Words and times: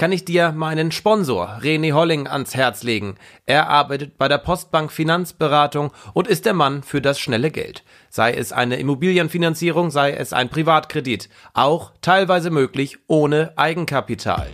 kann 0.00 0.12
ich 0.12 0.24
dir 0.24 0.52
meinen 0.52 0.92
Sponsor 0.92 1.58
René 1.60 1.92
Holling 1.92 2.26
ans 2.26 2.54
Herz 2.54 2.82
legen. 2.84 3.16
Er 3.44 3.68
arbeitet 3.68 4.16
bei 4.16 4.28
der 4.28 4.38
Postbank 4.38 4.90
Finanzberatung 4.90 5.90
und 6.14 6.26
ist 6.26 6.46
der 6.46 6.54
Mann 6.54 6.82
für 6.82 7.02
das 7.02 7.20
schnelle 7.20 7.50
Geld. 7.50 7.84
Sei 8.08 8.32
es 8.32 8.50
eine 8.50 8.76
Immobilienfinanzierung, 8.76 9.90
sei 9.90 10.12
es 10.12 10.32
ein 10.32 10.48
Privatkredit, 10.48 11.28
auch 11.52 11.92
teilweise 12.00 12.48
möglich 12.48 12.96
ohne 13.08 13.52
Eigenkapital. 13.56 14.48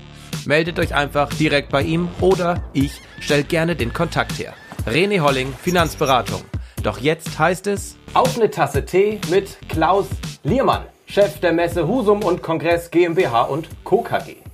Meldet 0.47 0.81
euch 0.81 0.97
einfach 0.97 1.33
direkt 1.33 1.69
bei 1.69 1.83
ihm 1.83 2.09
oder 2.21 2.65
ich 2.73 3.01
stelle 3.21 3.45
gerne 3.45 3.77
den 3.77 3.93
Kontakt 3.93 4.41
her. 4.41 4.53
René 4.85 5.21
Holling 5.21 5.55
Finanzberatung. 5.63 6.43
Doch 6.83 6.99
jetzt 6.99 7.39
heißt 7.39 7.69
es 7.69 7.97
auf 8.15 8.37
eine 8.37 8.51
Tasse 8.51 8.85
Tee 8.85 9.21
mit 9.31 9.59
Klaus 9.69 10.09
Liermann, 10.43 10.87
Chef 11.07 11.39
der 11.39 11.53
Messe 11.53 11.87
Husum 11.87 12.25
und 12.25 12.43
Kongress 12.43 12.91
GmbH 12.91 13.43
und 13.43 13.69
Co. 13.85 14.03
KG. 14.03 14.46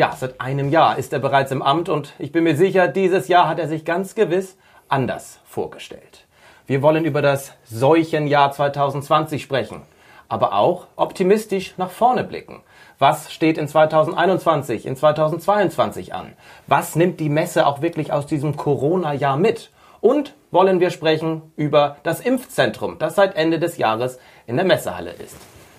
Ja, 0.00 0.16
seit 0.18 0.40
einem 0.40 0.70
Jahr 0.70 0.96
ist 0.96 1.12
er 1.12 1.18
bereits 1.18 1.52
im 1.52 1.60
Amt 1.60 1.90
und 1.90 2.14
ich 2.18 2.32
bin 2.32 2.44
mir 2.44 2.56
sicher, 2.56 2.88
dieses 2.88 3.28
Jahr 3.28 3.46
hat 3.46 3.58
er 3.58 3.68
sich 3.68 3.84
ganz 3.84 4.14
gewiss 4.14 4.56
anders 4.88 5.40
vorgestellt. 5.44 6.24
Wir 6.66 6.80
wollen 6.80 7.04
über 7.04 7.20
das 7.20 7.52
Seuchenjahr 7.64 8.50
2020 8.50 9.42
sprechen, 9.42 9.82
aber 10.26 10.54
auch 10.54 10.86
optimistisch 10.96 11.74
nach 11.76 11.90
vorne 11.90 12.24
blicken. 12.24 12.62
Was 12.98 13.30
steht 13.30 13.58
in 13.58 13.68
2021, 13.68 14.86
in 14.86 14.96
2022 14.96 16.14
an? 16.14 16.32
Was 16.66 16.96
nimmt 16.96 17.20
die 17.20 17.28
Messe 17.28 17.66
auch 17.66 17.82
wirklich 17.82 18.10
aus 18.10 18.24
diesem 18.24 18.56
Corona-Jahr 18.56 19.36
mit? 19.36 19.70
Und 20.00 20.34
wollen 20.50 20.80
wir 20.80 20.88
sprechen 20.88 21.42
über 21.56 21.98
das 22.04 22.20
Impfzentrum, 22.20 22.96
das 22.98 23.16
seit 23.16 23.36
Ende 23.36 23.58
des 23.58 23.76
Jahres 23.76 24.18
in 24.46 24.56
der 24.56 24.64
Messehalle 24.64 25.12
ist. 25.12 25.36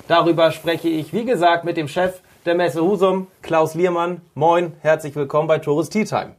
Darüber 0.07 0.51
spreche 0.51 0.89
ich, 0.89 1.11
wie 1.11 1.25
gesagt, 1.25 1.63
mit 1.63 1.75
dem 1.75 1.87
Chef 1.87 2.21
der 2.45 2.55
Messe 2.55 2.81
Husum, 2.81 3.27
Klaus 3.41 3.75
Liermann. 3.75 4.21
Moin, 4.33 4.73
herzlich 4.81 5.15
willkommen 5.15 5.47
bei 5.47 5.59
Tores 5.59 5.89
Tea 5.89 6.05
Time. 6.05 6.35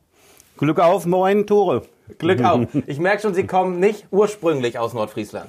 Glück 0.56 0.80
auf, 0.80 1.06
moin, 1.06 1.46
Tore. 1.46 1.82
Glück 2.18 2.42
auf. 2.44 2.66
Ich 2.86 2.98
merke 2.98 3.22
schon, 3.22 3.34
Sie 3.34 3.46
kommen 3.46 3.78
nicht 3.78 4.06
ursprünglich 4.10 4.78
aus 4.78 4.94
Nordfriesland. 4.94 5.48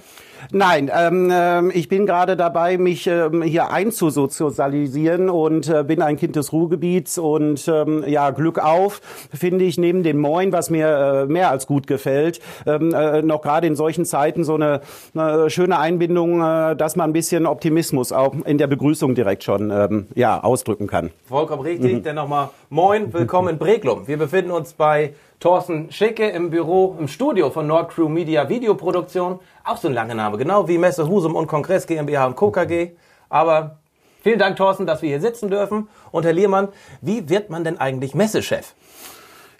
Nein, 0.52 0.92
ähm, 0.94 1.30
äh, 1.30 1.70
ich 1.72 1.88
bin 1.88 2.06
gerade 2.06 2.36
dabei, 2.36 2.78
mich 2.78 3.08
ähm, 3.08 3.42
hier 3.42 3.72
einzusozialisieren 3.72 5.30
und 5.30 5.70
äh, 5.70 5.84
bin 5.84 6.02
ein 6.02 6.18
Kind 6.18 6.36
des 6.36 6.52
Ruhrgebiets 6.52 7.18
und 7.18 7.68
ähm, 7.68 8.04
ja, 8.08 8.32
Glück 8.32 8.60
auf, 8.60 9.02
finde 9.34 9.66
ich, 9.66 9.78
neben 9.78 10.04
dem 10.04 10.20
Moin, 10.20 10.52
was 10.52 10.70
mir 10.70 10.88
äh, 10.88 11.26
mehr 11.26 11.50
als 11.50 11.68
gut 11.68 11.88
gefällt, 11.88 12.40
ähm, 12.66 12.94
äh, 12.94 13.22
noch 13.22 13.42
gerade 13.42 13.68
in 13.68 13.76
solchen 13.76 14.06
Zeiten 14.06 14.44
so 14.44 14.56
eine, 14.56 14.82
eine 15.16 15.50
schöne 15.50 15.80
Einbindung, 15.80 16.42
äh, 16.42 16.76
dass 16.76 16.96
man 16.96 17.10
ein 17.10 17.14
bisschen 17.14 17.46
Optimismus 17.46 18.12
auch 18.12 18.34
in 18.46 18.58
der 18.58 18.68
Begrüßung 18.68 19.16
direkt 19.16 19.44
schon 19.44 19.72
ähm, 19.72 20.08
ja, 20.16 20.44
ausdrücken 20.44 20.88
kann. 20.88 21.12
Vollkommen 21.26 21.62
richtig, 21.62 21.94
mhm. 21.94 22.04
denn 22.04 22.16
nochmal 22.16 22.50
Moin, 22.70 23.14
willkommen 23.14 23.50
in 23.50 23.58
Breglum. 23.58 24.08
Wir 24.08 24.18
befinden 24.18 24.52
uns 24.52 24.74
bei 24.74 25.14
Thorsten 25.44 25.92
Schicke 25.92 26.30
im 26.30 26.52
Büro, 26.52 26.96
im 26.98 27.10
Studio 27.10 27.50
von 27.50 27.68
Nordcrew 27.68 28.08
Media 28.08 28.48
Videoproduktion. 28.48 29.42
Auch 29.66 29.76
so 29.76 29.90
ein 29.90 29.94
langer 29.94 30.16
Name, 30.16 30.38
genau 30.38 30.70
wie 30.70 30.78
Messe 30.78 31.06
Husum 31.06 31.36
und 31.36 31.48
Kongress 31.48 31.86
GmbH 31.86 32.28
und 32.28 32.38
Co. 32.38 32.50
KG. 32.50 32.92
Aber 33.28 33.80
vielen 34.22 34.40
Dank, 34.40 34.56
Thorsten, 34.56 34.86
dass 34.86 35.02
wir 35.02 35.10
hier 35.10 35.20
sitzen 35.20 35.50
dürfen. 35.50 35.90
Und 36.12 36.24
Herr 36.24 36.32
Liermann, 36.32 36.70
wie 37.02 37.28
wird 37.28 37.50
man 37.50 37.66
denn 37.66 37.78
eigentlich 37.78 38.16
Messechef? 38.16 38.74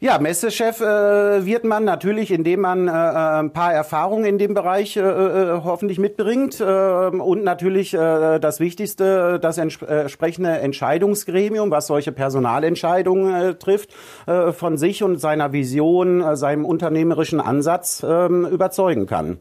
Ja, 0.04 0.20
Messechef 0.20 0.82
äh, 0.82 1.46
wird 1.46 1.64
man 1.64 1.86
natürlich, 1.86 2.30
indem 2.30 2.60
man 2.60 2.90
äh, 2.90 2.92
äh, 2.92 3.40
ein 3.40 3.54
paar 3.54 3.74
Erfahrungen 3.74 4.26
in 4.26 4.38
dem 4.38 4.54
Bereich 4.54 4.98
äh, 4.98 5.00
äh, 5.00 5.62
hoffentlich 5.64 5.98
mitbringt 5.98 6.60
äh, 6.60 6.66
und 6.66 7.46
natürlich 7.46 7.94
äh, 7.94 8.38
das 8.40 8.60
Wichtigste, 8.60 9.40
das 9.40 9.58
entsprechende 9.58 10.60
Entscheidungsgremium, 10.60 11.72
was 11.72 11.88
solche 11.88 12.12
Personalentscheidungen 12.12 13.34
äh, 13.34 13.56
trifft, 13.56 13.92
äh, 14.26 14.52
von 14.52 14.78
sich 14.78 15.04
und 15.04 15.22
seiner 15.22 15.54
Vision, 15.54 16.20
äh, 16.20 16.36
seinem 16.36 16.66
unternehmerischen 16.66 17.40
Ansatz 17.40 18.04
äh, 18.04 18.26
überzeugen 18.26 19.06
kann. 19.06 19.38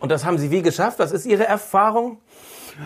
Und 0.00 0.10
das 0.10 0.24
haben 0.24 0.38
Sie 0.38 0.50
wie 0.50 0.62
geschafft? 0.62 0.98
Was 0.98 1.12
ist 1.12 1.24
Ihre 1.24 1.46
Erfahrung? 1.46 2.18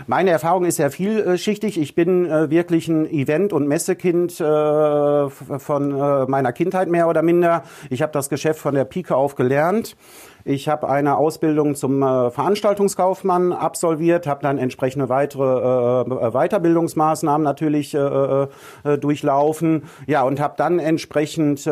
Meine 0.07 0.31
Erfahrung 0.31 0.65
ist 0.65 0.77
sehr 0.77 0.91
vielschichtig. 0.91 1.81
Ich 1.81 1.95
bin 1.95 2.27
äh, 2.27 2.51
wirklich 2.51 2.89
ein 2.89 3.07
Event- 3.07 3.53
und 3.53 3.67
Messekind 3.67 4.41
äh, 4.41 5.29
von 5.29 5.93
äh, 5.93 6.27
meiner 6.27 6.53
Kindheit 6.53 6.89
mehr 6.89 7.09
oder 7.09 7.23
minder. 7.23 7.63
Ich 7.91 8.03
habe 8.03 8.13
das 8.13 8.29
Geschäft 8.29 8.61
von 8.61 8.75
der 8.75 8.85
Pike 8.85 9.15
auf 9.15 9.35
gelernt. 9.35 9.97
Ich 10.47 10.69
habe 10.69 10.91
eine 10.91 11.17
Ausbildung 11.17 11.75
zum 11.75 12.03
äh, 12.03 12.31
Veranstaltungskaufmann 12.31 13.53
absolviert, 13.53 14.27
habe 14.27 14.43
dann 14.43 14.59
entsprechende 14.59 15.09
weitere 15.09 16.03
äh, 16.03 16.31
Weiterbildungsmaßnahmen 16.33 17.43
natürlich 17.43 17.95
äh, 17.95 17.99
äh, 17.99 18.47
äh 18.85 18.99
durchlaufen. 18.99 19.85
Ja, 20.07 20.23
und 20.23 20.41
habe 20.41 20.55
dann 20.59 20.79
entsprechend 20.79 21.67
äh, 21.67 21.71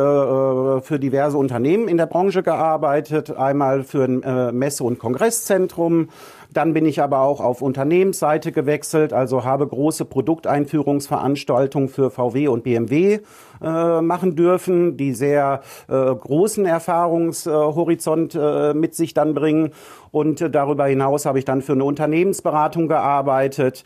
für 0.80 0.98
diverse 0.98 1.36
Unternehmen 1.36 1.86
in 1.86 1.98
der 1.98 2.06
Branche 2.06 2.42
gearbeitet. 2.42 3.36
Einmal 3.36 3.82
für 3.82 4.04
ein 4.04 4.22
äh, 4.22 4.52
Messe- 4.52 4.84
und 4.84 4.98
Kongresszentrum, 4.98 6.08
dann 6.52 6.74
bin 6.74 6.86
ich 6.86 7.00
aber 7.00 7.20
auch 7.20 7.40
auf 7.40 7.62
Unternehmensseite 7.62 8.52
gewechselt, 8.52 9.12
also 9.12 9.44
habe 9.44 9.66
große 9.66 10.04
Produkteinführungsveranstaltungen 10.04 11.88
für 11.88 12.10
VW 12.10 12.48
und 12.48 12.64
BMW 12.64 13.20
äh, 13.62 14.00
machen 14.00 14.36
dürfen, 14.36 14.96
die 14.96 15.14
sehr 15.14 15.62
äh, 15.88 15.92
großen 15.92 16.66
Erfahrungshorizont 16.66 18.34
äh, 18.34 18.74
mit 18.74 18.94
sich 18.94 19.14
dann 19.14 19.34
bringen. 19.34 19.70
Und 20.10 20.40
äh, 20.40 20.50
darüber 20.50 20.86
hinaus 20.86 21.26
habe 21.26 21.38
ich 21.38 21.44
dann 21.44 21.62
für 21.62 21.72
eine 21.72 21.84
Unternehmensberatung 21.84 22.88
gearbeitet 22.88 23.84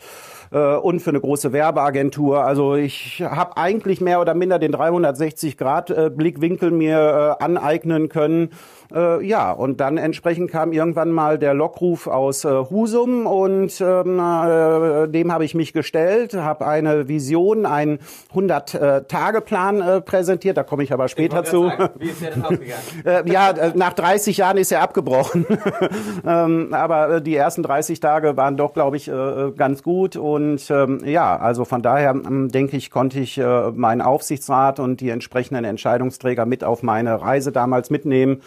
äh, 0.51 0.75
und 0.75 0.99
für 1.01 1.11
eine 1.11 1.21
große 1.21 1.53
Werbeagentur. 1.53 2.43
Also 2.43 2.75
ich 2.75 3.21
habe 3.21 3.57
eigentlich 3.57 4.01
mehr 4.01 4.21
oder 4.21 4.33
minder 4.33 4.59
den 4.59 4.73
360-Grad-Blickwinkel 4.73 6.71
mir 6.71 7.37
äh, 7.39 7.43
aneignen 7.43 8.09
können 8.09 8.49
äh, 8.93 9.25
ja, 9.25 9.51
und 9.51 9.79
dann 9.81 9.97
entsprechend 9.97 10.51
kam 10.51 10.71
irgendwann 10.71 11.11
mal 11.11 11.37
der 11.37 11.53
Lockruf 11.53 12.07
aus 12.07 12.45
äh, 12.45 12.49
Husum 12.49 13.25
und 13.25 13.81
ähm, 13.81 14.19
äh, 14.19 15.07
dem 15.07 15.31
habe 15.31 15.43
ich 15.45 15.55
mich 15.55 15.73
gestellt, 15.73 16.33
habe 16.33 16.65
eine 16.65 17.07
Vision, 17.07 17.65
einen 17.65 17.99
100-Tage-Plan 18.33 19.81
äh, 19.81 20.01
präsentiert, 20.01 20.57
da 20.57 20.63
komme 20.63 20.83
ich 20.83 20.93
aber 20.93 21.07
später 21.07 21.43
ich 21.43 21.49
zu. 21.49 21.67
Sagen, 21.67 21.89
wie 21.97 22.07
ist 22.07 22.21
der 22.21 22.31
denn 22.31 22.43
ausgegangen? 22.43 22.81
äh, 23.05 23.31
ja, 23.31 23.51
äh, 23.51 23.71
nach 23.75 23.93
30 23.93 24.37
Jahren 24.37 24.57
ist 24.57 24.71
er 24.71 24.81
abgebrochen. 24.81 25.45
ähm, 26.25 26.73
aber 26.73 27.15
äh, 27.15 27.21
die 27.21 27.35
ersten 27.35 27.63
30 27.63 27.99
Tage 27.99 28.37
waren 28.37 28.55
doch, 28.55 28.73
glaube 28.73 28.97
ich, 28.97 29.09
äh, 29.09 29.51
ganz 29.55 29.83
gut 29.83 30.15
und 30.15 30.69
ähm, 30.69 31.01
ja, 31.03 31.37
also 31.37 31.65
von 31.65 31.81
daher 31.81 32.11
ähm, 32.11 32.49
denke 32.49 32.77
ich, 32.77 32.89
konnte 32.89 33.19
ich 33.19 33.37
äh, 33.37 33.71
meinen 33.71 34.01
Aufsichtsrat 34.01 34.79
und 34.79 35.01
die 35.01 35.09
entsprechenden 35.09 35.65
Entscheidungsträger 35.65 36.45
mit 36.45 36.63
auf 36.63 36.83
meine 36.83 37.21
Reise 37.21 37.51
damals 37.51 37.89
mitnehmen 37.89 38.41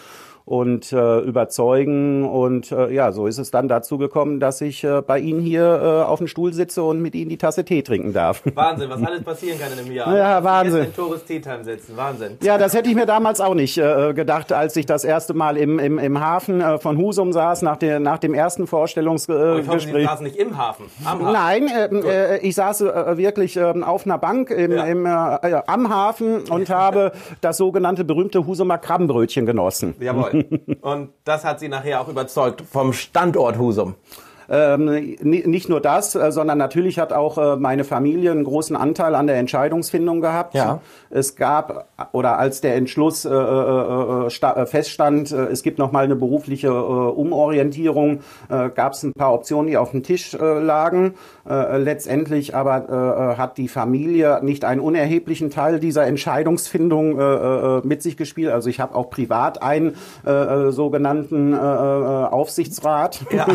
und 0.44 0.92
äh, 0.92 1.20
überzeugen. 1.20 2.28
Und 2.28 2.72
äh, 2.72 2.92
ja, 2.92 3.12
so 3.12 3.26
ist 3.26 3.38
es 3.38 3.50
dann 3.50 3.68
dazu 3.68 3.98
gekommen, 3.98 4.40
dass 4.40 4.60
ich 4.60 4.84
äh, 4.84 5.02
bei 5.02 5.18
Ihnen 5.18 5.40
hier 5.40 5.62
äh, 5.62 6.04
auf 6.04 6.18
dem 6.18 6.26
Stuhl 6.26 6.52
sitze 6.52 6.82
und 6.82 7.00
mit 7.00 7.14
Ihnen 7.14 7.30
die 7.30 7.38
Tasse 7.38 7.64
Tee 7.64 7.82
trinken 7.82 8.12
darf. 8.12 8.42
Wahnsinn, 8.54 8.90
was 8.90 9.02
alles 9.02 9.22
passieren 9.22 9.58
kann 9.58 9.72
in 9.72 9.78
einem 9.78 9.92
Jahr. 9.92 10.16
Ja, 10.16 10.42
Wahnsinn. 10.44 10.84
in 10.84 10.94
Tourist 10.94 11.26
Tea 11.26 11.40
Time 11.40 11.64
sitzen, 11.64 11.96
Wahnsinn. 11.96 12.38
Ja, 12.42 12.58
das 12.58 12.74
hätte 12.74 12.88
ich 12.88 12.94
mir 12.94 13.06
damals 13.06 13.40
auch 13.40 13.54
nicht 13.54 13.78
äh, 13.78 14.12
gedacht, 14.14 14.52
als 14.52 14.76
ich 14.76 14.86
das 14.86 15.04
erste 15.04 15.34
Mal 15.34 15.56
im, 15.56 15.78
im, 15.78 15.98
im 15.98 16.20
Hafen 16.20 16.60
äh, 16.60 16.78
von 16.78 16.96
Husum 16.98 17.32
saß, 17.32 17.62
nach, 17.62 17.76
der, 17.76 18.00
nach 18.00 18.18
dem 18.18 18.34
ersten 18.34 18.66
Vorstellungsgespräch. 18.66 19.56
Äh, 19.56 19.60
ich 19.60 19.68
hoffe, 19.68 19.80
Sie 19.80 20.04
saßen 20.04 20.24
nicht 20.24 20.36
im 20.36 20.58
Hafen, 20.58 20.86
am 21.04 21.20
Hafen. 21.20 21.32
Nein, 21.32 21.68
äh, 21.68 22.36
äh, 22.36 22.38
ich 22.38 22.54
saß 22.54 22.82
äh, 22.82 23.16
wirklich 23.16 23.56
äh, 23.56 23.62
auf 23.62 24.04
einer 24.04 24.18
Bank 24.18 24.50
im, 24.50 24.72
ja. 24.72 24.84
im, 24.84 25.06
äh, 25.06 25.62
am 25.66 25.88
Hafen 25.88 26.42
und 26.50 26.70
habe 26.70 27.12
das 27.40 27.56
sogenannte 27.56 28.04
berühmte 28.04 28.46
Husumer 28.46 28.78
Krabbenbrötchen 28.78 29.46
genossen. 29.46 29.94
Jawohl. 30.00 30.29
Und 30.80 31.10
das 31.24 31.44
hat 31.44 31.60
sie 31.60 31.68
nachher 31.68 32.00
auch 32.00 32.08
überzeugt 32.08 32.62
vom 32.62 32.92
Standort 32.92 33.58
Husum. 33.58 33.94
Ähm, 34.52 35.16
nicht 35.22 35.68
nur 35.68 35.80
das, 35.80 36.16
äh, 36.16 36.32
sondern 36.32 36.58
natürlich 36.58 36.98
hat 36.98 37.12
auch 37.12 37.38
äh, 37.38 37.54
meine 37.54 37.84
Familie 37.84 38.32
einen 38.32 38.42
großen 38.42 38.74
Anteil 38.74 39.14
an 39.14 39.28
der 39.28 39.36
Entscheidungsfindung 39.36 40.20
gehabt. 40.20 40.56
Ja. 40.56 40.80
Es 41.08 41.36
gab, 41.36 41.86
oder 42.10 42.36
als 42.36 42.60
der 42.60 42.74
Entschluss 42.74 43.24
äh, 43.24 43.32
äh, 43.32 44.26
äh 44.26 44.66
feststand, 44.66 45.30
äh, 45.30 45.44
es 45.46 45.62
gibt 45.62 45.78
noch 45.78 45.92
mal 45.92 46.02
eine 46.02 46.16
berufliche 46.16 46.72
Umorientierung, 46.72 48.20
gab 48.48 48.92
es 48.92 49.02
ein 49.02 49.12
paar 49.12 49.32
Optionen, 49.32 49.68
die 49.68 49.76
auf 49.76 49.92
dem 49.92 50.02
Tisch 50.02 50.32
lagen. 50.32 51.14
Letztendlich 51.50 52.54
aber 52.54 53.36
hat 53.36 53.58
die 53.58 53.68
Familie 53.68 54.40
nicht 54.42 54.64
einen 54.64 54.80
unerheblichen 54.80 55.50
Teil 55.50 55.80
dieser 55.80 56.06
Entscheidungsfindung 56.06 57.82
mit 57.84 58.02
sich 58.02 58.16
gespielt. 58.16 58.52
Also 58.52 58.68
ich 58.68 58.80
habe 58.80 58.94
auch 58.94 59.10
privat 59.10 59.62
einen 59.62 59.96
sogenannten 60.24 61.54
Aufsichtsrat. 61.54 63.20
Ja. 63.32 63.46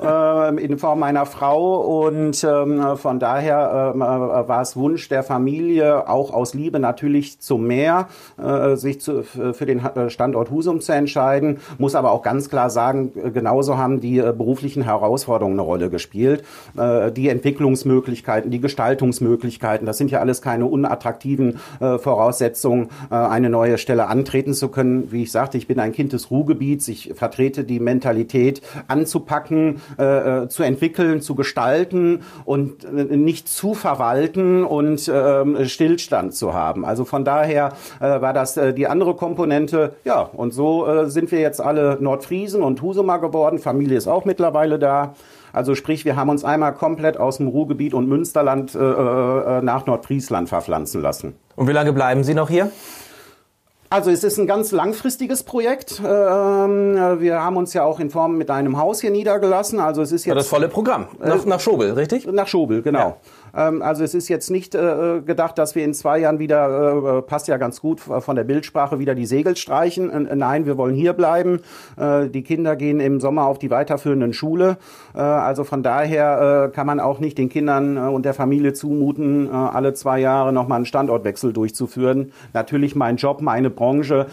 äh, 0.48 0.64
in 0.64 0.78
Form 0.78 1.00
meiner 1.00 1.26
Frau. 1.26 2.06
Und 2.06 2.44
ähm, 2.44 2.96
von 2.96 3.18
daher 3.18 3.92
ähm, 3.94 4.02
äh, 4.02 4.04
war 4.04 4.62
es 4.62 4.76
Wunsch 4.76 5.08
der 5.08 5.22
Familie, 5.22 6.08
auch 6.08 6.32
aus 6.32 6.54
Liebe 6.54 6.78
natürlich 6.78 7.40
zum 7.40 7.66
Meer, 7.66 8.08
äh, 8.38 8.76
sich 8.76 9.00
zu, 9.00 9.22
für 9.22 9.66
den 9.66 9.82
Standort 10.08 10.50
Husum 10.50 10.80
zu 10.80 10.92
entscheiden. 10.92 11.58
Muss 11.78 11.94
aber 11.94 12.12
auch 12.12 12.22
ganz 12.22 12.48
klar 12.48 12.70
sagen, 12.70 13.12
genauso 13.32 13.78
haben 13.78 14.00
die 14.00 14.18
äh, 14.18 14.32
beruflichen 14.36 14.82
Herausforderungen 14.82 15.58
eine 15.58 15.62
Rolle 15.62 15.90
gespielt. 15.90 16.44
Äh, 16.76 16.80
die 17.10 17.28
Entwicklungsmöglichkeiten, 17.28 18.50
die 18.50 18.60
Gestaltungsmöglichkeiten, 18.60 19.86
das 19.86 19.98
sind 19.98 20.10
ja 20.10 20.20
alles 20.20 20.42
keine 20.42 20.66
unattraktiven 20.66 21.58
äh, 21.80 21.98
Voraussetzungen, 21.98 22.88
äh, 23.10 23.14
eine 23.14 23.50
neue 23.50 23.78
Stelle 23.78 24.06
antreten 24.06 24.54
zu 24.54 24.68
können. 24.68 25.10
Wie 25.12 25.22
ich 25.22 25.32
sagte, 25.32 25.58
ich 25.58 25.66
bin 25.66 25.78
ein 25.80 25.92
Kind 25.92 26.12
des 26.12 26.30
Ruhrgebiets. 26.30 26.88
Ich 26.88 27.12
vertrete 27.14 27.64
die 27.64 27.80
Mentalität, 27.80 28.62
anzupacken, 28.88 29.80
äh, 29.98 30.04
äh, 30.44 30.48
zu 30.48 30.62
entwickeln, 30.62 31.20
zu 31.20 31.34
gestalten 31.34 32.20
und 32.44 32.84
äh, 32.84 33.16
nicht 33.16 33.48
zu 33.48 33.74
verwalten 33.74 34.64
und 34.64 35.08
äh, 35.08 35.66
Stillstand 35.66 36.34
zu 36.34 36.54
haben. 36.54 36.84
Also 36.84 37.04
von 37.04 37.24
daher 37.24 37.72
äh, 38.00 38.20
war 38.20 38.32
das 38.32 38.56
äh, 38.56 38.72
die 38.72 38.86
andere 38.86 39.14
Komponente. 39.14 39.94
Ja, 40.04 40.22
und 40.22 40.52
so 40.52 40.86
äh, 40.86 41.10
sind 41.10 41.32
wir 41.32 41.40
jetzt 41.40 41.60
alle 41.60 41.98
Nordfriesen 42.00 42.62
und 42.62 42.82
Husumer 42.82 43.18
geworden. 43.18 43.58
Familie 43.58 43.96
ist 43.96 44.08
auch 44.08 44.24
mittlerweile 44.24 44.78
da. 44.78 45.14
Also 45.54 45.76
sprich, 45.76 46.04
wir 46.04 46.16
haben 46.16 46.30
uns 46.30 46.44
einmal 46.44 46.74
komplett 46.74 47.16
aus 47.16 47.36
dem 47.36 47.46
Ruhrgebiet 47.46 47.94
und 47.94 48.08
Münsterland 48.08 48.74
äh, 48.74 48.78
äh, 48.78 49.62
nach 49.62 49.86
Nordfriesland 49.86 50.48
verpflanzen 50.48 51.00
lassen. 51.00 51.36
Und 51.54 51.68
wie 51.68 51.72
lange 51.72 51.92
bleiben 51.92 52.24
Sie 52.24 52.34
noch 52.34 52.50
hier? 52.50 52.72
Also 53.88 54.10
es 54.10 54.24
ist 54.24 54.38
ein 54.38 54.48
ganz 54.48 54.72
langfristiges 54.72 55.44
Projekt. 55.44 56.00
Ähm, 56.04 57.20
wir 57.20 57.40
haben 57.40 57.56
uns 57.56 57.72
ja 57.74 57.84
auch 57.84 58.00
in 58.00 58.10
Form 58.10 58.36
mit 58.36 58.50
einem 58.50 58.76
Haus 58.76 59.00
hier 59.00 59.12
niedergelassen. 59.12 59.78
Also 59.78 60.02
es 60.02 60.10
ist 60.10 60.24
jetzt 60.24 60.36
das 60.36 60.48
volle 60.48 60.68
Programm 60.68 61.06
nach, 61.20 61.44
nach 61.44 61.60
Schobel, 61.60 61.92
richtig? 61.92 62.26
Nach 62.26 62.48
Schobel, 62.48 62.82
genau. 62.82 62.98
Ja. 62.98 63.16
Ähm, 63.56 63.82
also 63.82 64.04
es 64.04 64.14
ist 64.14 64.28
jetzt 64.28 64.50
nicht 64.50 64.74
äh, 64.74 65.20
gedacht, 65.24 65.58
dass 65.58 65.74
wir 65.74 65.84
in 65.84 65.94
zwei 65.94 66.18
Jahren 66.18 66.38
wieder, 66.38 67.18
äh, 67.18 67.22
passt 67.22 67.48
ja 67.48 67.56
ganz 67.56 67.80
gut 67.80 68.00
von 68.00 68.36
der 68.36 68.44
Bildsprache, 68.44 68.98
wieder 68.98 69.14
die 69.14 69.26
Segel 69.26 69.56
streichen. 69.56 70.10
Äh, 70.10 70.36
nein, 70.36 70.66
wir 70.66 70.76
wollen 70.76 70.94
hier 70.94 71.12
bleiben. 71.12 71.60
Äh, 71.96 72.28
die 72.28 72.42
Kinder 72.42 72.76
gehen 72.76 73.00
im 73.00 73.20
Sommer 73.20 73.46
auf 73.46 73.58
die 73.58 73.70
weiterführenden 73.70 74.32
Schule. 74.32 74.76
Äh, 75.14 75.20
also 75.20 75.64
von 75.64 75.82
daher 75.82 76.68
äh, 76.70 76.74
kann 76.74 76.86
man 76.86 77.00
auch 77.00 77.20
nicht 77.20 77.38
den 77.38 77.48
Kindern 77.48 77.98
und 77.98 78.24
der 78.24 78.34
Familie 78.34 78.72
zumuten, 78.72 79.50
alle 79.50 79.94
zwei 79.94 80.18
Jahre 80.18 80.52
nochmal 80.52 80.76
einen 80.76 80.86
Standortwechsel 80.86 81.52
durchzuführen. 81.52 82.32
Natürlich 82.52 82.94
mein 82.94 83.16
Job, 83.16 83.40
meine 83.40 83.70
Branche 83.70 84.26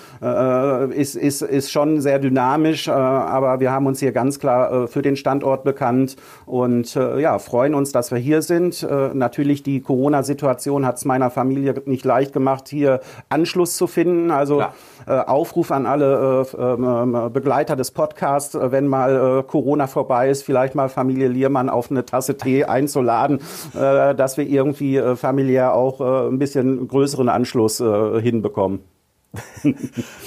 ist, 0.95 1.15
ist, 1.15 1.41
ist 1.41 1.71
schon 1.71 2.01
sehr 2.01 2.19
dynamisch, 2.19 2.88
aber 2.89 3.59
wir 3.59 3.71
haben 3.71 3.85
uns 3.85 4.00
hier 4.00 4.12
ganz 4.12 4.39
klar 4.39 4.88
für 4.88 5.01
den 5.01 5.15
Standort 5.15 5.63
bekannt 5.63 6.15
und 6.45 6.95
ja, 6.95 7.39
freuen 7.39 7.75
uns, 7.75 7.91
dass 7.91 8.12
wir 8.12 8.18
hier 8.18 8.41
sind 8.41 8.85
natürlich 9.13 9.63
die 9.63 9.81
Corona-Situation 9.81 10.85
hat 10.85 10.97
es 10.97 11.05
meiner 11.05 11.29
Familie 11.29 11.81
nicht 11.85 12.05
leicht 12.05 12.33
gemacht, 12.33 12.67
hier 12.67 13.01
Anschluss 13.29 13.75
zu 13.75 13.87
finden. 13.87 14.31
Also 14.31 14.63
äh, 15.07 15.11
Aufruf 15.11 15.71
an 15.71 15.85
alle 15.85 16.45
äh, 16.53 16.63
äh, 16.63 17.29
Begleiter 17.29 17.75
des 17.75 17.91
Podcasts, 17.91 18.55
äh, 18.55 18.71
wenn 18.71 18.87
mal 18.87 19.39
äh, 19.39 19.43
Corona 19.43 19.87
vorbei 19.87 20.29
ist, 20.29 20.43
vielleicht 20.43 20.75
mal 20.75 20.89
Familie 20.89 21.27
Liermann 21.27 21.69
auf 21.69 21.91
eine 21.91 22.05
Tasse 22.05 22.37
Tee 22.37 22.65
einzuladen, 22.65 23.39
äh, 23.73 24.15
dass 24.15 24.37
wir 24.37 24.47
irgendwie 24.47 25.01
familiär 25.15 25.73
auch 25.73 26.01
ein 26.01 26.39
bisschen 26.39 26.87
größeren 26.87 27.29
Anschluss 27.29 27.77
hinbekommen. 27.77 28.79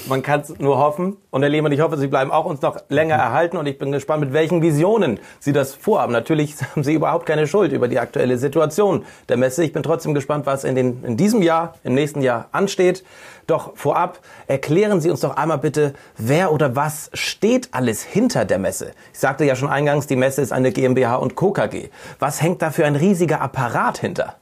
Man 0.09 0.23
kann 0.23 0.41
es 0.41 0.59
nur 0.59 0.79
hoffen. 0.79 1.19
Und 1.31 1.43
Herr 1.43 1.51
Lehmann, 1.51 1.73
ich 1.73 1.81
hoffe, 1.81 1.99
Sie 1.99 2.07
bleiben 2.07 2.31
auch 2.31 2.47
uns 2.47 2.63
noch 2.63 2.79
länger 2.89 3.17
erhalten 3.17 3.57
und 3.59 3.67
ich 3.67 3.77
bin 3.77 3.93
gespannt, 3.93 4.23
mit 4.23 4.33
welchen 4.33 4.63
Visionen 4.63 5.21
Sie 5.41 5.53
das 5.53 5.75
vorhaben. 5.75 6.13
Natürlich 6.13 6.57
haben 6.71 6.83
Sie 6.83 6.95
überhaupt 6.95 7.27
keine 7.27 7.47
Schuld 7.47 7.73
über 7.73 7.89
die 7.89 7.99
aktuelle 7.99 8.39
Situation 8.39 9.05
der 9.29 9.37
Messe. 9.37 9.63
Ich 9.63 9.73
bin 9.73 9.83
trotzdem 9.83 10.15
gespannt, 10.15 10.47
was 10.47 10.65
in, 10.65 10.75
den, 10.75 11.05
in 11.05 11.17
diesem 11.17 11.43
Jahr, 11.43 11.75
im 11.85 11.95
nächsten 11.95 12.23
Jahr 12.23 12.49
ansteht. 12.53 13.05
Doch 13.47 13.77
vorab 13.77 14.21
erklären 14.47 15.03
Sie 15.03 15.11
uns 15.11 15.21
doch 15.21 15.37
einmal 15.37 15.59
bitte, 15.59 15.93
wer 16.17 16.51
oder 16.51 16.75
was 16.75 17.11
steht 17.13 17.69
alles 17.73 18.03
hinter 18.03 18.47
der 18.47 18.59
Messe? 18.59 18.93
Ich 19.13 19.19
sagte 19.19 19.45
ja 19.45 19.55
schon 19.55 19.69
eingangs, 19.69 20.07
die 20.07 20.17
Messe 20.17 20.41
ist 20.41 20.53
eine 20.53 20.73
GmbH 20.73 21.17
und 21.17 21.35
Co. 21.35 21.51
KG. 21.53 21.91
Was 22.19 22.41
hängt 22.41 22.63
da 22.63 22.71
für 22.71 22.87
ein 22.87 22.97
riesiger 22.97 23.43
Apparat 23.43 23.99
hinter? 23.99 24.37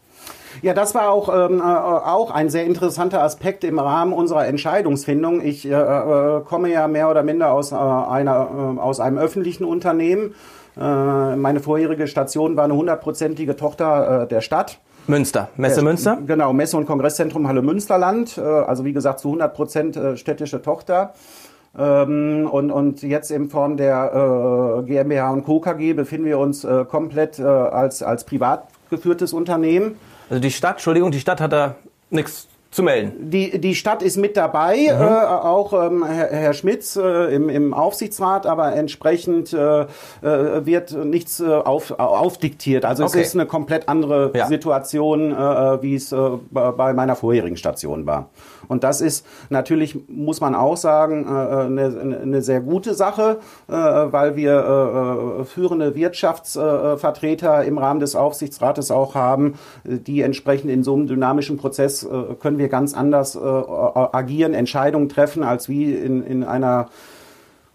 Ja, 0.62 0.74
das 0.74 0.94
war 0.94 1.10
auch, 1.10 1.28
ähm, 1.28 1.58
äh, 1.58 1.62
auch 1.62 2.30
ein 2.30 2.48
sehr 2.48 2.64
interessanter 2.64 3.20
Aspekt 3.20 3.64
im 3.64 3.80
Rahmen 3.80 4.12
unserer 4.12 4.46
Entscheidungsfindung. 4.46 5.40
Ich 5.42 5.68
äh, 5.68 5.72
äh, 5.72 6.40
komme 6.42 6.70
ja 6.70 6.86
mehr 6.86 7.10
oder 7.10 7.24
minder 7.24 7.52
aus, 7.52 7.72
äh, 7.72 7.74
einer, 7.74 8.76
äh, 8.76 8.80
aus 8.80 9.00
einem 9.00 9.18
öffentlichen 9.18 9.64
Unternehmen. 9.64 10.36
Äh, 10.80 11.34
meine 11.34 11.58
vorherige 11.58 12.06
Station 12.06 12.56
war 12.56 12.64
eine 12.64 12.76
hundertprozentige 12.76 13.56
Tochter 13.56 14.26
der 14.30 14.40
Stadt. 14.40 14.78
Münster, 15.08 15.48
Messe 15.56 15.80
äh, 15.80 15.84
Münster? 15.84 16.18
Genau, 16.24 16.52
Messe- 16.52 16.76
und 16.76 16.86
Kongresszentrum 16.86 17.48
Halle 17.48 17.62
Münsterland. 17.62 18.38
Also 18.38 18.84
wie 18.84 18.92
gesagt 18.92 19.18
zu 19.18 19.28
100 19.28 19.54
Prozent 19.54 19.98
städtische 20.14 20.62
Tochter. 20.62 21.12
Ähm, 21.76 22.48
und, 22.50 22.70
und 22.70 23.02
jetzt 23.02 23.30
in 23.30 23.48
Form 23.48 23.76
der 23.76 24.82
äh, 24.82 24.82
GmbH 24.84 25.30
und 25.30 25.44
Co. 25.44 25.58
KG 25.58 25.94
befinden 25.94 26.26
wir 26.26 26.38
uns 26.38 26.64
äh, 26.64 26.84
komplett 26.84 27.38
äh, 27.38 27.44
als, 27.44 28.02
als 28.02 28.24
privat 28.24 28.68
geführtes 28.90 29.32
Unternehmen. 29.32 29.96
Also 30.32 30.40
die 30.40 30.50
Stadt, 30.50 30.76
Entschuldigung, 30.76 31.10
die 31.10 31.20
Stadt 31.20 31.42
hat 31.42 31.52
da 31.52 31.76
nichts 32.08 32.48
zu 32.72 32.82
melden. 32.82 33.30
Die, 33.30 33.60
die 33.60 33.74
Stadt 33.74 34.02
ist 34.02 34.16
mit 34.16 34.34
dabei, 34.34 34.76
mhm. 34.76 35.02
äh, 35.02 35.04
auch 35.04 35.74
ähm, 35.74 36.04
Herr, 36.04 36.28
Herr 36.28 36.54
Schmitz 36.54 36.96
äh, 36.96 37.34
im, 37.34 37.50
im 37.50 37.74
Aufsichtsrat, 37.74 38.46
aber 38.46 38.74
entsprechend 38.74 39.52
äh, 39.52 39.82
äh 39.82 39.86
wird 40.64 40.92
nichts 41.04 41.38
äh, 41.40 41.44
auf, 41.48 41.90
aufdiktiert. 41.98 42.86
Also 42.86 43.04
okay. 43.04 43.20
es 43.20 43.28
ist 43.28 43.34
eine 43.34 43.44
komplett 43.44 43.90
andere 43.90 44.32
ja. 44.34 44.46
Situation, 44.46 45.32
äh, 45.32 45.82
wie 45.82 45.96
es 45.96 46.14
bei 46.50 46.94
meiner 46.94 47.14
vorherigen 47.14 47.58
Station 47.58 48.06
war. 48.06 48.30
Und 48.68 48.84
das 48.84 49.02
ist 49.02 49.26
natürlich, 49.50 50.08
muss 50.08 50.40
man 50.40 50.54
auch 50.54 50.78
sagen, 50.78 51.26
eine, 51.26 52.20
eine 52.22 52.42
sehr 52.42 52.60
gute 52.60 52.94
Sache, 52.94 53.40
weil 53.66 54.36
wir 54.36 55.44
führende 55.44 55.94
Wirtschaftsvertreter 55.94 57.64
im 57.64 57.78
Rahmen 57.78 58.00
des 58.00 58.14
Aufsichtsrates 58.14 58.90
auch 58.90 59.14
haben, 59.14 59.54
die 59.84 60.22
entsprechend 60.22 60.70
in 60.70 60.84
so 60.84 60.94
einem 60.94 61.06
dynamischen 61.06 61.56
Prozess 61.56 62.08
können 62.40 62.58
wir 62.58 62.61
ganz 62.68 62.94
anders 62.94 63.36
agieren, 63.36 64.54
Entscheidungen 64.54 65.08
treffen, 65.08 65.42
als 65.42 65.68
wie 65.68 65.92
in, 65.94 66.22
in 66.24 66.44
einer 66.44 66.88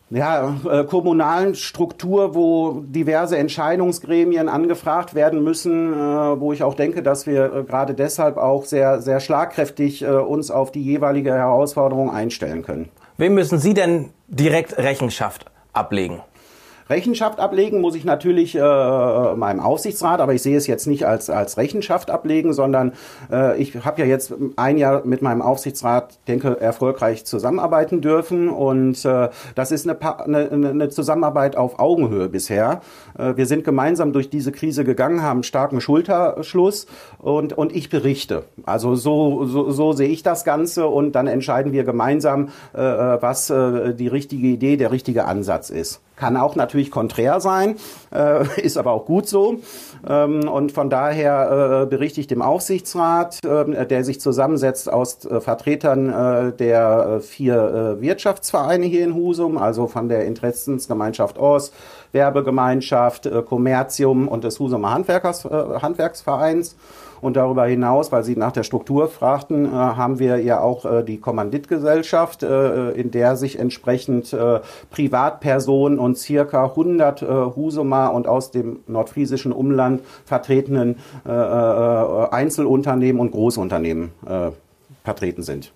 ja, 0.09 0.55
äh, 0.69 0.83
kommunalen 0.85 1.55
Struktur, 1.55 2.33
wo 2.33 2.81
diverse 2.85 3.37
Entscheidungsgremien 3.37 4.47
angefragt 4.47 5.15
werden 5.15 5.43
müssen, 5.43 5.93
äh, 5.93 5.95
wo 6.39 6.53
ich 6.53 6.63
auch 6.63 6.75
denke, 6.75 7.03
dass 7.03 7.27
wir 7.27 7.53
äh, 7.53 7.63
gerade 7.63 7.93
deshalb 7.93 8.37
auch 8.37 8.65
sehr, 8.65 9.01
sehr 9.01 9.19
schlagkräftig 9.19 10.03
äh, 10.03 10.07
uns 10.07 10.49
auf 10.49 10.71
die 10.71 10.81
jeweilige 10.81 11.33
Herausforderung 11.33 12.09
einstellen 12.09 12.63
können. 12.63 12.89
Wem 13.17 13.33
müssen 13.33 13.59
Sie 13.59 13.73
denn 13.73 14.11
direkt 14.27 14.77
Rechenschaft 14.77 15.45
ablegen? 15.73 16.21
Rechenschaft 16.89 17.39
ablegen 17.39 17.81
muss 17.81 17.95
ich 17.95 18.05
natürlich 18.05 18.55
äh, 18.55 18.59
meinem 18.59 19.59
Aufsichtsrat, 19.59 20.21
aber 20.21 20.33
ich 20.33 20.41
sehe 20.41 20.57
es 20.57 20.67
jetzt 20.67 20.87
nicht 20.87 21.05
als, 21.05 21.29
als 21.29 21.57
Rechenschaft 21.57 22.09
ablegen, 22.09 22.53
sondern 22.53 22.93
äh, 23.31 23.57
ich 23.57 23.75
habe 23.83 24.01
ja 24.01 24.07
jetzt 24.07 24.33
ein 24.55 24.77
Jahr 24.77 25.05
mit 25.05 25.21
meinem 25.21 25.41
Aufsichtsrat, 25.41 26.19
denke, 26.27 26.59
erfolgreich 26.59 27.25
zusammenarbeiten 27.25 28.01
dürfen 28.01 28.49
und 28.49 29.03
äh, 29.05 29.29
das 29.55 29.71
ist 29.71 29.87
eine, 29.87 29.99
eine, 30.25 30.69
eine 30.69 30.89
Zusammenarbeit 30.89 31.55
auf 31.57 31.79
Augenhöhe 31.79 32.29
bisher. 32.29 32.81
Äh, 33.17 33.35
wir 33.35 33.45
sind 33.45 33.63
gemeinsam 33.63 34.13
durch 34.13 34.29
diese 34.29 34.51
Krise 34.51 34.83
gegangen, 34.83 35.21
haben 35.21 35.43
starken 35.43 35.81
Schulterschluss 35.81 36.87
und, 37.19 37.53
und 37.53 37.75
ich 37.75 37.89
berichte. 37.89 38.43
Also 38.65 38.95
so, 38.95 39.45
so, 39.45 39.71
so 39.71 39.93
sehe 39.93 40.09
ich 40.09 40.23
das 40.23 40.45
Ganze 40.45 40.87
und 40.87 41.13
dann 41.13 41.27
entscheiden 41.27 41.71
wir 41.71 41.83
gemeinsam, 41.83 42.49
äh, 42.73 42.77
was 42.79 43.49
äh, 43.49 43.93
die 43.93 44.07
richtige 44.07 44.47
Idee, 44.47 44.77
der 44.77 44.91
richtige 44.91 45.25
Ansatz 45.25 45.69
ist. 45.69 46.01
Kann 46.17 46.35
auch 46.35 46.55
natürlich 46.55 46.89
konträr 46.89 47.39
sein, 47.39 47.75
äh, 48.11 48.61
ist 48.61 48.77
aber 48.77 48.91
auch 48.91 49.05
gut 49.05 49.27
so. 49.27 49.59
Ähm, 50.07 50.49
und 50.49 50.71
von 50.71 50.89
daher 50.89 51.83
äh, 51.83 51.85
berichte 51.85 52.19
ich 52.19 52.27
dem 52.27 52.41
Aufsichtsrat, 52.41 53.45
äh, 53.45 53.85
der 53.85 54.03
sich 54.03 54.19
zusammensetzt 54.19 54.91
aus 54.91 55.25
äh, 55.25 55.39
Vertretern 55.39 56.09
äh, 56.09 56.51
der 56.53 57.17
äh, 57.17 57.19
vier 57.21 57.97
Wirtschaftsvereine 57.99 58.85
hier 58.87 59.03
in 59.03 59.13
Husum, 59.13 59.57
also 59.57 59.85
von 59.87 60.09
der 60.09 60.25
Interessensgemeinschaft 60.25 61.37
Ost, 61.37 61.73
Werbegemeinschaft, 62.11 63.29
Kommerzium 63.45 64.27
und 64.27 64.43
des 64.43 64.59
Husumer 64.59 64.91
Handwerkers, 64.91 65.45
Handwerksvereins. 65.45 66.75
Und 67.21 67.35
darüber 67.35 67.65
hinaus, 67.65 68.11
weil 68.11 68.23
Sie 68.23 68.35
nach 68.35 68.51
der 68.51 68.63
Struktur 68.63 69.07
fragten, 69.07 69.65
äh, 69.65 69.69
haben 69.69 70.19
wir 70.19 70.37
ja 70.41 70.59
auch 70.59 70.85
äh, 70.85 71.03
die 71.03 71.17
Kommanditgesellschaft, 71.19 72.43
äh, 72.43 72.91
in 72.91 73.11
der 73.11 73.35
sich 73.35 73.59
entsprechend 73.59 74.35
Privatpersonen 74.89 75.99
und 75.99 76.17
circa 76.17 76.65
100 76.65 77.21
äh, 77.21 77.25
Husumer 77.25 78.13
und 78.13 78.27
aus 78.27 78.51
dem 78.51 78.79
nordfriesischen 78.87 79.51
Umland 79.51 80.01
vertretenen 80.25 80.97
Einzelunternehmen 81.25 83.19
und 83.19 83.31
Großunternehmen 83.31 84.11
vertreten 85.03 85.43
sind. 85.43 85.71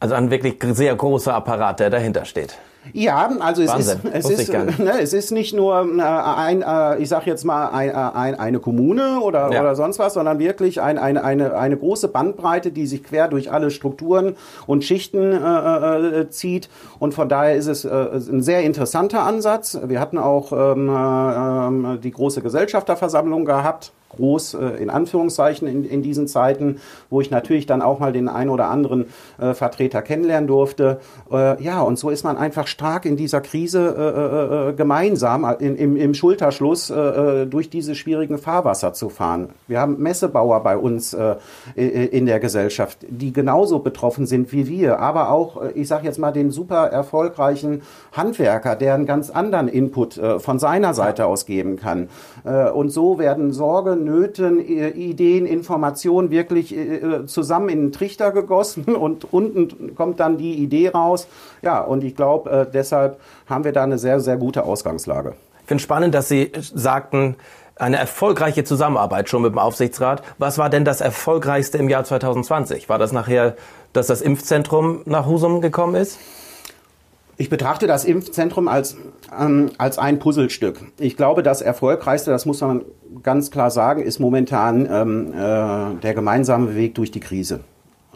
Also 0.00 0.14
ein 0.14 0.30
wirklich 0.30 0.56
sehr 0.72 0.94
großer 0.94 1.34
Apparat, 1.34 1.80
der 1.80 1.90
dahinter 1.90 2.24
steht. 2.24 2.58
Ja, 2.92 3.30
also 3.38 3.62
es 3.62 3.74
ist, 3.74 3.98
es, 4.12 4.28
ist, 4.28 4.52
ne, 4.52 5.00
es 5.00 5.12
ist 5.12 5.30
nicht 5.30 5.54
nur 5.54 5.86
äh, 5.98 6.02
ein, 6.02 6.62
äh, 6.62 6.98
ich 6.98 7.08
sage 7.08 7.26
jetzt 7.26 7.44
mal, 7.44 7.68
ein, 7.68 7.90
äh, 7.90 7.92
ein, 7.92 8.34
eine 8.34 8.58
Kommune 8.58 9.20
oder, 9.20 9.52
ja. 9.52 9.60
oder 9.60 9.76
sonst 9.76 9.98
was, 9.98 10.14
sondern 10.14 10.38
wirklich 10.38 10.80
ein, 10.80 10.98
ein, 10.98 11.16
eine, 11.16 11.54
eine 11.54 11.76
große 11.76 12.08
Bandbreite, 12.08 12.72
die 12.72 12.86
sich 12.86 13.04
quer 13.04 13.28
durch 13.28 13.52
alle 13.52 13.70
Strukturen 13.70 14.36
und 14.66 14.84
Schichten 14.84 15.32
äh, 15.32 16.20
äh, 16.20 16.30
zieht. 16.30 16.68
Und 16.98 17.14
von 17.14 17.28
daher 17.28 17.54
ist 17.54 17.68
es 17.68 17.84
äh, 17.84 17.88
ein 17.90 18.42
sehr 18.42 18.62
interessanter 18.62 19.22
Ansatz. 19.22 19.78
Wir 19.84 20.00
hatten 20.00 20.18
auch 20.18 20.52
ähm, 20.52 21.84
äh, 21.84 21.98
die 21.98 22.10
große 22.10 22.42
Gesellschafterversammlung 22.42 23.44
gehabt 23.44 23.92
groß 24.16 24.54
äh, 24.54 24.66
in 24.82 24.90
Anführungszeichen 24.90 25.68
in, 25.68 25.84
in 25.84 26.02
diesen 26.02 26.28
Zeiten, 26.28 26.80
wo 27.10 27.20
ich 27.20 27.30
natürlich 27.30 27.66
dann 27.66 27.82
auch 27.82 27.98
mal 27.98 28.12
den 28.12 28.28
einen 28.28 28.50
oder 28.50 28.68
anderen 28.68 29.06
äh, 29.38 29.54
Vertreter 29.54 30.02
kennenlernen 30.02 30.46
durfte. 30.46 31.00
Äh, 31.30 31.62
ja, 31.62 31.80
und 31.82 31.98
so 31.98 32.10
ist 32.10 32.24
man 32.24 32.36
einfach 32.36 32.66
stark 32.66 33.04
in 33.04 33.16
dieser 33.16 33.40
Krise 33.40 34.74
gemeinsam 34.76 35.44
in, 35.58 35.76
im, 35.76 35.96
im 35.96 36.14
Schulterschluss 36.14 36.92
durch 37.48 37.70
diese 37.70 37.94
schwierigen 37.94 38.38
Fahrwasser 38.38 38.92
zu 38.92 39.08
fahren. 39.08 39.50
Wir 39.66 39.80
haben 39.80 39.98
Messebauer 39.98 40.62
bei 40.62 40.76
uns 40.76 41.16
in 41.74 42.26
der 42.26 42.40
Gesellschaft, 42.40 42.98
die 43.08 43.32
genauso 43.32 43.78
betroffen 43.80 44.26
sind 44.26 44.52
wie 44.52 44.68
wir, 44.68 44.98
aber 44.98 45.30
auch, 45.30 45.62
ich 45.74 45.88
sage 45.88 46.06
jetzt 46.06 46.18
mal, 46.18 46.32
den 46.32 46.50
super 46.50 46.88
erfolgreichen 46.88 47.82
Handwerker, 48.12 48.76
der 48.76 48.94
einen 48.94 49.06
ganz 49.06 49.30
anderen 49.30 49.68
Input 49.68 50.20
von 50.38 50.58
seiner 50.58 50.94
Seite 50.94 51.26
aus 51.26 51.46
geben 51.46 51.76
kann. 51.76 52.08
Und 52.74 52.90
so 52.90 53.18
werden 53.18 53.52
Nöten, 54.04 54.60
Ideen, 54.60 55.46
Informationen 55.46 56.30
wirklich 56.30 56.76
äh, 56.76 56.96
äh, 56.96 57.26
zusammen 57.26 57.68
in 57.68 57.80
den 57.86 57.92
Trichter 57.92 58.32
gegossen 58.32 58.84
und 58.96 59.32
unten 59.32 59.94
kommt 59.94 60.20
dann 60.20 60.38
die 60.38 60.54
Idee 60.54 60.88
raus. 60.88 61.28
Ja, 61.62 61.80
und 61.80 62.04
ich 62.04 62.16
glaube, 62.16 62.50
äh, 62.50 62.66
deshalb 62.72 63.20
haben 63.46 63.64
wir 63.64 63.72
da 63.72 63.82
eine 63.82 63.98
sehr, 63.98 64.20
sehr 64.20 64.36
gute 64.36 64.64
Ausgangslage. 64.64 65.34
Ich 65.62 65.68
finde 65.68 65.82
spannend, 65.82 66.14
dass 66.14 66.28
Sie 66.28 66.50
sagten, 66.74 67.36
eine 67.76 67.96
erfolgreiche 67.96 68.64
Zusammenarbeit 68.64 69.28
schon 69.28 69.42
mit 69.42 69.52
dem 69.52 69.58
Aufsichtsrat. 69.58 70.22
Was 70.38 70.58
war 70.58 70.70
denn 70.70 70.84
das 70.84 71.00
Erfolgreichste 71.00 71.78
im 71.78 71.88
Jahr 71.88 72.04
2020? 72.04 72.88
War 72.88 72.98
das 72.98 73.12
nachher, 73.12 73.56
dass 73.92 74.06
das 74.06 74.20
Impfzentrum 74.20 75.02
nach 75.04 75.26
Husum 75.26 75.60
gekommen 75.60 75.94
ist? 75.94 76.18
Ich 77.36 77.48
betrachte 77.48 77.86
das 77.86 78.04
Impfzentrum 78.04 78.68
als, 78.68 78.96
ähm, 79.38 79.70
als 79.78 79.98
ein 79.98 80.18
Puzzlestück. 80.18 80.80
Ich 80.98 81.16
glaube, 81.16 81.42
das 81.42 81.62
Erfolgreichste, 81.62 82.30
das 82.30 82.46
muss 82.46 82.60
man 82.60 82.82
ganz 83.22 83.50
klar 83.50 83.70
sagen, 83.70 84.02
ist 84.02 84.20
momentan 84.20 84.86
ähm, 84.90 85.32
äh, 85.32 86.00
der 86.00 86.14
gemeinsame 86.14 86.74
Weg 86.74 86.94
durch 86.94 87.10
die 87.10 87.20
Krise. 87.20 87.60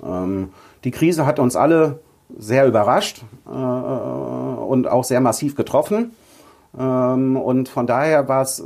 Ähm, 0.04 0.50
die 0.84 0.90
Krise 0.90 1.26
hat 1.26 1.38
uns 1.38 1.56
alle 1.56 2.00
sehr 2.38 2.66
überrascht 2.66 3.22
äh, 3.46 3.50
und 3.50 4.88
auch 4.88 5.04
sehr 5.04 5.20
massiv 5.20 5.54
getroffen. 5.54 6.12
Ähm, 6.78 7.36
und 7.36 7.68
von 7.68 7.86
daher 7.86 8.28
war 8.28 8.42
es 8.42 8.64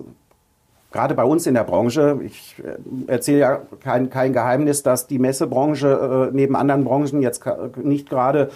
gerade 0.91 1.15
bei 1.15 1.25
uns 1.25 1.47
in 1.47 1.55
der 1.55 1.65
Branche, 1.65 2.19
ich 2.25 2.57
äh, 2.59 3.11
erzähle 3.11 3.39
ja 3.39 3.61
kein, 3.81 4.11
kein 4.11 4.33
Geheimnis, 4.33 4.83
dass 4.83 5.07
die 5.07 5.19
Messebranche 5.19 6.31
äh, 6.31 6.35
neben 6.35 6.57
anderen 6.57 6.85
Branchen 6.85 7.23
jetzt 7.23 7.45
nicht 7.83 8.11
gerade 8.11 8.51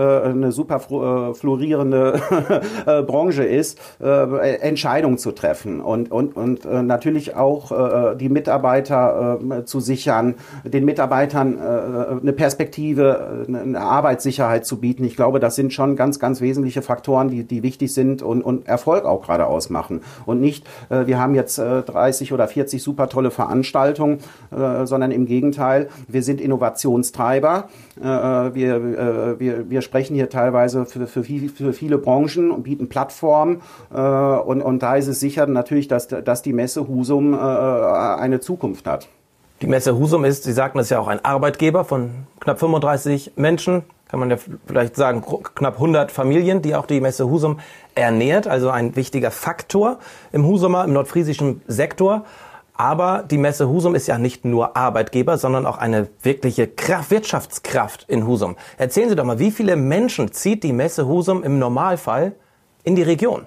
eine 0.00 0.52
super 0.52 0.76
äh, 0.76 1.34
florierende 1.34 2.20
äh, 2.86 3.02
Branche 3.02 3.44
ist, 3.44 3.78
äh, 4.00 4.56
Entscheidungen 4.56 5.18
zu 5.18 5.32
treffen 5.32 5.80
und, 5.80 6.10
und, 6.10 6.36
und 6.36 6.64
äh, 6.64 6.82
natürlich 6.82 7.36
auch 7.36 7.72
äh, 7.72 8.16
die 8.16 8.28
Mitarbeiter 8.28 9.38
äh, 9.40 9.64
zu 9.64 9.80
sichern, 9.80 10.34
den 10.64 10.84
Mitarbeitern 10.84 11.58
äh, 11.58 12.20
eine 12.20 12.32
Perspektive, 12.32 13.46
eine 13.48 13.80
Arbeitssicherheit 13.80 14.66
zu 14.66 14.80
bieten. 14.80 15.04
Ich 15.04 15.16
glaube, 15.16 15.40
das 15.40 15.56
sind 15.56 15.72
schon 15.72 15.96
ganz, 15.96 16.18
ganz 16.18 16.40
wesentliche 16.40 16.82
Faktoren, 16.82 17.28
die, 17.28 17.44
die 17.44 17.62
wichtig 17.62 17.92
sind 17.92 18.22
und, 18.22 18.42
und 18.42 18.66
Erfolg 18.66 19.04
auch 19.04 19.22
gerade 19.22 19.46
ausmachen. 19.46 20.00
Und 20.24 20.40
nicht, 20.40 20.66
äh, 20.88 21.06
wir 21.06 21.18
haben 21.18 21.34
jetzt 21.34 21.58
äh, 21.58 21.82
30 21.82 22.32
oder 22.32 22.48
40 22.48 22.82
super 22.82 23.08
tolle 23.08 23.30
Veranstaltungen, 23.30 24.18
äh, 24.50 24.86
sondern 24.86 25.10
im 25.10 25.26
Gegenteil, 25.26 25.88
wir 26.08 26.22
sind 26.22 26.40
Innovationstreiber. 26.40 27.68
Äh, 28.02 28.06
äh 28.06 28.54
wir, 28.54 28.76
äh, 28.76 29.40
wir, 29.40 29.70
wir 29.70 29.82
sprechen 29.86 30.14
hier 30.14 30.28
teilweise 30.28 30.84
für, 30.84 31.06
für, 31.06 31.24
für 31.24 31.72
viele 31.72 31.98
Branchen 31.98 32.50
und 32.50 32.64
bieten 32.64 32.88
Plattformen. 32.88 33.62
Äh, 33.94 33.98
und, 33.98 34.60
und 34.60 34.82
da 34.82 34.96
ist 34.96 35.06
es 35.06 35.20
sicher 35.20 35.46
natürlich, 35.46 35.88
dass, 35.88 36.08
dass 36.08 36.42
die 36.42 36.52
Messe 36.52 36.86
Husum 36.86 37.32
äh, 37.32 37.36
eine 37.38 38.40
Zukunft 38.40 38.86
hat. 38.86 39.08
Die 39.62 39.66
Messe 39.66 39.96
Husum 39.98 40.24
ist, 40.24 40.44
Sie 40.44 40.52
sagten 40.52 40.78
es 40.78 40.90
ja 40.90 40.98
auch, 40.98 41.08
ein 41.08 41.24
Arbeitgeber 41.24 41.84
von 41.84 42.10
knapp 42.40 42.58
35 42.58 43.32
Menschen 43.36 43.84
kann 44.08 44.20
man 44.20 44.30
ja 44.30 44.36
vielleicht 44.66 44.94
sagen, 44.94 45.24
knapp 45.54 45.74
100 45.74 46.12
Familien, 46.12 46.62
die 46.62 46.76
auch 46.76 46.86
die 46.86 47.00
Messe 47.00 47.28
Husum 47.28 47.58
ernährt, 47.94 48.46
also 48.46 48.70
ein 48.70 48.94
wichtiger 48.94 49.32
Faktor 49.32 49.98
im 50.32 50.46
Husumer, 50.46 50.84
im 50.84 50.92
nordfriesischen 50.92 51.62
Sektor. 51.66 52.24
Aber 52.76 53.24
die 53.28 53.38
Messe 53.38 53.68
Husum 53.68 53.94
ist 53.94 54.06
ja 54.06 54.18
nicht 54.18 54.44
nur 54.44 54.76
Arbeitgeber, 54.76 55.38
sondern 55.38 55.66
auch 55.66 55.78
eine 55.78 56.08
wirkliche 56.22 56.66
Kraft, 56.66 57.10
Wirtschaftskraft 57.10 58.04
in 58.08 58.26
Husum. 58.26 58.56
Erzählen 58.76 59.08
Sie 59.08 59.16
doch 59.16 59.24
mal, 59.24 59.38
wie 59.38 59.50
viele 59.50 59.76
Menschen 59.76 60.32
zieht 60.32 60.62
die 60.62 60.72
Messe 60.72 61.06
Husum 61.06 61.42
im 61.42 61.58
Normalfall 61.58 62.32
in 62.84 62.94
die 62.94 63.02
Region? 63.02 63.46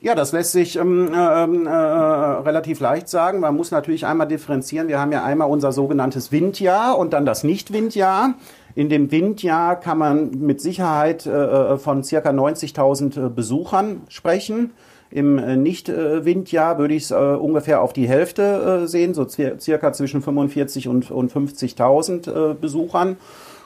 Ja, 0.00 0.14
das 0.14 0.30
lässt 0.30 0.52
sich 0.52 0.76
ähm, 0.76 1.10
ähm, 1.12 1.66
äh, 1.66 1.70
relativ 1.70 2.78
leicht 2.78 3.08
sagen. 3.08 3.40
Man 3.40 3.56
muss 3.56 3.72
natürlich 3.72 4.06
einmal 4.06 4.28
differenzieren. 4.28 4.86
Wir 4.86 5.00
haben 5.00 5.10
ja 5.10 5.24
einmal 5.24 5.50
unser 5.50 5.72
sogenanntes 5.72 6.30
Windjahr 6.30 6.96
und 6.96 7.12
dann 7.12 7.26
das 7.26 7.42
Nicht-Windjahr. 7.42 8.34
In 8.76 8.88
dem 8.88 9.10
Windjahr 9.10 9.74
kann 9.74 9.98
man 9.98 10.30
mit 10.38 10.60
Sicherheit 10.60 11.26
äh, 11.26 11.30
äh 11.30 11.78
von 11.78 12.04
circa 12.04 12.30
90.000 12.30 13.26
äh, 13.26 13.28
Besuchern 13.28 14.02
sprechen. 14.08 14.70
Im 15.10 15.38
äh, 15.38 15.56
Nicht-Windjahr 15.56 16.78
würde 16.78 16.94
ich 16.94 17.04
es 17.04 17.10
äh, 17.10 17.14
ungefähr 17.14 17.80
auf 17.80 17.92
die 17.92 18.08
Hälfte 18.08 18.82
äh, 18.82 18.86
sehen, 18.86 19.14
so 19.14 19.26
circa 19.28 19.92
zwischen 19.92 20.20
45 20.22 20.88
und, 20.88 21.10
und 21.10 21.32
50.000 21.32 22.50
äh, 22.50 22.54
Besuchern. 22.54 23.16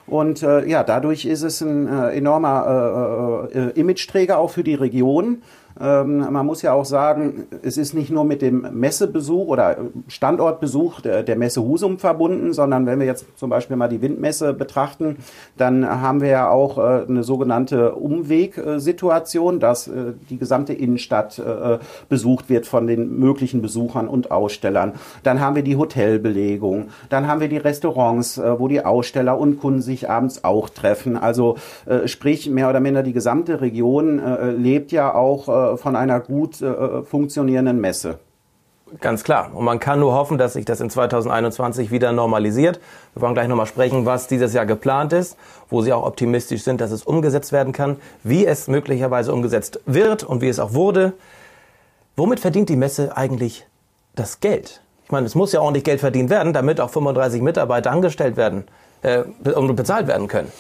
Und 0.07 0.43
äh, 0.43 0.67
ja, 0.69 0.83
dadurch 0.85 1.25
ist 1.25 1.43
es 1.43 1.61
ein 1.61 1.87
äh, 1.87 2.11
enormer 2.11 3.49
äh, 3.55 3.79
Imageträger 3.79 4.39
auch 4.39 4.51
für 4.51 4.65
die 4.65 4.75
Region. 4.75 5.43
Ähm, 5.81 6.19
man 6.19 6.47
muss 6.47 6.63
ja 6.63 6.73
auch 6.73 6.85
sagen, 6.85 7.47
es 7.63 7.77
ist 7.77 7.95
nicht 7.95 8.11
nur 8.11 8.25
mit 8.25 8.43
dem 8.43 8.67
Messebesuch 8.73 9.47
oder 9.49 9.77
Standortbesuch 10.09 11.01
der, 11.01 11.37
Messe 11.37 11.63
Husum 11.63 11.99
verbunden, 11.99 12.53
sondern 12.53 12.87
wenn 12.87 12.99
wir 12.99 13.07
jetzt 13.07 13.27
zum 13.37 13.51
Beispiel 13.51 13.77
mal 13.77 13.89
die 13.89 14.03
Windmesse 14.03 14.53
betrachten, 14.53 15.17
dann 15.57 15.89
haben 15.89 16.21
wir 16.21 16.29
ja 16.29 16.51
auch 16.51 16.79
äh, 16.79 17.05
eine 17.09 17.25
sogenannte 17.25 17.95
Umwegsituation, 17.95 19.61
dass 19.61 19.89
äh, 19.89 20.13
die 20.31 20.39
gesamte 20.39 20.73
Innenstadt 20.73 21.39
äh, 21.39 21.79
besucht 22.09 22.49
wird 22.49 22.67
von 22.67 22.87
den 22.87 23.19
möglichen 23.19 23.63
Besuchern 23.63 24.09
und 24.09 24.31
Ausstellern. 24.31 24.93
Dann 25.23 25.41
haben 25.41 25.57
wir 25.57 25.63
die 25.63 25.77
Hotelbelegung, 25.77 26.89
dann 27.09 27.27
haben 27.27 27.41
wir 27.41 27.49
die 27.49 27.57
Restaurants, 27.57 28.41
wo 28.59 28.69
die 28.69 28.85
Aussteller 28.85 29.39
und 29.39 29.59
Kunden 29.61 29.83
sich 29.83 30.09
abends 30.09 30.45
auch 30.45 30.69
treffen. 30.69 31.17
Also 31.17 31.57
sprich, 32.07 32.49
mehr 32.49 32.69
oder 32.69 32.81
minder 32.81 33.03
die 33.03 33.13
gesamte 33.13 33.61
Region 33.61 34.21
lebt 34.59 34.93
ja 34.93 35.15
auch 35.15 35.49
von 35.77 35.97
einer 35.97 36.21
gut 36.21 36.61
äh, 36.61 37.03
funktionierenden 37.03 37.81
Messe. 37.81 38.19
Ganz 39.01 39.25
klar. 39.25 39.51
Und 39.55 39.65
man 39.65 39.79
kann 39.79 40.01
nur 40.01 40.13
hoffen, 40.13 40.37
dass 40.37 40.53
sich 40.53 40.67
das 40.67 40.81
in 40.81 40.91
2021 40.91 41.91
wieder 41.91 42.13
normalisiert. 42.13 42.79
Wir 43.15 43.23
wollen 43.23 43.33
gleich 43.33 43.49
nochmal 43.49 43.67
sprechen, 43.67 44.05
was 44.05 44.27
dieses 44.27 44.53
Jahr 44.53 44.67
geplant 44.67 45.15
ist, 45.15 45.37
wo 45.71 45.81
Sie 45.81 45.93
auch 45.93 46.05
optimistisch 46.05 46.63
sind, 46.63 46.81
dass 46.81 46.91
es 46.91 47.03
umgesetzt 47.03 47.53
werden 47.53 47.73
kann, 47.73 47.97
wie 48.23 48.45
es 48.45 48.69
möglicherweise 48.69 49.33
umgesetzt 49.33 49.81
wird 49.87 50.25
und 50.25 50.43
wie 50.43 50.49
es 50.49 50.59
auch 50.59 50.75
wurde. 50.75 51.15
Womit 52.17 52.41
verdient 52.41 52.69
die 52.69 52.77
Messe 52.77 53.17
eigentlich 53.17 53.67
das 54.15 54.41
Geld? 54.41 54.83
Ich 55.05 55.11
meine, 55.11 55.27
es 55.27 55.35
muss 55.35 55.53
ja 55.53 55.61
ordentlich 55.61 55.85
Geld 55.85 56.01
verdient 56.01 56.29
werden, 56.29 56.53
damit 56.53 56.79
auch 56.79 56.91
35 56.91 57.41
Mitarbeiter 57.41 57.91
angestellt 57.91 58.37
werden 58.37 58.65
äh, 59.01 59.23
und 59.51 59.75
bezahlt 59.75 60.07
werden 60.07 60.29
können. 60.29 60.53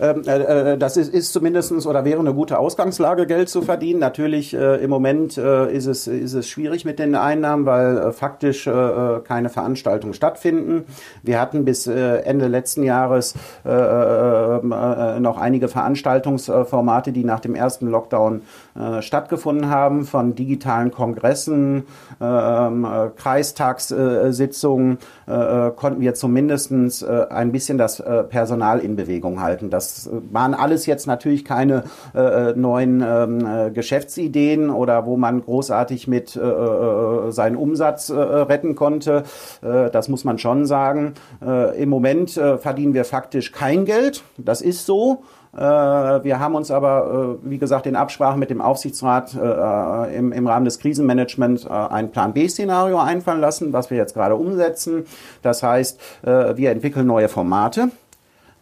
Ähm, 0.00 0.22
äh, 0.26 0.72
äh, 0.72 0.78
das 0.78 0.96
ist, 0.96 1.12
ist 1.12 1.32
zumindestens 1.32 1.86
oder 1.86 2.06
wäre 2.06 2.20
eine 2.20 2.32
gute 2.32 2.58
Ausgangslage, 2.58 3.26
Geld 3.26 3.50
zu 3.50 3.60
verdienen. 3.60 4.00
Natürlich 4.00 4.54
äh, 4.54 4.82
im 4.82 4.88
Moment 4.88 5.36
äh, 5.36 5.70
ist, 5.70 5.84
es, 5.86 6.06
ist 6.06 6.32
es 6.32 6.48
schwierig 6.48 6.86
mit 6.86 6.98
den 6.98 7.14
Einnahmen, 7.14 7.66
weil 7.66 7.98
äh, 7.98 8.12
faktisch 8.12 8.64
keine 8.64 9.48
Veranstaltungen 9.48 10.14
stattfinden. 10.14 10.84
Wir 11.22 11.40
hatten 11.40 11.64
bis 11.64 11.86
Ende 11.86 12.46
letzten 12.48 12.82
Jahres 12.82 13.34
noch 13.64 15.38
einige 15.38 15.68
Veranstaltungsformate, 15.68 17.12
die 17.12 17.24
nach 17.24 17.40
dem 17.40 17.54
ersten 17.54 17.88
Lockdown 17.88 18.42
äh, 18.80 19.02
stattgefunden 19.02 19.68
haben, 19.68 20.04
von 20.04 20.34
digitalen 20.34 20.90
Kongressen, 20.90 21.84
ähm, 22.20 22.84
äh, 22.84 23.10
Kreistagssitzungen, 23.16 24.98
äh, 25.26 25.70
konnten 25.70 26.00
wir 26.00 26.14
zumindestens 26.14 27.02
äh, 27.02 27.26
ein 27.30 27.52
bisschen 27.52 27.78
das 27.78 28.00
äh, 28.00 28.24
Personal 28.24 28.80
in 28.80 28.96
Bewegung 28.96 29.40
halten. 29.40 29.70
Das 29.70 30.08
waren 30.30 30.54
alles 30.54 30.86
jetzt 30.86 31.06
natürlich 31.06 31.44
keine 31.44 31.84
äh, 32.14 32.52
neuen 32.54 33.02
ähm, 33.06 33.46
äh, 33.46 33.70
Geschäftsideen 33.70 34.70
oder 34.70 35.06
wo 35.06 35.16
man 35.16 35.42
großartig 35.42 36.08
mit 36.08 36.36
äh, 36.36 36.40
äh, 36.40 37.32
seinen 37.32 37.56
Umsatz 37.56 38.10
äh, 38.10 38.14
retten 38.14 38.74
konnte. 38.74 39.24
Äh, 39.62 39.90
das 39.90 40.08
muss 40.08 40.24
man 40.24 40.38
schon 40.38 40.66
sagen. 40.66 41.14
Äh, 41.44 41.82
Im 41.82 41.88
Moment 41.88 42.36
äh, 42.36 42.58
verdienen 42.58 42.94
wir 42.94 43.04
faktisch 43.04 43.52
kein 43.52 43.84
Geld. 43.84 44.22
Das 44.38 44.60
ist 44.60 44.86
so. 44.86 45.22
Äh, 45.56 45.60
Wir 45.60 46.38
haben 46.38 46.54
uns 46.54 46.70
aber, 46.70 47.38
äh, 47.42 47.50
wie 47.50 47.58
gesagt, 47.58 47.86
in 47.86 47.96
Absprache 47.96 48.38
mit 48.38 48.50
dem 48.50 48.60
Aufsichtsrat 48.60 49.34
äh, 49.34 50.16
im, 50.16 50.46
Rahmen 50.46 50.64
des 50.64 50.78
Krisenmanagements 50.78 51.66
ein 51.66 52.10
Plan 52.10 52.32
B-Szenario 52.32 52.98
einfallen 52.98 53.40
lassen, 53.40 53.72
was 53.72 53.90
wir 53.90 53.96
jetzt 53.96 54.14
gerade 54.14 54.36
umsetzen. 54.36 55.04
Das 55.42 55.62
heißt, 55.62 56.00
wir 56.22 56.70
entwickeln 56.70 57.06
neue 57.06 57.28
Formate. 57.28 57.90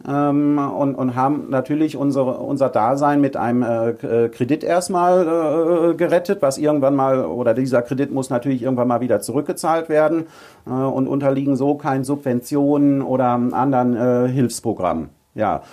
Ähm, 0.07 0.57
und, 0.57 0.95
und 0.95 1.15
haben 1.15 1.47
natürlich 1.49 1.97
unsere, 1.97 2.37
unser 2.37 2.69
Dasein 2.69 3.19
mit 3.19 3.35
einem 3.35 3.63
äh, 3.63 4.29
Kredit 4.29 4.63
erstmal 4.63 5.91
äh, 5.91 5.93
gerettet, 5.95 6.41
was 6.41 6.57
irgendwann 6.57 6.95
mal, 6.95 7.25
oder 7.25 7.53
dieser 7.53 7.81
Kredit 7.81 8.11
muss 8.11 8.29
natürlich 8.29 8.61
irgendwann 8.61 8.87
mal 8.87 9.01
wieder 9.01 9.19
zurückgezahlt 9.19 9.89
werden 9.89 10.27
äh, 10.65 10.69
und 10.69 11.07
unterliegen 11.07 11.57
so 11.57 11.75
keinen 11.75 12.05
Subventionen 12.05 13.01
oder 13.01 13.31
anderen 13.31 14.27
Hilfsprogrammen. 14.27 15.09
Ja, 15.35 15.63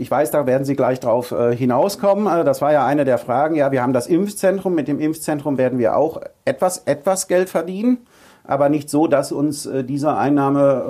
ich 0.00 0.10
weiß, 0.10 0.30
da 0.30 0.46
werden 0.46 0.64
Sie 0.64 0.76
gleich 0.76 0.98
drauf 0.98 1.30
äh, 1.30 1.54
hinauskommen. 1.54 2.26
Äh, 2.26 2.44
das 2.44 2.62
war 2.62 2.72
ja 2.72 2.86
eine 2.86 3.04
der 3.04 3.18
Fragen. 3.18 3.54
Ja, 3.54 3.70
wir 3.70 3.82
haben 3.82 3.92
das 3.92 4.06
Impfzentrum. 4.06 4.74
Mit 4.74 4.88
dem 4.88 4.98
Impfzentrum 4.98 5.58
werden 5.58 5.78
wir 5.78 5.96
auch 5.96 6.22
etwas, 6.46 6.78
etwas 6.86 7.28
Geld 7.28 7.50
verdienen, 7.50 7.98
aber 8.44 8.70
nicht 8.70 8.88
so, 8.88 9.06
dass 9.06 9.30
uns 9.30 9.66
äh, 9.66 9.84
diese 9.84 10.16
Einnahme 10.16 10.84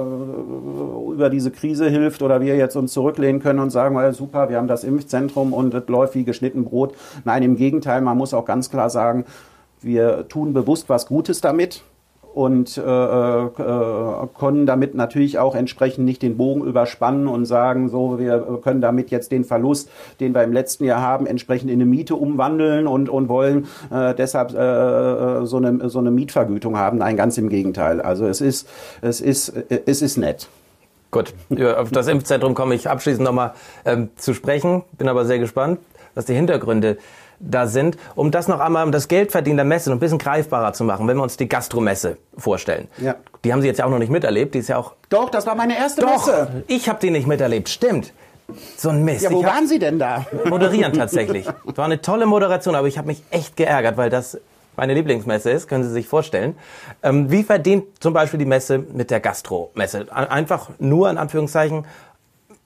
über 1.12 1.28
diese 1.28 1.50
Krise 1.50 1.90
hilft 1.90 2.22
oder 2.22 2.40
wir 2.40 2.56
jetzt 2.56 2.76
uns 2.76 2.92
zurücklehnen 2.92 3.42
können 3.42 3.58
und 3.58 3.70
sagen, 3.70 4.12
super, 4.12 4.48
wir 4.48 4.58
haben 4.58 4.68
das 4.68 4.84
Impfzentrum 4.84 5.52
und 5.52 5.74
es 5.74 5.88
läuft 5.88 6.14
wie 6.14 6.24
geschnitten 6.24 6.64
Brot. 6.64 6.94
Nein, 7.24 7.42
im 7.42 7.56
Gegenteil, 7.56 8.00
man 8.02 8.16
muss 8.16 8.32
auch 8.32 8.44
ganz 8.44 8.70
klar 8.70 8.90
sagen, 8.90 9.24
wir 9.80 10.28
tun 10.28 10.52
bewusst 10.52 10.88
was 10.88 11.06
Gutes 11.06 11.40
damit 11.40 11.82
und 12.34 12.78
äh, 12.78 12.80
äh, 12.80 14.26
können 14.38 14.66
damit 14.66 14.94
natürlich 14.94 15.38
auch 15.38 15.54
entsprechend 15.54 16.04
nicht 16.04 16.22
den 16.22 16.36
Bogen 16.36 16.64
überspannen 16.64 17.26
und 17.26 17.44
sagen, 17.44 17.88
so, 17.88 18.18
wir 18.18 18.60
können 18.62 18.80
damit 18.80 19.10
jetzt 19.10 19.32
den 19.32 19.44
Verlust, 19.44 19.90
den 20.20 20.34
wir 20.34 20.42
im 20.42 20.52
letzten 20.52 20.84
Jahr 20.84 21.00
haben, 21.00 21.26
entsprechend 21.26 21.70
in 21.70 21.80
eine 21.80 21.90
Miete 21.90 22.14
umwandeln 22.14 22.86
und, 22.86 23.08
und 23.08 23.28
wollen 23.28 23.66
äh, 23.90 24.14
deshalb 24.14 24.50
äh, 24.50 25.46
so, 25.46 25.56
eine, 25.56 25.88
so 25.88 25.98
eine 25.98 26.10
Mietvergütung 26.10 26.78
haben. 26.78 26.98
Nein, 26.98 27.16
ganz 27.16 27.36
im 27.38 27.48
Gegenteil. 27.48 28.00
Also 28.00 28.26
es 28.26 28.40
ist, 28.40 28.68
es 29.02 29.20
ist, 29.20 29.48
äh, 29.48 29.80
es 29.86 30.02
ist 30.02 30.16
nett. 30.16 30.48
Gut, 31.10 31.34
auf 31.76 31.90
das 31.90 32.06
Impfzentrum 32.06 32.54
komme 32.54 32.76
ich 32.76 32.88
abschließend 32.88 33.24
nochmal 33.24 33.54
ähm, 33.84 34.10
zu 34.14 34.32
sprechen. 34.32 34.82
Bin 34.96 35.08
aber 35.08 35.24
sehr 35.24 35.40
gespannt, 35.40 35.80
was 36.14 36.26
die 36.26 36.34
Hintergründe 36.34 36.98
da 37.40 37.66
sind. 37.66 37.96
Um 38.14 38.30
das 38.30 38.46
noch 38.48 38.60
einmal, 38.60 38.84
um 38.84 38.92
das 38.92 39.08
Geldverdienen 39.08 39.56
der 39.56 39.64
Messe 39.64 39.90
noch 39.90 39.96
ein 39.96 40.00
bisschen 40.00 40.18
greifbarer 40.18 40.72
zu 40.72 40.84
machen, 40.84 41.08
wenn 41.08 41.16
wir 41.16 41.22
uns 41.22 41.36
die 41.36 41.48
Gastromesse 41.48 42.18
vorstellen. 42.36 42.88
Ja. 42.98 43.16
Die 43.44 43.52
haben 43.52 43.62
Sie 43.62 43.66
jetzt 43.68 43.78
ja 43.78 43.86
auch 43.86 43.90
noch 43.90 43.98
nicht 43.98 44.10
miterlebt. 44.12 44.54
Die 44.54 44.58
ist 44.58 44.68
ja 44.68 44.76
auch... 44.76 44.92
Doch, 45.08 45.30
das 45.30 45.46
war 45.46 45.54
meine 45.54 45.76
erste 45.76 46.02
Doch, 46.02 46.26
Messe. 46.26 46.64
ich 46.66 46.88
habe 46.88 46.98
die 47.00 47.10
nicht 47.10 47.26
miterlebt. 47.26 47.68
Stimmt. 47.68 48.12
So 48.76 48.90
ein 48.90 49.04
Mist. 49.04 49.22
Ja, 49.22 49.30
wo 49.32 49.42
waren 49.44 49.66
Sie 49.66 49.78
denn 49.78 49.98
da? 49.98 50.26
moderieren 50.48 50.92
tatsächlich. 50.96 51.46
Es 51.46 51.76
war 51.76 51.84
eine 51.86 52.00
tolle 52.02 52.26
Moderation, 52.26 52.74
aber 52.74 52.88
ich 52.88 52.98
habe 52.98 53.06
mich 53.06 53.22
echt 53.30 53.56
geärgert, 53.56 53.96
weil 53.96 54.10
das 54.10 54.38
meine 54.76 54.94
Lieblingsmesse 54.94 55.50
ist, 55.50 55.68
können 55.68 55.84
Sie 55.84 55.90
sich 55.90 56.08
vorstellen. 56.08 56.56
Ähm, 57.02 57.30
wie 57.30 57.42
verdient 57.44 57.84
zum 58.00 58.12
Beispiel 58.12 58.38
die 58.38 58.44
Messe 58.46 58.78
mit 58.78 59.10
der 59.10 59.20
Gastromesse? 59.20 60.06
Ein- 60.10 60.28
Einfach 60.28 60.70
nur 60.78 61.10
in 61.10 61.18
Anführungszeichen 61.18 61.84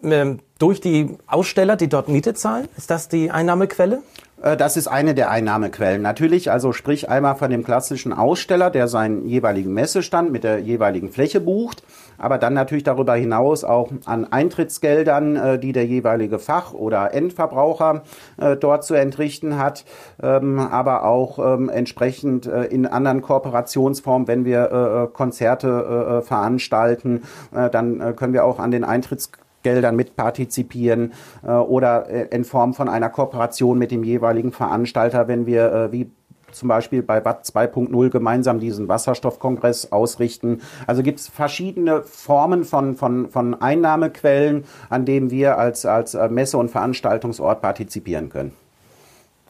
ähm, 0.02 0.38
durch 0.59 0.81
die 0.81 1.16
Aussteller, 1.26 1.76
die 1.76 1.88
dort 1.88 2.09
Miete 2.09 2.35
zahlen? 2.35 2.69
Ist 2.76 2.90
das 2.90 3.09
die 3.09 3.31
Einnahmequelle? 3.31 4.02
Äh, 4.44 4.56
Das 4.56 4.76
ist 4.76 4.86
eine 4.86 5.14
der 5.14 5.30
Einnahmequellen. 5.30 6.02
Natürlich, 6.02 6.50
also 6.50 6.72
sprich 6.72 7.08
einmal 7.08 7.34
von 7.34 7.50
dem 7.50 7.64
klassischen 7.64 8.12
Aussteller, 8.12 8.70
der 8.70 8.88
seinen 8.88 9.26
jeweiligen 9.26 9.72
Messestand 9.72 10.30
mit 10.30 10.44
der 10.44 10.58
jeweiligen 10.58 11.10
Fläche 11.10 11.40
bucht, 11.40 11.82
aber 12.18 12.38
dann 12.38 12.54
natürlich 12.54 12.84
darüber 12.84 13.14
hinaus 13.14 13.64
auch 13.64 13.90
an 14.04 14.30
Eintrittsgeldern, 14.30 15.36
äh, 15.36 15.58
die 15.58 15.72
der 15.72 15.86
jeweilige 15.86 16.38
Fach- 16.38 16.74
oder 16.74 17.14
Endverbraucher 17.14 18.02
äh, 18.36 18.56
dort 18.56 18.84
zu 18.84 18.94
entrichten 18.94 19.58
hat, 19.58 19.84
ähm, 20.22 20.58
aber 20.58 21.04
auch 21.04 21.38
ähm, 21.38 21.68
entsprechend 21.68 22.46
in 22.46 22.86
anderen 22.86 23.22
Kooperationsformen, 23.22 24.28
wenn 24.28 24.44
wir 24.44 25.10
Konzerte 25.12 26.22
veranstalten, 26.24 27.22
dann 27.52 28.16
können 28.16 28.33
wir 28.33 28.44
auch 28.44 28.59
an 28.59 28.70
den 28.70 28.85
Eintritts 28.85 29.30
Geldern 29.64 29.96
mitpartizipieren 29.96 31.12
äh, 31.42 31.50
oder 31.50 32.31
in 32.31 32.44
Form 32.44 32.74
von 32.74 32.88
einer 32.88 33.09
Kooperation 33.09 33.77
mit 33.77 33.90
dem 33.90 34.05
jeweiligen 34.05 34.53
Veranstalter, 34.53 35.27
wenn 35.27 35.46
wir 35.46 35.72
äh, 35.72 35.92
wie 35.92 36.11
zum 36.53 36.68
Beispiel 36.68 37.03
bei 37.03 37.24
Watt 37.24 37.44
2.0 37.44 38.11
gemeinsam 38.11 38.61
diesen 38.61 38.87
Wasserstoffkongress 38.87 39.90
ausrichten. 39.90 40.62
Also 40.87 41.03
gibt 41.03 41.18
es 41.18 41.29
verschiedene 41.29 42.03
Formen 42.03 42.64
von, 42.64 42.94
von, 42.94 43.29
von 43.29 43.61
Einnahmequellen, 43.61 44.64
an 44.88 45.05
denen 45.05 45.31
wir 45.31 45.59
als, 45.59 45.85
als 45.85 46.16
Messe- 46.31 46.59
und 46.59 46.70
Veranstaltungsort 46.70 47.61
partizipieren 47.61 48.29
können. 48.29 48.53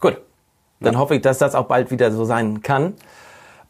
Gut, 0.00 0.18
dann 0.80 0.98
hoffe 0.98 1.16
ich, 1.16 1.20
dass 1.20 1.38
das 1.38 1.54
auch 1.54 1.66
bald 1.66 1.90
wieder 1.90 2.10
so 2.10 2.24
sein 2.24 2.62
kann. 2.62 2.94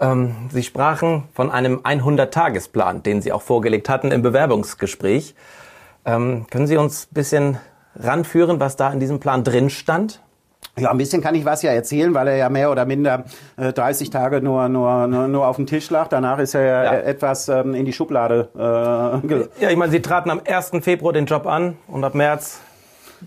Ähm, 0.01 0.35
Sie 0.51 0.63
sprachen 0.63 1.25
von 1.33 1.51
einem 1.51 1.79
100-Tagesplan, 1.79 3.03
den 3.03 3.23
Sie 3.23 3.33
auch 3.33 3.43
vorgelegt 3.43 3.89
hatten 3.89 4.11
im 4.11 4.23
Bewerbungsgespräch. 4.23 5.35
Ähm, 6.07 6.47
können 6.51 6.67
Sie 6.67 6.77
uns 6.77 7.07
ein 7.11 7.15
bisschen 7.15 7.59
ranführen, 7.97 8.61
was 8.61 8.77
da 8.77 8.93
in 8.93 9.01
diesem 9.01 9.21
Plan 9.21 9.45
drin 9.45 9.71
stand? 9.71 10.21
Ja, 10.77 10.91
ein 10.91 10.99
bisschen 10.99 11.23
kann 11.23 11.37
ich 11.37 11.45
was 11.45 11.63
ja 11.63 11.71
erzählen, 11.71 12.13
weil 12.15 12.27
er 12.27 12.37
ja 12.37 12.49
mehr 12.49 12.71
oder 12.71 12.85
minder 12.85 13.25
äh, 13.57 13.73
30 13.73 14.11
Tage 14.11 14.41
nur, 14.43 14.69
nur, 14.69 15.07
nur, 15.07 15.29
nur 15.29 15.47
auf 15.47 15.57
dem 15.57 15.67
Tisch 15.67 15.89
lag. 15.91 16.09
Danach 16.09 16.39
ist 16.41 16.55
er 16.55 16.63
ja, 16.65 16.85
Ja. 16.85 16.93
etwas 16.95 17.49
ähm, 17.49 17.75
in 17.75 17.85
die 17.85 17.93
Schublade 17.93 18.49
äh, 18.57 19.63
Ja, 19.63 19.71
ich 19.71 19.77
meine, 19.77 19.93
Sie 19.93 20.03
traten 20.03 20.31
am 20.31 20.41
1. 20.45 20.73
Februar 20.81 21.13
den 21.13 21.27
Job 21.27 21.47
an 21.47 21.77
und 21.87 22.03
ab 22.03 22.15
März 22.17 22.61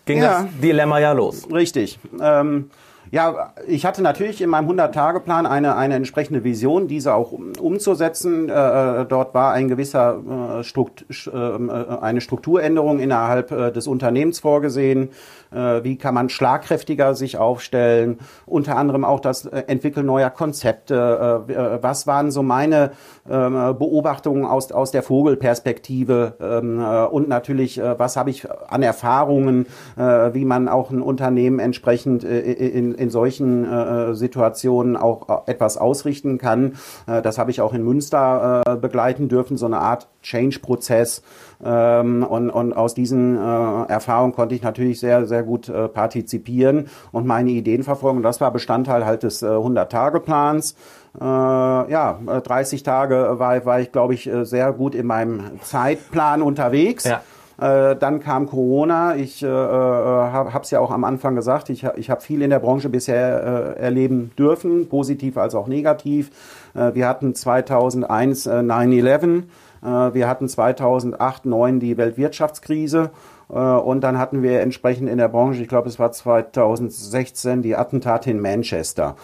ging 0.05 0.17
Ja. 0.21 0.43
das 0.43 0.45
Dilemma 0.61 0.99
ja 0.99 1.13
los. 1.13 1.47
Richtig. 1.51 1.99
Ähm, 2.19 2.69
ja, 3.11 3.53
ich 3.67 3.85
hatte 3.85 4.01
natürlich 4.01 4.41
in 4.41 4.49
meinem 4.49 4.69
100-Tage-Plan 4.69 5.45
eine, 5.45 5.75
eine 5.75 5.95
entsprechende 5.95 6.43
Vision, 6.43 6.87
diese 6.87 7.13
auch 7.13 7.31
um, 7.31 7.53
umzusetzen. 7.59 8.49
Äh, 8.49 9.05
dort 9.05 9.33
war 9.33 9.53
ein 9.53 9.67
gewisser 9.67 10.59
äh, 10.59 10.63
Strukt, 10.63 11.05
ähm, 11.33 11.69
äh, 11.69 11.73
eine 12.01 12.21
Strukturänderung 12.21 12.99
innerhalb 12.99 13.51
äh, 13.51 13.71
des 13.71 13.87
Unternehmens 13.87 14.39
vorgesehen. 14.39 15.09
Äh, 15.51 15.83
wie 15.83 15.97
kann 15.97 16.13
man 16.13 16.29
schlagkräftiger 16.29 17.15
sich 17.15 17.37
aufstellen? 17.37 18.19
Unter 18.45 18.77
anderem 18.77 19.05
auch 19.05 19.19
das 19.19 19.45
äh, 19.45 19.63
Entwickeln 19.67 20.05
neuer 20.05 20.29
Konzepte. 20.29 21.45
Äh, 21.47 21.83
was 21.83 22.07
waren 22.07 22.31
so 22.31 22.43
meine 22.43 22.91
ähm, 23.29 23.53
Beobachtungen 23.77 24.45
aus, 24.45 24.71
aus 24.71 24.91
der 24.91 25.03
Vogelperspektive? 25.03 26.35
Ähm, 26.39 26.79
äh, 26.79 27.05
und 27.05 27.27
natürlich, 27.27 27.79
was 27.79 28.17
habe 28.17 28.29
ich 28.29 28.47
an 28.51 28.83
Erfahrungen, 28.83 29.65
wie 29.95 30.45
man 30.45 30.67
auch 30.67 30.91
ein 30.91 31.01
Unternehmen 31.01 31.59
entsprechend 31.59 32.23
in, 32.23 32.93
in 32.93 33.09
solchen 33.09 34.15
Situationen 34.15 34.97
auch 34.97 35.47
etwas 35.47 35.77
ausrichten 35.77 36.37
kann. 36.37 36.75
Das 37.05 37.37
habe 37.37 37.51
ich 37.51 37.61
auch 37.61 37.73
in 37.73 37.83
Münster 37.83 38.63
begleiten 38.79 39.29
dürfen, 39.29 39.57
so 39.57 39.65
eine 39.65 39.79
Art 39.79 40.07
Change-Prozess. 40.21 41.21
Ähm, 41.63 42.23
und, 42.23 42.49
und 42.49 42.73
aus 42.73 42.93
diesen 42.93 43.35
äh, 43.35 43.39
Erfahrungen 43.39 44.33
konnte 44.33 44.53
ich 44.53 44.61
natürlich 44.61 44.99
sehr, 44.99 45.25
sehr 45.25 45.43
gut 45.43 45.69
äh, 45.69 45.87
partizipieren 45.87 46.87
und 47.11 47.25
meine 47.25 47.49
Ideen 47.51 47.83
verfolgen. 47.83 48.17
Und 48.17 48.23
das 48.23 48.39
war 48.41 48.51
Bestandteil 48.51 49.05
halt 49.05 49.23
des 49.23 49.41
äh, 49.41 49.47
100-Tage-Plans. 49.47 50.75
Äh, 51.19 51.23
ja, 51.23 52.19
äh, 52.27 52.41
30 52.41 52.83
Tage 52.83 53.39
war, 53.39 53.65
war 53.65 53.79
ich, 53.79 53.91
glaube 53.91 54.13
ich, 54.13 54.27
äh, 54.27 54.45
sehr 54.45 54.71
gut 54.71 54.93
in 54.93 55.07
meinem 55.07 55.59
Zeitplan 55.61 56.41
unterwegs. 56.41 57.05
Ja. 57.05 57.21
Äh, 57.59 57.95
dann 57.95 58.19
kam 58.19 58.47
Corona. 58.47 59.15
Ich 59.15 59.41
äh, 59.41 59.47
habe 59.47 60.59
es 60.61 60.69
ja 60.69 60.79
auch 60.79 60.91
am 60.91 61.03
Anfang 61.03 61.35
gesagt. 61.35 61.69
Ich, 61.69 61.83
ich 61.95 62.09
habe 62.09 62.21
viel 62.21 62.43
in 62.43 62.51
der 62.51 62.59
Branche 62.59 62.89
bisher 62.89 63.75
äh, 63.77 63.81
erleben 63.81 64.31
dürfen, 64.37 64.87
positiv 64.89 65.37
als 65.37 65.55
auch 65.55 65.67
negativ. 65.67 66.29
Äh, 66.75 66.93
wir 66.93 67.07
hatten 67.07 67.33
2001 67.33 68.45
äh, 68.45 68.51
9/11. 68.51 69.43
Äh, 69.83 70.13
wir 70.13 70.27
hatten 70.27 70.47
2008 70.47 71.43
2009 71.43 71.79
die 71.79 71.97
Weltwirtschaftskrise. 71.97 73.11
Äh, 73.49 73.53
Und 73.53 74.01
dann 74.01 74.17
hatten 74.17 74.43
wir 74.43 74.61
entsprechend 74.61 75.09
in 75.09 75.17
der 75.17 75.29
Branche, 75.29 75.61
ich 75.61 75.67
glaube, 75.67 75.87
es 75.87 75.99
war 75.99 76.11
2016, 76.11 77.61
die 77.61 77.75
Attentate 77.75 78.31
in 78.31 78.39
Manchester 78.39 79.15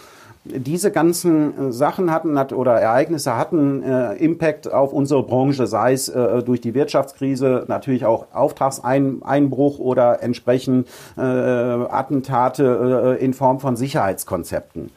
diese 0.45 0.91
ganzen 0.91 1.69
äh, 1.69 1.71
Sachen 1.71 2.11
hatten 2.11 2.37
hat, 2.37 2.51
oder 2.51 2.73
Ereignisse 2.73 3.37
hatten 3.37 3.81
äh, 3.81 4.13
Impact 4.15 4.71
auf 4.71 4.91
unsere 4.91 5.23
Branche, 5.23 5.67
sei 5.67 5.93
es 5.93 6.09
äh, 6.09 6.43
durch 6.43 6.59
die 6.59 6.73
Wirtschaftskrise, 6.73 7.63
natürlich 7.67 8.05
auch 8.05 8.25
Auftragseinbruch 8.33 9.79
oder 9.79 10.21
entsprechend 10.21 10.87
äh, 11.17 11.21
Attentate 11.21 13.17
in 13.19 13.33
Form 13.33 13.59
von 13.59 13.77
Sicherheitskonzepten. 13.77 14.91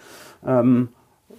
Ähm, 0.45 0.89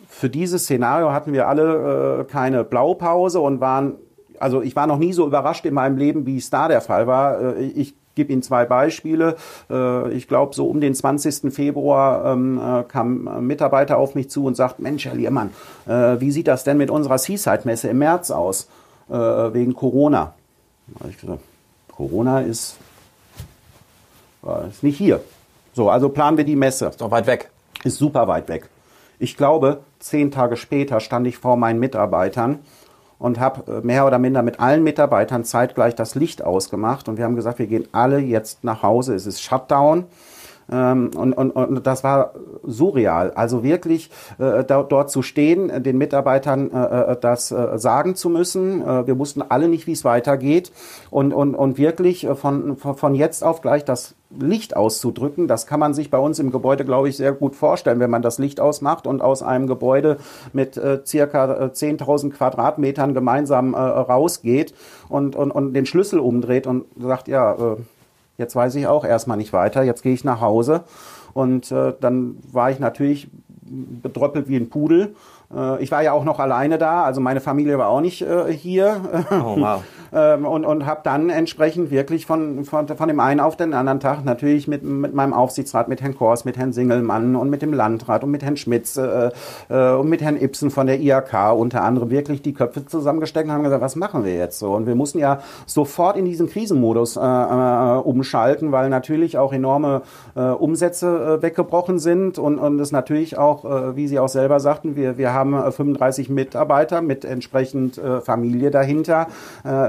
für 0.07 0.29
dieses 0.29 0.63
Szenario 0.63 1.11
hatten 1.11 1.33
wir 1.33 1.47
alle 1.47 2.25
keine 2.31 2.63
Blaupause 2.63 3.39
und 3.39 3.59
waren, 3.59 3.95
also 4.39 4.61
ich 4.61 4.75
war 4.75 4.87
noch 4.87 4.97
nie 4.97 5.13
so 5.13 5.25
überrascht 5.25 5.65
in 5.65 5.73
meinem 5.73 5.97
Leben, 5.97 6.25
wie 6.25 6.37
es 6.37 6.49
da 6.49 6.67
der 6.67 6.81
Fall 6.81 7.07
war. 7.07 7.57
Äh, 7.57 7.63
ich 7.65 7.93
gebe 8.15 8.33
Ihnen 8.33 8.41
zwei 8.41 8.65
Beispiele. 8.65 9.35
Äh, 9.69 10.11
ich 10.13 10.27
glaube, 10.27 10.55
so 10.55 10.67
um 10.67 10.81
den 10.81 10.95
20. 10.95 11.53
Februar 11.53 12.33
ähm, 12.33 12.59
äh, 12.59 12.83
kam 12.83 13.27
ein 13.27 13.45
Mitarbeiter 13.45 13.97
auf 13.97 14.15
mich 14.15 14.29
zu 14.29 14.45
und 14.45 14.55
sagt, 14.55 14.79
Mensch, 14.79 15.05
Herr 15.05 15.15
Liermann, 15.15 15.51
wie 15.85 16.31
sieht 16.31 16.47
das 16.47 16.63
denn 16.63 16.77
mit 16.77 16.89
unserer 16.89 17.17
Seaside-Messe 17.17 17.89
im 17.89 17.99
März 17.99 18.31
aus? 18.31 18.67
Wegen 19.09 19.73
Corona. 19.73 20.33
Ich 21.09 21.17
gesagt, 21.17 21.39
Corona 21.95 22.41
ist, 22.41 22.75
ist 24.69 24.83
nicht 24.83 24.97
hier. 24.97 25.21
So, 25.73 25.89
also 25.89 26.09
planen 26.09 26.35
wir 26.35 26.43
die 26.43 26.57
Messe. 26.57 26.87
Ist 26.87 26.99
doch 26.99 27.11
weit 27.11 27.25
weg. 27.25 27.49
Ist 27.85 27.99
super 27.99 28.27
weit 28.27 28.49
weg. 28.49 28.67
Ich 29.17 29.37
glaube, 29.37 29.79
zehn 29.99 30.29
Tage 30.29 30.57
später 30.57 30.99
stand 30.99 31.25
ich 31.25 31.37
vor 31.37 31.55
meinen 31.55 31.79
Mitarbeitern 31.79 32.59
und 33.19 33.39
habe 33.39 33.81
mehr 33.81 34.05
oder 34.05 34.19
minder 34.19 34.43
mit 34.43 34.59
allen 34.59 34.83
Mitarbeitern 34.83 35.43
zeitgleich 35.43 35.95
das 35.95 36.15
Licht 36.15 36.43
ausgemacht 36.43 37.09
und 37.09 37.17
wir 37.17 37.25
haben 37.25 37.35
gesagt, 37.35 37.59
wir 37.59 37.67
gehen 37.67 37.87
alle 37.91 38.19
jetzt 38.19 38.63
nach 38.63 38.83
Hause. 38.83 39.15
Es 39.15 39.25
ist 39.25 39.41
Shutdown. 39.41 40.05
Ähm, 40.71 41.11
und, 41.15 41.33
und, 41.33 41.51
und 41.51 41.87
das 41.87 42.03
war 42.03 42.33
surreal. 42.63 43.31
Also 43.31 43.63
wirklich 43.63 44.09
äh, 44.37 44.63
da, 44.63 44.83
dort 44.83 45.09
zu 45.09 45.21
stehen, 45.21 45.83
den 45.83 45.97
Mitarbeitern 45.97 46.71
äh, 46.71 47.11
äh 47.13 47.17
das 47.19 47.51
äh, 47.51 47.77
sagen 47.77 48.15
zu 48.15 48.29
müssen. 48.29 48.81
Äh, 48.81 49.07
wir 49.07 49.17
wussten 49.17 49.41
alle 49.41 49.69
nicht, 49.69 49.87
wie 49.87 49.93
es 49.93 50.03
weitergeht. 50.03 50.71
Und, 51.09 51.33
und, 51.33 51.55
und 51.55 51.77
wirklich 51.77 52.25
äh, 52.25 52.35
von, 52.35 52.77
von 52.77 53.15
jetzt 53.15 53.43
auf 53.43 53.61
gleich 53.61 53.85
das 53.85 54.15
Licht 54.29 54.75
auszudrücken. 54.75 55.47
Das 55.47 55.67
kann 55.67 55.79
man 55.79 55.93
sich 55.93 56.11
bei 56.11 56.17
uns 56.17 56.39
im 56.39 56.51
Gebäude, 56.51 56.83
glaube 56.83 57.07
ich, 57.07 57.15
sehr 57.15 57.31
gut 57.31 57.55
vorstellen, 57.55 57.99
wenn 57.99 58.09
man 58.09 58.21
das 58.21 58.39
Licht 58.39 58.59
ausmacht 58.59 59.07
und 59.07 59.21
aus 59.21 59.41
einem 59.41 59.67
Gebäude 59.67 60.17
mit 60.51 60.75
äh, 60.75 60.99
circa 61.05 61.45
10.000 61.67 62.31
Quadratmetern 62.31 63.13
gemeinsam 63.13 63.73
äh, 63.73 63.77
rausgeht 63.77 64.73
und, 65.07 65.35
und, 65.35 65.51
und 65.51 65.73
den 65.73 65.85
Schlüssel 65.85 66.19
umdreht 66.19 66.67
und 66.67 66.85
sagt, 66.97 67.29
ja, 67.29 67.53
äh, 67.53 67.77
Jetzt 68.37 68.55
weiß 68.55 68.75
ich 68.75 68.87
auch 68.87 69.03
erstmal 69.03 69.37
nicht 69.37 69.53
weiter. 69.53 69.83
Jetzt 69.83 70.03
gehe 70.03 70.13
ich 70.13 70.23
nach 70.23 70.41
Hause. 70.41 70.83
Und 71.33 71.71
äh, 71.71 71.93
dann 71.99 72.37
war 72.51 72.71
ich 72.71 72.79
natürlich 72.79 73.29
bedröppelt 73.61 74.47
wie 74.47 74.57
ein 74.57 74.69
Pudel. 74.69 75.15
Äh, 75.53 75.83
ich 75.83 75.91
war 75.91 76.01
ja 76.01 76.13
auch 76.13 76.23
noch 76.23 76.39
alleine 76.39 76.77
da, 76.77 77.03
also 77.03 77.21
meine 77.21 77.41
Familie 77.41 77.77
war 77.77 77.89
auch 77.89 78.01
nicht 78.01 78.21
äh, 78.21 78.51
hier. 78.51 79.01
Oh, 79.31 79.59
wow. 79.59 79.83
Ähm, 80.13 80.45
und 80.45 80.65
und 80.65 80.85
habe 80.85 81.01
dann 81.03 81.29
entsprechend 81.29 81.91
wirklich 81.91 82.25
von, 82.25 82.63
von, 82.65 82.87
von 82.87 83.07
dem 83.07 83.19
einen 83.19 83.39
auf 83.39 83.57
den 83.57 83.73
anderen 83.73 83.99
Tag 83.99 84.23
natürlich 84.23 84.67
mit, 84.67 84.83
mit 84.83 85.13
meinem 85.13 85.33
Aufsichtsrat, 85.33 85.87
mit 85.87 86.01
Herrn 86.01 86.15
Kors, 86.15 86.45
mit 86.45 86.57
Herrn 86.57 86.73
Singelmann 86.73 87.35
und 87.35 87.49
mit 87.49 87.61
dem 87.61 87.73
Landrat 87.73 88.23
und 88.23 88.31
mit 88.31 88.43
Herrn 88.43 88.57
Schmitz 88.57 88.97
äh, 88.97 89.31
äh, 89.69 89.93
und 89.93 90.09
mit 90.09 90.21
Herrn 90.21 90.39
Ibsen 90.39 90.69
von 90.69 90.87
der 90.87 90.99
IAK 90.99 91.53
unter 91.55 91.83
anderem 91.83 92.09
wirklich 92.09 92.41
die 92.41 92.53
Köpfe 92.53 92.85
zusammengesteckt 92.85 93.47
und 93.47 93.53
haben 93.53 93.63
gesagt, 93.63 93.81
was 93.81 93.95
machen 93.95 94.23
wir 94.23 94.35
jetzt 94.35 94.59
so? 94.59 94.73
Und 94.73 94.85
wir 94.85 94.95
mussten 94.95 95.19
ja 95.19 95.39
sofort 95.65 96.17
in 96.17 96.25
diesen 96.25 96.49
Krisenmodus 96.49 97.17
äh, 97.17 97.21
äh, 97.21 97.97
umschalten, 97.97 98.71
weil 98.71 98.89
natürlich 98.89 99.37
auch 99.37 99.53
enorme 99.53 100.01
äh, 100.35 100.41
Umsätze 100.41 101.39
äh, 101.39 101.41
weggebrochen 101.41 101.99
sind 101.99 102.39
und, 102.39 102.59
und 102.59 102.79
es 102.79 102.91
natürlich 102.91 103.37
auch, 103.37 103.65
äh, 103.65 103.95
wie 103.95 104.07
Sie 104.07 104.19
auch 104.19 104.29
selber 104.29 104.59
sagten, 104.59 104.95
wir, 104.95 105.17
wir 105.17 105.33
haben 105.33 105.71
35 105.71 106.29
äh, 106.29 106.31
Mitarbeiter 106.31 107.01
mit 107.01 107.25
entsprechend 107.25 107.97
äh, 107.97 108.21
Familie 108.21 108.71
dahinter. 108.71 109.27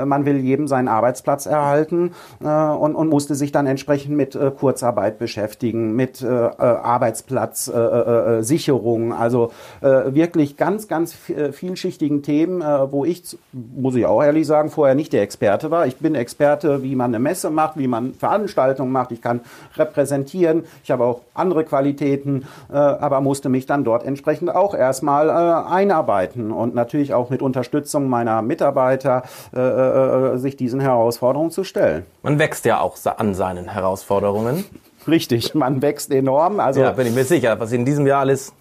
Man 0.09 0.25
will 0.25 0.39
jedem 0.39 0.69
seinen 0.69 0.89
Arbeitsplatz 0.89 1.45
erhalten 1.47 2.13
äh, 2.43 2.47
und, 2.47 2.95
und 2.95 3.09
musste 3.09 3.35
sich 3.35 3.51
dann 3.53 3.67
entsprechend 3.67 4.17
mit 4.17 4.35
äh, 4.35 4.51
Kurzarbeit 4.51 5.19
beschäftigen, 5.19 5.95
mit 5.95 6.23
äh, 6.23 6.29
Arbeitsplatzsicherung, 6.29 9.13
also 9.13 9.53
wirklich 9.81 10.57
ganz, 10.57 10.89
ganz 10.89 11.13
vielschichtigen 11.13 12.23
Themen, 12.23 12.63
wo 12.91 13.05
ich, 13.05 13.37
muss 13.53 13.95
ich 13.95 14.07
auch 14.07 14.23
ehrlich 14.23 14.47
sagen, 14.47 14.71
vorher 14.71 14.95
nicht 14.95 15.13
der 15.13 15.21
Experte 15.23 15.71
war. 15.71 15.87
Ich 15.87 15.97
bin 15.97 16.15
Experte, 16.15 16.83
wie 16.83 16.97
man 16.97 17.11
eine 17.11 17.19
Messe 17.19 17.51
macht, 17.51 17.79
wie 17.79 17.87
man 17.87 18.15
Veranstaltungen 18.15 18.93
macht. 18.93 19.13
Ich 19.13 19.21
kann 19.21 19.41
repräsentieren. 19.77 20.65
Ich 20.83 20.91
habe 20.91 21.05
auch 21.05 21.21
andere 21.35 21.65
Qualitäten, 21.65 22.47
aber 22.69 23.21
musste 23.21 23.49
mich 23.49 23.67
dann 23.67 23.85
dort 23.85 24.05
entsprechend 24.05 24.55
auch 24.55 24.75
erstmal 24.75 25.31
einarbeiten 25.31 26.51
und 26.51 26.75
natürlich 26.75 27.15
auch 27.15 27.31
mit 27.31 27.43
Unterstützung 27.43 28.09
meiner 28.09 28.43
Mitarbeiter 28.43 29.23
äh, 30.35 30.39
sich 30.39 30.57
diesen 30.57 30.81
Herausforderungen 30.81 31.51
zu 31.51 31.65
stellen. 31.65 32.05
Man 32.23 32.39
wächst 32.39 32.65
ja 32.65 32.81
auch 32.81 32.97
an 33.17 33.35
seinen 33.35 33.69
Herausforderungen. 33.69 34.65
Richtig, 35.07 35.55
man 35.55 35.81
wächst 35.83 36.13
enorm. 36.13 36.61
Also 36.61 36.81
ja, 36.81 36.93
bin 36.93 37.07
ich 37.07 37.15
mir 37.15 37.25
sicher, 37.25 37.59
was 37.59 37.71
Sie 37.71 37.77
in 37.77 37.85
diesem 37.85 38.07
Jahr 38.07 38.21
alles 38.21 38.53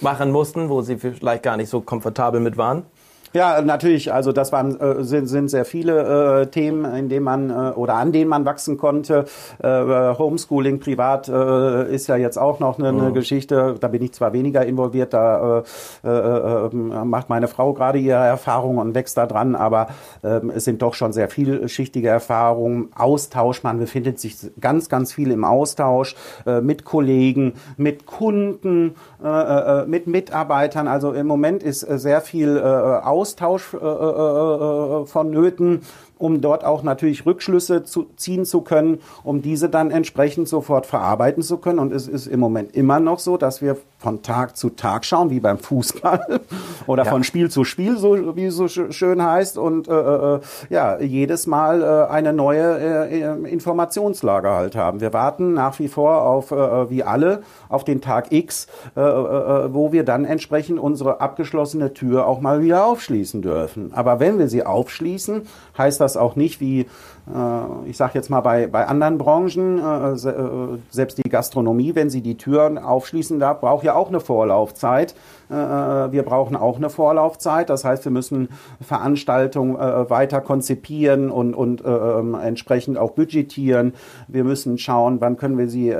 machen 0.00 0.30
mussten, 0.30 0.68
wo 0.68 0.82
Sie 0.82 0.98
vielleicht 0.98 1.42
gar 1.42 1.56
nicht 1.56 1.68
so 1.68 1.80
komfortabel 1.80 2.40
mit 2.40 2.56
waren. 2.56 2.84
Ja, 3.32 3.60
natürlich. 3.60 4.12
Also 4.12 4.32
das 4.32 4.52
waren 4.52 4.80
äh, 4.80 5.02
sind, 5.04 5.26
sind 5.26 5.48
sehr 5.48 5.64
viele 5.64 6.42
äh, 6.42 6.46
Themen, 6.46 6.84
in 6.94 7.08
denen 7.08 7.24
man 7.24 7.50
äh, 7.50 7.72
oder 7.74 7.94
an 7.94 8.12
denen 8.12 8.28
man 8.28 8.44
wachsen 8.44 8.78
konnte. 8.78 9.26
Äh, 9.62 9.68
Homeschooling 9.68 10.80
privat 10.80 11.28
äh, 11.28 11.92
ist 11.92 12.06
ja 12.06 12.16
jetzt 12.16 12.38
auch 12.38 12.60
noch 12.60 12.78
eine, 12.78 12.88
eine 12.88 13.10
mhm. 13.10 13.14
Geschichte. 13.14 13.76
Da 13.80 13.88
bin 13.88 14.02
ich 14.02 14.12
zwar 14.12 14.32
weniger 14.32 14.64
involviert, 14.64 15.12
da 15.12 15.64
äh, 16.04 16.08
äh, 16.08 16.74
macht 16.74 17.28
meine 17.28 17.48
Frau 17.48 17.72
gerade 17.72 17.98
ihre 17.98 18.24
Erfahrungen 18.24 18.78
und 18.78 18.94
wächst 18.94 19.16
da 19.16 19.26
dran, 19.26 19.54
aber 19.54 19.88
äh, 20.22 20.40
es 20.54 20.64
sind 20.64 20.82
doch 20.82 20.94
schon 20.94 21.12
sehr 21.12 21.28
vielschichtige 21.28 22.08
Erfahrungen. 22.08 22.88
Austausch, 22.94 23.62
man 23.62 23.78
befindet 23.78 24.20
sich 24.20 24.36
ganz, 24.60 24.88
ganz 24.88 25.12
viel 25.12 25.30
im 25.30 25.44
Austausch 25.44 26.16
äh, 26.46 26.60
mit 26.60 26.84
Kollegen, 26.84 27.54
mit 27.76 28.06
Kunden, 28.06 28.94
äh, 29.22 29.28
äh, 29.28 29.86
mit 29.86 30.06
Mitarbeitern. 30.06 30.88
Also 30.88 31.12
im 31.12 31.26
Moment 31.26 31.62
ist 31.62 31.82
äh, 31.82 31.98
sehr 31.98 32.20
viel 32.20 32.56
äh, 32.56 32.60
Austausch 32.60 33.74
äh, 33.74 33.76
äh, 33.78 33.80
äh, 33.80 35.06
vonnöten 35.06 35.80
um 36.18 36.40
dort 36.40 36.64
auch 36.64 36.82
natürlich 36.82 37.26
Rückschlüsse 37.26 37.84
zu 37.84 38.06
ziehen 38.16 38.44
zu 38.44 38.62
können, 38.62 39.00
um 39.22 39.42
diese 39.42 39.68
dann 39.68 39.90
entsprechend 39.90 40.48
sofort 40.48 40.86
verarbeiten 40.86 41.42
zu 41.42 41.58
können. 41.58 41.78
Und 41.78 41.92
es 41.92 42.08
ist 42.08 42.26
im 42.26 42.40
Moment 42.40 42.74
immer 42.74 43.00
noch 43.00 43.18
so, 43.18 43.36
dass 43.36 43.60
wir 43.60 43.76
von 43.98 44.22
Tag 44.22 44.56
zu 44.56 44.70
Tag 44.70 45.04
schauen, 45.04 45.30
wie 45.30 45.40
beim 45.40 45.58
Fußball 45.58 46.40
oder 46.86 47.04
ja. 47.04 47.10
von 47.10 47.24
Spiel 47.24 47.50
zu 47.50 47.64
Spiel, 47.64 47.96
so 47.96 48.36
wie 48.36 48.46
es 48.46 48.56
so 48.56 48.68
schön 48.68 49.22
heißt, 49.22 49.58
und 49.58 49.88
äh, 49.88 49.92
äh, 49.92 50.40
ja 50.68 51.00
jedes 51.00 51.46
Mal 51.46 51.82
äh, 51.82 52.12
eine 52.12 52.32
neue 52.32 52.78
äh, 52.78 53.50
Informationslage 53.50 54.50
halt 54.50 54.76
haben. 54.76 55.00
Wir 55.00 55.12
warten 55.12 55.54
nach 55.54 55.78
wie 55.78 55.88
vor 55.88 56.22
auf 56.22 56.50
äh, 56.50 56.90
wie 56.90 57.02
alle 57.02 57.42
auf 57.68 57.84
den 57.84 58.00
Tag 58.00 58.32
X, 58.32 58.66
äh, 58.96 59.00
äh, 59.00 59.74
wo 59.74 59.92
wir 59.92 60.04
dann 60.04 60.24
entsprechend 60.24 60.78
unsere 60.78 61.20
abgeschlossene 61.20 61.94
Tür 61.94 62.26
auch 62.26 62.40
mal 62.40 62.62
wieder 62.62 62.86
aufschließen 62.86 63.42
dürfen. 63.42 63.92
Aber 63.94 64.20
wenn 64.20 64.38
wir 64.38 64.48
sie 64.48 64.64
aufschließen, 64.64 65.42
heißt 65.76 66.00
das 66.00 66.16
auch 66.16 66.36
nicht 66.36 66.60
wie, 66.60 66.80
äh, 66.80 67.88
ich 67.88 67.96
sage 67.96 68.12
jetzt 68.14 68.30
mal 68.30 68.40
bei, 68.40 68.66
bei 68.66 68.86
anderen 68.86 69.18
Branchen, 69.18 69.78
äh, 69.78 70.12
äh, 70.12 70.78
selbst 70.90 71.18
die 71.18 71.28
Gastronomie, 71.28 71.94
wenn 71.94 72.10
sie 72.10 72.20
die 72.20 72.36
Türen 72.36 72.78
aufschließen 72.78 73.38
darf, 73.38 73.60
braucht 73.60 73.84
ja 73.86 73.94
auch 73.94 74.08
eine 74.08 74.20
Vorlaufzeit. 74.20 75.14
Äh, 75.50 75.54
äh, 75.54 76.12
wir 76.12 76.22
brauchen 76.22 76.56
auch 76.56 76.76
eine 76.76 76.90
Vorlaufzeit. 76.90 77.70
Das 77.70 77.84
heißt, 77.84 78.04
wir 78.04 78.12
müssen 78.12 78.48
Veranstaltungen 78.80 79.76
äh, 79.76 80.10
weiter 80.10 80.40
konzipieren 80.40 81.30
und, 81.30 81.54
und 81.54 81.82
ähm, 81.86 82.34
entsprechend 82.34 82.98
auch 82.98 83.12
budgetieren. 83.12 83.94
Wir 84.28 84.44
müssen 84.44 84.78
schauen, 84.78 85.20
wann 85.20 85.36
können 85.36 85.58
wir 85.58 85.68
sie 85.68 85.94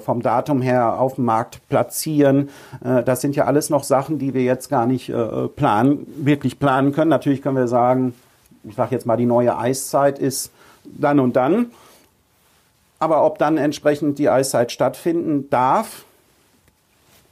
vom 0.00 0.22
Datum 0.22 0.62
her 0.62 1.00
auf 1.00 1.14
dem 1.14 1.24
Markt 1.24 1.60
platzieren. 1.68 2.50
das 2.80 3.20
sind 3.20 3.36
ja 3.36 3.44
alles 3.44 3.70
noch 3.70 3.84
Sachen, 3.84 4.18
die 4.18 4.34
wir 4.34 4.42
jetzt 4.42 4.68
gar 4.68 4.86
nicht 4.86 5.12
planen, 5.56 6.06
wirklich 6.16 6.58
planen 6.58 6.92
können. 6.92 7.10
Natürlich 7.10 7.42
können 7.42 7.56
wir 7.56 7.68
sagen, 7.68 8.14
ich 8.64 8.74
sage 8.74 8.94
jetzt 8.94 9.06
mal, 9.06 9.16
die 9.16 9.26
neue 9.26 9.56
Eiszeit 9.56 10.18
ist 10.18 10.52
dann 10.84 11.20
und 11.20 11.36
dann. 11.36 11.66
Aber 12.98 13.24
ob 13.24 13.38
dann 13.38 13.56
entsprechend 13.56 14.18
die 14.18 14.28
Eiszeit 14.28 14.72
stattfinden 14.72 15.48
darf, 15.50 16.04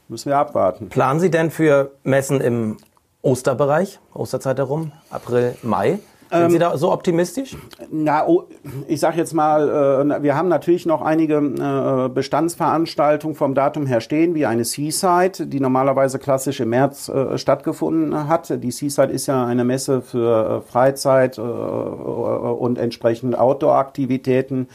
müssen 0.09 0.29
wir 0.29 0.37
abwarten. 0.37 0.89
Planen 0.89 1.19
Sie 1.19 1.31
denn 1.31 1.51
für 1.51 1.91
Messen 2.03 2.41
im 2.41 2.77
Osterbereich, 3.21 3.99
Osterzeit 4.13 4.57
herum, 4.57 4.91
April, 5.09 5.55
Mai? 5.63 5.99
Sind 6.29 6.41
ähm, 6.41 6.49
Sie 6.51 6.59
da 6.59 6.77
so 6.77 6.91
optimistisch? 6.91 7.55
Na, 7.89 8.27
oh, 8.27 8.43
ich 8.87 8.99
sage 8.99 9.17
jetzt 9.17 9.33
mal, 9.33 10.09
äh, 10.11 10.23
wir 10.23 10.35
haben 10.35 10.49
natürlich 10.49 10.85
noch 10.85 11.01
einige 11.01 11.35
äh, 11.37 12.09
Bestandsveranstaltungen 12.09 13.35
vom 13.35 13.53
Datum 13.53 13.85
her 13.85 14.01
stehen, 14.01 14.35
wie 14.35 14.45
eine 14.45 14.65
Seaside, 14.65 15.47
die 15.47 15.59
normalerweise 15.59 16.19
klassisch 16.19 16.59
im 16.59 16.69
März 16.69 17.07
äh, 17.07 17.37
stattgefunden 17.37 18.27
hat. 18.27 18.61
Die 18.61 18.71
Seaside 18.71 19.13
ist 19.13 19.27
ja 19.27 19.45
eine 19.45 19.63
Messe 19.63 20.01
für 20.01 20.63
äh, 20.67 20.69
Freizeit 20.69 21.37
äh, 21.37 21.41
und 21.41 22.77
entsprechend 22.77 23.37
Outdoor-Aktivitäten. 23.37 24.67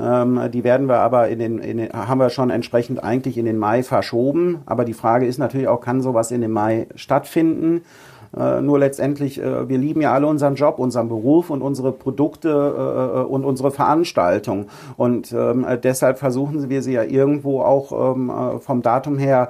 Ähm, 0.00 0.40
die 0.52 0.64
werden 0.64 0.88
wir 0.88 0.98
aber 0.98 1.28
in 1.28 1.38
den, 1.38 1.58
in 1.58 1.78
den, 1.78 1.92
haben 1.92 2.18
wir 2.18 2.30
schon 2.30 2.50
entsprechend 2.50 3.02
eigentlich 3.02 3.36
in 3.38 3.44
den 3.44 3.58
Mai 3.58 3.82
verschoben. 3.82 4.60
Aber 4.66 4.84
die 4.84 4.94
Frage 4.94 5.26
ist 5.26 5.38
natürlich 5.38 5.68
auch, 5.68 5.80
kann 5.80 6.00
sowas 6.00 6.30
in 6.30 6.40
den 6.40 6.52
Mai 6.52 6.86
stattfinden? 6.94 7.82
Äh, 8.36 8.60
nur 8.60 8.78
letztendlich, 8.78 9.42
äh, 9.42 9.68
wir 9.68 9.78
lieben 9.78 10.00
ja 10.00 10.12
alle 10.12 10.26
unseren 10.26 10.54
Job, 10.54 10.78
unseren 10.78 11.08
Beruf 11.08 11.50
und 11.50 11.62
unsere 11.62 11.92
Produkte 11.92 12.48
äh, 12.48 13.20
und 13.20 13.44
unsere 13.44 13.70
Veranstaltung. 13.70 14.66
Und 14.96 15.32
ähm, 15.32 15.66
deshalb 15.82 16.18
versuchen 16.18 16.68
wir 16.68 16.82
sie 16.82 16.92
ja 16.92 17.04
irgendwo 17.04 17.62
auch 17.62 18.14
ähm, 18.14 18.30
vom 18.60 18.82
Datum 18.82 19.18
her 19.18 19.48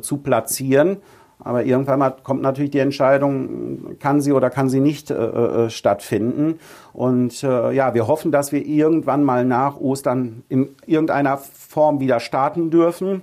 zu 0.00 0.18
platzieren. 0.18 0.98
Aber 1.42 1.64
irgendwann 1.64 2.00
mal 2.00 2.14
kommt 2.22 2.42
natürlich 2.42 2.72
die 2.72 2.80
Entscheidung, 2.80 3.98
kann 4.00 4.20
sie 4.20 4.32
oder 4.32 4.50
kann 4.50 4.68
sie 4.68 4.80
nicht 4.80 5.10
äh, 5.10 5.14
äh, 5.14 5.70
stattfinden. 5.70 6.58
Und 6.92 7.42
äh, 7.44 7.72
ja, 7.72 7.94
wir 7.94 8.08
hoffen, 8.08 8.32
dass 8.32 8.50
wir 8.50 8.66
irgendwann 8.66 9.22
mal 9.22 9.44
nach 9.44 9.78
Ostern 9.78 10.42
in 10.48 10.74
irgendeiner 10.86 11.38
Form 11.38 12.00
wieder 12.00 12.18
starten 12.18 12.70
dürfen. 12.70 13.22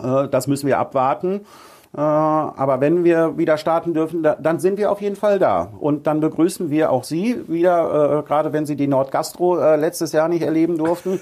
Äh, 0.00 0.28
das 0.28 0.46
müssen 0.46 0.66
wir 0.66 0.78
abwarten. 0.78 1.42
Äh, 1.94 2.00
aber 2.00 2.80
wenn 2.80 3.04
wir 3.04 3.36
wieder 3.36 3.58
starten 3.58 3.92
dürfen, 3.92 4.22
dann 4.22 4.58
sind 4.58 4.78
wir 4.78 4.90
auf 4.90 5.02
jeden 5.02 5.16
Fall 5.16 5.38
da. 5.38 5.72
Und 5.78 6.06
dann 6.06 6.20
begrüßen 6.20 6.70
wir 6.70 6.90
auch 6.90 7.04
Sie 7.04 7.38
wieder, 7.48 8.20
äh, 8.20 8.22
gerade 8.22 8.54
wenn 8.54 8.64
Sie 8.64 8.76
die 8.76 8.88
Nordgastro 8.88 9.56
letztes 9.76 10.12
Jahr 10.12 10.28
nicht 10.28 10.42
erleben 10.42 10.78
durften, 10.78 11.20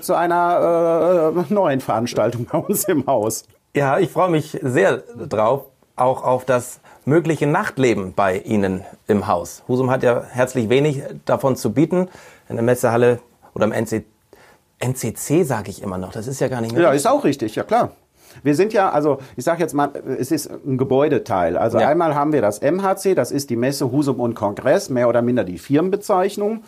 zu 0.00 0.14
einer 0.14 1.32
neuen 1.50 1.80
Veranstaltung 1.80 2.46
bei 2.50 2.58
uns 2.58 2.84
im 2.84 3.06
Haus. 3.06 3.44
Ja, 3.78 4.00
ich 4.00 4.10
freue 4.10 4.28
mich 4.28 4.58
sehr 4.60 5.04
drauf, 5.28 5.66
auch 5.94 6.24
auf 6.24 6.44
das 6.44 6.80
mögliche 7.04 7.46
Nachtleben 7.46 8.12
bei 8.12 8.38
Ihnen 8.38 8.82
im 9.06 9.28
Haus. 9.28 9.62
Husum 9.68 9.88
hat 9.88 10.02
ja 10.02 10.24
herzlich 10.28 10.68
wenig 10.68 11.04
davon 11.24 11.54
zu 11.54 11.72
bieten. 11.72 12.08
In 12.48 12.56
der 12.56 12.64
Messehalle 12.64 13.20
oder 13.54 13.66
im 13.66 13.72
NC 13.72 14.02
NCC 14.80 15.44
sage 15.44 15.70
ich 15.70 15.80
immer 15.80 15.96
noch. 15.96 16.10
Das 16.10 16.26
ist 16.26 16.40
ja 16.40 16.48
gar 16.48 16.60
nicht 16.60 16.72
mehr. 16.72 16.82
Ja, 16.82 16.90
ist 16.90 17.06
auch 17.06 17.22
richtig, 17.22 17.54
ja 17.54 17.62
klar. 17.62 17.92
Wir 18.42 18.56
sind 18.56 18.72
ja, 18.72 18.90
also 18.90 19.18
ich 19.36 19.44
sage 19.44 19.60
jetzt 19.62 19.74
mal, 19.74 19.92
es 20.18 20.32
ist 20.32 20.50
ein 20.50 20.76
Gebäudeteil. 20.76 21.56
Also 21.56 21.78
ja. 21.78 21.86
einmal 21.86 22.16
haben 22.16 22.32
wir 22.32 22.42
das 22.42 22.60
MHC, 22.60 23.14
das 23.14 23.30
ist 23.30 23.48
die 23.48 23.56
Messe 23.56 23.92
Husum 23.92 24.18
und 24.18 24.34
Kongress, 24.34 24.90
mehr 24.90 25.08
oder 25.08 25.22
minder 25.22 25.44
die 25.44 25.58
Firmenbezeichnung. 25.58 26.64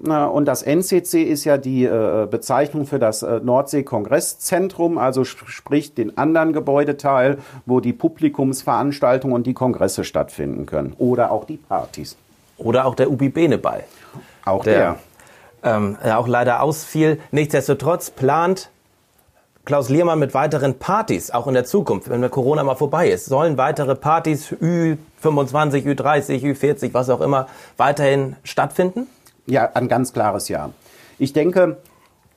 Und 0.00 0.44
das 0.44 0.62
NCC 0.62 1.24
ist 1.24 1.44
ja 1.44 1.58
die 1.58 1.84
äh, 1.84 2.28
Bezeichnung 2.30 2.86
für 2.86 3.00
das 3.00 3.24
äh, 3.24 3.40
Nordsee-Kongresszentrum, 3.42 4.96
also 4.96 5.24
sprich 5.24 5.92
den 5.92 6.16
anderen 6.16 6.52
Gebäudeteil, 6.52 7.38
wo 7.66 7.80
die 7.80 7.92
Publikumsveranstaltungen 7.92 9.34
und 9.34 9.46
die 9.46 9.54
Kongresse 9.54 10.04
stattfinden 10.04 10.66
können. 10.66 10.94
Oder 10.98 11.32
auch 11.32 11.44
die 11.44 11.56
Partys. 11.56 12.16
Oder 12.58 12.86
auch 12.86 12.94
der 12.94 13.10
Ubi 13.10 13.28
Beneball. 13.28 13.84
Auch 14.44 14.62
der. 14.62 14.96
der 15.62 15.74
ähm, 15.74 15.96
auch 16.04 16.28
leider 16.28 16.62
ausfiel. 16.62 17.18
Nichtsdestotrotz 17.32 18.10
plant 18.10 18.70
Klaus 19.64 19.90
Liermann 19.90 20.18
mit 20.18 20.32
weiteren 20.32 20.78
Partys, 20.78 21.30
auch 21.30 21.46
in 21.46 21.52
der 21.52 21.64
Zukunft, 21.64 22.08
wenn 22.08 22.30
Corona 22.30 22.62
mal 22.62 22.76
vorbei 22.76 23.10
ist, 23.10 23.26
sollen 23.26 23.58
weitere 23.58 23.96
Partys 23.96 24.50
Ü25, 24.50 24.96
Ü30, 25.84 26.40
Ü40, 26.42 26.94
was 26.94 27.10
auch 27.10 27.20
immer, 27.20 27.48
weiterhin 27.76 28.36
stattfinden? 28.44 29.08
Ja, 29.48 29.70
ein 29.74 29.88
ganz 29.88 30.12
klares 30.12 30.48
Ja. 30.48 30.70
Ich 31.18 31.32
denke, 31.32 31.78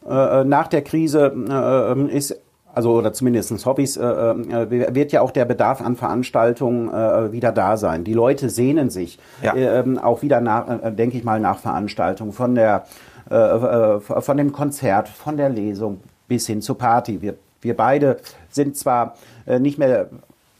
äh, 0.10 0.43
nach 0.43 0.67
der 0.67 0.82
Krise 0.82 1.32
äh, 1.50 2.15
ist 2.15 2.36
also 2.74 2.93
oder 2.93 3.12
zumindest 3.13 3.65
Hobbys, 3.65 3.97
äh, 3.97 4.04
äh, 4.04 4.95
wird 4.95 5.12
ja 5.12 5.21
auch 5.21 5.32
der 5.32 5.45
Bedarf 5.45 5.82
an 5.82 5.95
Veranstaltungen 5.97 6.88
äh, 6.88 7.32
wieder 7.32 7.52
da 7.52 7.76
sein. 7.76 8.04
Die 8.04 8.13
Leute 8.13 8.50
sehnen 8.50 8.89
sich 8.89 9.19
ja. 9.43 9.56
äh, 9.56 9.84
auch 10.02 10.21
wieder 10.21 10.41
nach, 10.41 10.84
äh, 10.84 10.91
denke 10.91 11.17
ich 11.17 11.24
mal, 11.24 11.39
nach 11.39 11.60
Veranstaltungen 11.60 12.32
von 12.32 12.56
der 12.56 12.86
äh, 13.30 14.00
von 14.00 14.38
dem 14.38 14.52
Konzert, 14.52 15.08
von 15.08 15.38
der 15.38 15.50
Lesung, 15.50 16.02
bis 16.28 16.47
hin 16.47 16.62
zur 16.62 16.78
Party. 16.78 17.21
Wir, 17.21 17.36
wir 17.62 17.78
beide 17.78 18.17
sind 18.50 18.76
zwar 18.76 19.15
äh, 19.45 19.60
nicht 19.60 19.78
mehr 19.78 20.10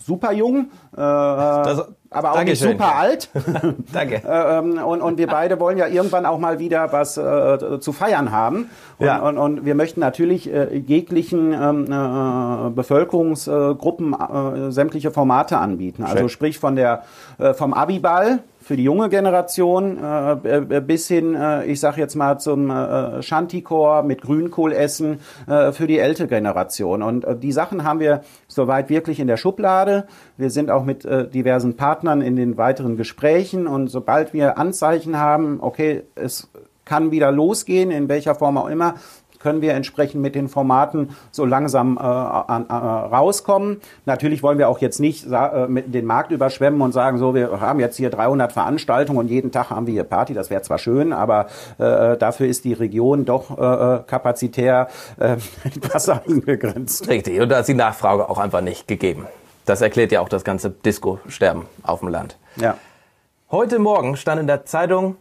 super 0.06 0.32
jung, 0.32 0.72
äh, 0.94 0.98
das, 0.98 1.88
aber 2.10 2.34
auch 2.34 2.44
nicht 2.44 2.62
super 2.62 2.96
alt. 2.96 3.30
Danke. 3.94 4.22
Äh, 4.32 4.58
ähm, 4.60 4.78
und, 4.78 5.02
und 5.02 5.18
wir 5.18 5.28
beide 5.28 5.60
wollen 5.60 5.78
ja 5.78 5.88
irgendwann 5.88 6.26
auch 6.26 6.38
mal 6.38 6.60
wieder 6.60 6.92
was 6.94 7.18
äh, 7.18 7.80
zu 7.80 7.92
feiern 7.92 8.32
haben. 8.32 8.70
Und, 8.98 9.06
ja. 9.06 9.20
und, 9.20 9.38
und 9.38 9.66
wir 9.66 9.76
möchten 9.76 10.00
natürlich 10.00 10.52
äh, 10.52 10.78
jeglichen 10.78 11.54
ähm, 11.54 11.86
äh, 11.86 12.70
Bevölkerungsgruppen 12.70 14.14
äh, 14.14 14.72
sämtliche 14.72 15.12
Formate 15.12 15.58
anbieten. 15.58 16.04
Also 16.04 16.20
Schön. 16.20 16.30
sprich 16.30 16.60
von 16.60 16.76
der 16.76 17.04
äh, 17.40 17.54
vom 17.54 17.74
Abiball 17.74 18.40
für 18.62 18.78
die 18.78 18.84
junge 18.84 19.10
Generation 19.10 19.98
äh, 19.98 20.58
äh, 20.58 20.82
bis 20.82 21.08
hin, 21.08 21.36
äh, 21.36 21.66
ich 21.66 21.80
sage 21.80 22.00
jetzt 22.00 22.16
mal 22.16 22.40
zum 22.40 22.70
äh, 22.70 23.22
Shantikor 23.22 24.04
mit 24.04 24.22
Grünkohlessen 24.22 25.20
äh, 25.48 25.72
für 25.72 25.88
die 25.88 25.98
ältere 25.98 26.28
Generation. 26.28 27.02
Und 27.02 27.26
äh, 27.26 27.36
die 27.36 27.52
Sachen 27.52 27.84
haben 27.84 28.00
wir 28.00 28.22
soweit 28.48 28.90
wirklich 28.90 29.20
in 29.20 29.28
der 29.28 29.38
Schublade. 29.38 30.06
Wir 30.38 30.50
sind 30.50 30.70
auch 30.70 30.86
mit 30.86 31.06
äh, 31.06 31.28
diversen 31.28 31.76
Partnern 31.76 32.22
in 32.22 32.36
den 32.36 32.58
weiteren 32.58 32.98
Gesprächen 32.98 33.68
und 33.68 33.88
sobald 33.88 34.34
wir 34.34 34.58
Anzeichen 34.58 35.18
haben, 35.18 35.60
okay, 35.62 36.04
es 36.16 36.50
kann 36.86 37.12
wieder 37.12 37.32
losgehen, 37.32 37.90
in 37.90 38.10
welcher 38.10 38.36
Form 38.36 38.58
auch 38.58 38.68
immer, 38.68 38.96
können 39.42 39.62
wir 39.62 39.74
entsprechend 39.74 40.22
mit 40.22 40.36
den 40.36 40.48
Formaten 40.48 41.16
so 41.32 41.46
langsam 41.46 41.98
äh, 41.98 42.02
an, 42.02 42.66
äh, 42.70 42.74
rauskommen. 42.74 43.82
Natürlich 44.06 44.44
wollen 44.44 44.58
wir 44.58 44.70
auch 44.70 44.80
jetzt 44.80 45.00
nicht 45.00 45.26
äh, 45.32 45.68
mit 45.68 45.94
den 45.94 46.06
Markt 46.06 46.32
überschwemmen 46.32 46.82
und 46.82 46.92
sagen, 46.92 47.18
so, 47.18 47.36
wir 47.36 47.60
haben 47.60 47.80
jetzt 47.80 47.98
hier 47.98 48.10
300 48.10 48.52
Veranstaltungen 48.52 49.20
und 49.20 49.28
jeden 49.28 49.52
Tag 49.52 49.70
haben 49.70 49.88
wir 49.88 49.94
hier 49.94 50.04
Party. 50.04 50.34
Das 50.34 50.50
wäre 50.50 50.62
zwar 50.62 50.78
schön, 50.78 51.14
aber 51.14 51.48
äh, 51.78 52.18
dafür 52.18 52.48
ist 52.48 52.66
die 52.66 52.74
Region 52.74 53.26
doch 53.26 53.52
äh, 53.52 54.04
kapazitär 54.06 54.88
äh, 55.20 55.38
etwas 55.64 56.10
angegrenzt. 56.10 57.08
Richtig, 57.08 57.40
und 57.42 57.50
da 57.50 57.60
ist 57.60 57.68
die 57.68 57.74
Nachfrage 57.74 58.30
auch 58.30 58.38
einfach 58.38 58.62
nicht 58.62 58.88
gegeben. 58.88 59.28
Das 59.66 59.82
erklärt 59.82 60.12
ja 60.12 60.22
auch 60.22 60.30
das 60.30 60.44
ganze 60.44 60.70
Disco-Sterben 60.70 61.66
auf 61.84 62.00
dem 62.00 62.10
Land. 62.10 62.38
Ja. 62.58 62.78
Heute 63.52 63.80
Morgen 63.80 64.16
stand 64.16 64.42
in 64.42 64.48
der 64.48 64.66
Zeitung, 64.66 65.18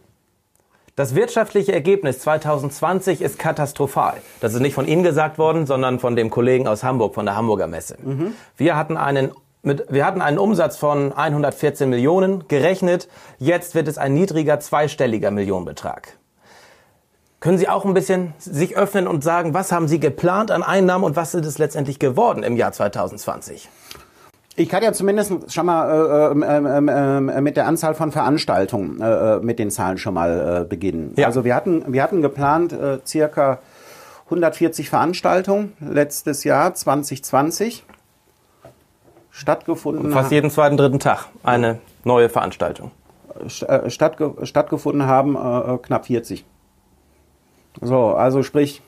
das 0.95 1.15
wirtschaftliche 1.15 1.71
Ergebnis 1.73 2.19
2020 2.19 3.21
ist 3.21 3.39
katastrophal. 3.39 4.21
Das 4.39 4.53
ist 4.53 4.59
nicht 4.59 4.73
von 4.73 4.87
Ihnen 4.87 5.03
gesagt 5.03 5.37
worden, 5.37 5.65
sondern 5.65 5.99
von 5.99 6.15
dem 6.15 6.29
Kollegen 6.29 6.67
aus 6.67 6.83
Hamburg, 6.83 7.15
von 7.15 7.25
der 7.25 7.35
Hamburger 7.35 7.67
Messe. 7.67 7.97
Mhm. 8.01 8.33
Wir 8.57 8.75
hatten 8.75 8.97
einen 8.97 9.31
mit, 9.63 9.85
wir 9.89 10.05
hatten 10.05 10.21
einen 10.21 10.39
Umsatz 10.39 10.77
von 10.77 11.13
114 11.13 11.87
Millionen 11.87 12.47
gerechnet. 12.47 13.07
Jetzt 13.37 13.75
wird 13.75 13.87
es 13.87 13.97
ein 13.97 14.13
niedriger 14.13 14.59
zweistelliger 14.59 15.29
Millionenbetrag. 15.29 16.17
Können 17.39 17.57
Sie 17.57 17.67
auch 17.67 17.85
ein 17.85 17.93
bisschen 17.93 18.33
sich 18.37 18.77
öffnen 18.77 19.07
und 19.07 19.23
sagen, 19.23 19.53
was 19.53 19.71
haben 19.71 19.87
Sie 19.87 19.99
geplant 19.99 20.51
an 20.51 20.61
Einnahmen 20.61 21.03
und 21.03 21.15
was 21.15 21.33
ist 21.33 21.45
es 21.45 21.57
letztendlich 21.57 21.99
geworden 21.99 22.43
im 22.43 22.55
Jahr 22.55 22.71
2020? 22.71 23.69
Ich 24.57 24.67
kann 24.67 24.83
ja 24.83 24.91
zumindest 24.91 25.51
schon 25.51 25.65
mal 25.65 26.35
äh, 26.35 26.45
äh, 26.45 27.37
äh, 27.37 27.41
mit 27.41 27.55
der 27.55 27.67
Anzahl 27.67 27.95
von 27.95 28.11
Veranstaltungen 28.11 28.99
äh, 29.01 29.39
mit 29.39 29.59
den 29.59 29.71
Zahlen 29.71 29.97
schon 29.97 30.13
mal 30.13 30.61
äh, 30.63 30.65
beginnen. 30.67 31.13
Ja. 31.15 31.27
Also 31.27 31.45
wir 31.45 31.55
hatten, 31.55 31.85
wir 31.91 32.03
hatten 32.03 32.21
geplant 32.21 32.73
äh, 32.73 32.99
circa 33.05 33.59
140 34.25 34.89
Veranstaltungen 34.89 35.73
letztes 35.79 36.43
Jahr 36.43 36.73
2020 36.73 37.85
stattgefunden. 39.29 40.05
Und 40.05 40.11
fast 40.11 40.31
jeden 40.31 40.49
zweiten, 40.49 40.77
dritten 40.77 40.99
Tag 40.99 41.27
eine 41.43 41.79
neue 42.03 42.29
Veranstaltung. 42.29 42.91
Stattge 43.47 44.35
stattgefunden 44.43 45.05
haben 45.05 45.35
äh, 45.35 45.77
knapp 45.77 46.05
40. 46.07 46.45
So, 47.79 48.07
also 48.07 48.43
sprich 48.43 48.81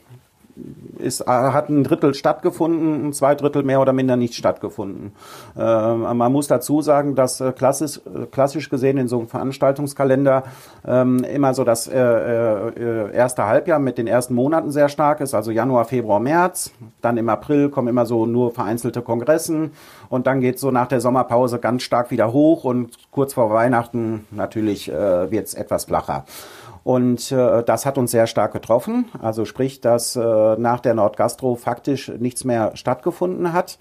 ist, 0.99 1.25
hat 1.25 1.69
ein 1.69 1.83
Drittel 1.83 2.13
stattgefunden, 2.13 3.11
zwei 3.13 3.35
Drittel 3.35 3.63
mehr 3.63 3.81
oder 3.81 3.93
minder 3.93 4.15
nicht 4.15 4.35
stattgefunden. 4.35 5.13
Äh, 5.57 5.59
man 5.59 6.31
muss 6.31 6.47
dazu 6.47 6.81
sagen, 6.81 7.15
dass 7.15 7.41
äh, 7.41 7.51
klassisch, 7.51 7.99
äh, 8.05 8.25
klassisch 8.27 8.69
gesehen 8.69 8.97
in 8.97 9.07
so 9.07 9.19
einem 9.19 9.27
Veranstaltungskalender 9.27 10.43
ähm, 10.85 11.23
immer 11.23 11.53
so 11.53 11.63
das 11.63 11.87
äh, 11.87 11.99
äh, 11.99 13.13
erste 13.13 13.45
Halbjahr 13.45 13.79
mit 13.79 13.97
den 13.97 14.07
ersten 14.07 14.35
Monaten 14.35 14.71
sehr 14.71 14.89
stark 14.89 15.21
ist, 15.21 15.33
also 15.33 15.51
Januar, 15.51 15.85
Februar, 15.85 16.19
März. 16.19 16.71
Dann 17.01 17.17
im 17.17 17.29
April 17.29 17.69
kommen 17.69 17.87
immer 17.87 18.05
so 18.05 18.25
nur 18.25 18.51
vereinzelte 18.51 19.01
Kongressen 19.01 19.71
und 20.09 20.27
dann 20.27 20.39
geht 20.39 20.59
so 20.59 20.71
nach 20.71 20.87
der 20.87 21.01
Sommerpause 21.01 21.59
ganz 21.59 21.83
stark 21.83 22.11
wieder 22.11 22.31
hoch 22.31 22.63
und 22.63 22.97
kurz 23.11 23.33
vor 23.33 23.49
Weihnachten 23.51 24.27
natürlich 24.31 24.89
äh, 24.89 25.31
wird 25.31 25.47
es 25.47 25.53
etwas 25.55 25.85
flacher. 25.85 26.25
Und 26.83 27.31
äh, 27.31 27.63
das 27.63 27.85
hat 27.85 27.97
uns 27.97 28.11
sehr 28.11 28.27
stark 28.27 28.51
getroffen. 28.51 29.05
Also 29.21 29.45
sprich, 29.45 29.79
dass 29.79 30.15
äh, 30.15 30.19
nach 30.57 30.81
der 30.81 30.93
Nordgastro 30.93 31.55
faktisch 31.55 32.11
nichts 32.19 32.43
mehr 32.43 32.75
stattgefunden 32.75 33.53
hat. 33.53 33.77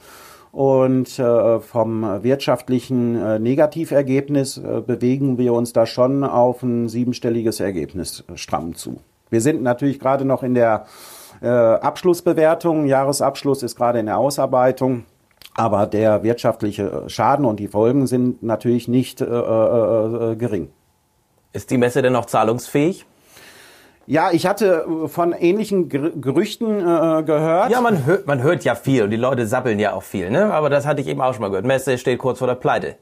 Und 0.52 1.18
äh, 1.18 1.60
vom 1.60 2.22
wirtschaftlichen 2.22 3.16
äh, 3.16 3.38
Negativergebnis 3.38 4.58
äh, 4.58 4.82
bewegen 4.86 5.38
wir 5.38 5.54
uns 5.54 5.72
da 5.72 5.86
schon 5.86 6.24
auf 6.24 6.62
ein 6.62 6.90
siebenstelliges 6.90 7.58
Ergebnis 7.58 8.22
äh, 8.28 8.36
stramm 8.36 8.74
zu. 8.74 9.00
Wir 9.30 9.40
sind 9.40 9.62
natürlich 9.62 9.98
gerade 9.98 10.26
noch 10.26 10.42
in 10.42 10.52
der 10.52 10.84
äh, 11.40 11.48
Abschlussbewertung. 11.48 12.84
Jahresabschluss 12.84 13.62
ist 13.62 13.76
gerade 13.76 13.98
in 14.00 14.06
der 14.06 14.18
Ausarbeitung. 14.18 15.04
Aber 15.54 15.86
der 15.86 16.22
wirtschaftliche 16.22 17.04
Schaden 17.08 17.46
und 17.46 17.58
die 17.58 17.68
Folgen 17.68 18.06
sind 18.06 18.42
natürlich 18.42 18.88
nicht 18.88 19.22
äh, 19.22 19.24
äh, 19.24 20.32
äh 20.32 20.36
gering. 20.36 20.68
Ist 21.52 21.70
die 21.70 21.78
Messe 21.78 22.02
denn 22.02 22.12
noch 22.12 22.26
zahlungsfähig? 22.26 23.04
Ja, 24.06 24.30
ich 24.32 24.46
hatte 24.46 24.86
äh, 25.04 25.08
von 25.08 25.32
ähnlichen 25.32 25.88
Gerüchten 25.88 26.80
äh, 26.80 27.22
gehört. 27.22 27.70
Ja, 27.70 27.80
man 27.80 28.04
hört, 28.04 28.26
man 28.26 28.42
hört 28.42 28.64
ja 28.64 28.74
viel 28.74 29.04
und 29.04 29.10
die 29.10 29.16
Leute 29.16 29.46
sappeln 29.46 29.78
ja 29.78 29.92
auch 29.92 30.02
viel, 30.02 30.30
ne? 30.30 30.52
Aber 30.52 30.70
das 30.70 30.86
hatte 30.86 31.00
ich 31.00 31.06
eben 31.06 31.20
auch 31.20 31.32
schon 31.32 31.42
mal 31.42 31.48
gehört. 31.48 31.64
Messe 31.64 31.96
steht 31.98 32.18
kurz 32.18 32.38
vor 32.38 32.48
der 32.48 32.56
Pleite. 32.56 32.96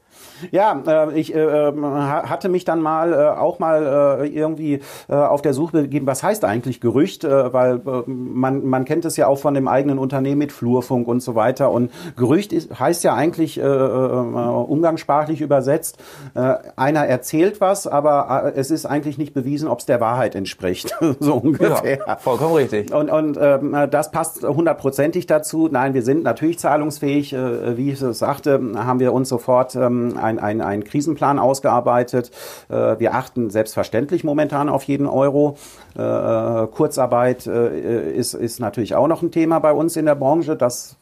Ja, 0.50 0.82
äh, 0.86 1.18
ich 1.18 1.34
äh, 1.34 1.72
hatte 1.72 2.48
mich 2.48 2.64
dann 2.64 2.80
mal 2.80 3.12
äh, 3.12 3.16
auch 3.38 3.58
mal 3.58 4.20
äh, 4.22 4.26
irgendwie 4.28 4.80
äh, 5.08 5.14
auf 5.14 5.42
der 5.42 5.54
Suche 5.54 5.82
begeben, 5.82 6.06
was 6.06 6.22
heißt 6.22 6.44
eigentlich 6.44 6.80
Gerücht, 6.80 7.24
äh, 7.24 7.52
weil 7.52 7.76
äh, 7.76 8.02
man, 8.06 8.64
man 8.64 8.84
kennt 8.84 9.04
es 9.04 9.16
ja 9.16 9.26
auch 9.26 9.38
von 9.38 9.54
dem 9.54 9.68
eigenen 9.68 9.98
Unternehmen 9.98 10.38
mit 10.38 10.52
Flurfunk 10.52 11.08
und 11.08 11.20
so 11.20 11.34
weiter 11.34 11.70
und 11.70 11.90
Gerücht 12.16 12.52
ist, 12.52 12.78
heißt 12.78 13.04
ja 13.04 13.14
eigentlich 13.14 13.58
äh, 13.58 13.62
äh, 13.62 13.66
umgangssprachlich 13.66 15.40
übersetzt, 15.40 15.98
äh, 16.34 16.54
einer 16.76 17.06
erzählt 17.06 17.60
was, 17.60 17.86
aber 17.86 18.52
äh, 18.54 18.58
es 18.58 18.70
ist 18.70 18.86
eigentlich 18.86 19.18
nicht 19.18 19.34
bewiesen, 19.34 19.68
ob 19.68 19.80
es 19.80 19.86
der 19.86 20.00
Wahrheit 20.00 20.34
entspricht, 20.34 20.94
so 21.20 21.34
ungefähr. 21.34 21.98
Ja, 22.06 22.16
vollkommen 22.16 22.54
richtig. 22.54 22.92
Und, 22.92 23.10
und 23.10 23.38
ähm, 23.40 23.76
das 23.90 24.10
passt 24.10 24.42
hundertprozentig 24.42 25.26
dazu. 25.26 25.68
Nein, 25.70 25.94
wir 25.94 26.02
sind 26.02 26.22
natürlich 26.22 26.58
zahlungsfähig, 26.58 27.32
äh, 27.32 27.76
wie 27.76 27.90
ich 27.90 28.00
es 28.00 28.18
sagte, 28.18 28.60
haben 28.76 29.00
wir 29.00 29.12
uns 29.12 29.28
sofort 29.28 29.74
ähm, 29.76 30.16
ein, 30.38 30.60
ein, 30.60 30.60
einen 30.60 30.84
Krisenplan 30.84 31.38
ausgearbeitet. 31.38 32.30
Äh, 32.68 32.98
wir 32.98 33.14
achten 33.14 33.50
selbstverständlich 33.50 34.24
momentan 34.24 34.68
auf 34.68 34.84
jeden 34.84 35.06
Euro. 35.06 35.56
Äh, 35.94 36.66
Kurzarbeit 36.68 37.46
äh, 37.46 38.12
ist, 38.12 38.34
ist 38.34 38.60
natürlich 38.60 38.94
auch 38.94 39.08
noch 39.08 39.22
ein 39.22 39.32
Thema 39.32 39.58
bei 39.58 39.72
uns 39.72 39.96
in 39.96 40.06
der 40.06 40.14
Branche. 40.14 40.56
Das 40.56 40.96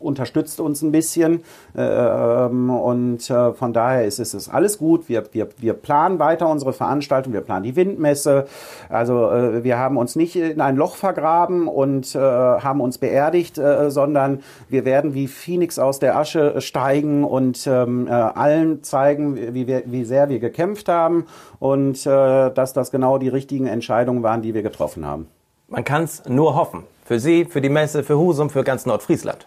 unterstützt 0.00 0.60
uns 0.60 0.82
ein 0.82 0.92
bisschen 0.92 1.42
äh, 1.76 1.82
ähm, 1.82 2.70
und 2.70 3.28
äh, 3.30 3.52
von 3.52 3.72
daher 3.72 4.04
ist 4.04 4.18
es 4.18 4.48
alles 4.48 4.78
gut. 4.78 5.08
Wir, 5.08 5.24
wir, 5.32 5.48
wir 5.58 5.74
planen 5.74 6.18
weiter 6.18 6.48
unsere 6.48 6.72
Veranstaltung, 6.72 7.32
wir 7.32 7.40
planen 7.40 7.64
die 7.64 7.76
Windmesse. 7.76 8.46
Also 8.88 9.30
äh, 9.30 9.64
wir 9.64 9.78
haben 9.78 9.96
uns 9.96 10.16
nicht 10.16 10.36
in 10.36 10.60
ein 10.60 10.76
Loch 10.76 10.96
vergraben 10.96 11.68
und 11.68 12.14
haben 12.14 12.80
uns 12.80 12.98
beerdigt, 12.98 13.60
sondern 13.88 14.40
wir 14.68 14.84
werden 14.84 15.14
wie 15.14 15.28
Phoenix 15.28 15.78
aus 15.78 15.98
der 15.98 16.16
Asche 16.16 16.60
steigen 16.60 17.24
und 17.24 17.66
ähm, 17.66 18.06
äh, 18.06 18.10
allen 18.10 18.82
zeigen, 18.82 19.54
wie, 19.54 19.66
wir, 19.66 19.82
wie 19.86 20.04
sehr 20.04 20.28
wir 20.28 20.38
gekämpft 20.38 20.88
haben 20.88 21.26
und 21.58 22.06
dass 22.06 22.72
das 22.72 22.90
genau 22.90 23.18
die 23.18 23.28
richtigen 23.28 23.66
Entscheidungen 23.66 24.22
waren, 24.22 24.42
die 24.42 24.54
wir 24.54 24.62
getroffen 24.62 25.04
haben. 25.04 25.26
Man 25.68 25.84
kann 25.84 26.04
es 26.04 26.24
nur 26.26 26.54
hoffen. 26.54 26.84
Für 27.04 27.20
Sie, 27.20 27.44
für 27.44 27.60
die 27.60 27.68
Messe, 27.68 28.04
für 28.04 28.18
Husum, 28.18 28.50
für 28.50 28.64
ganz 28.64 28.86
Nordfriesland. 28.86 29.46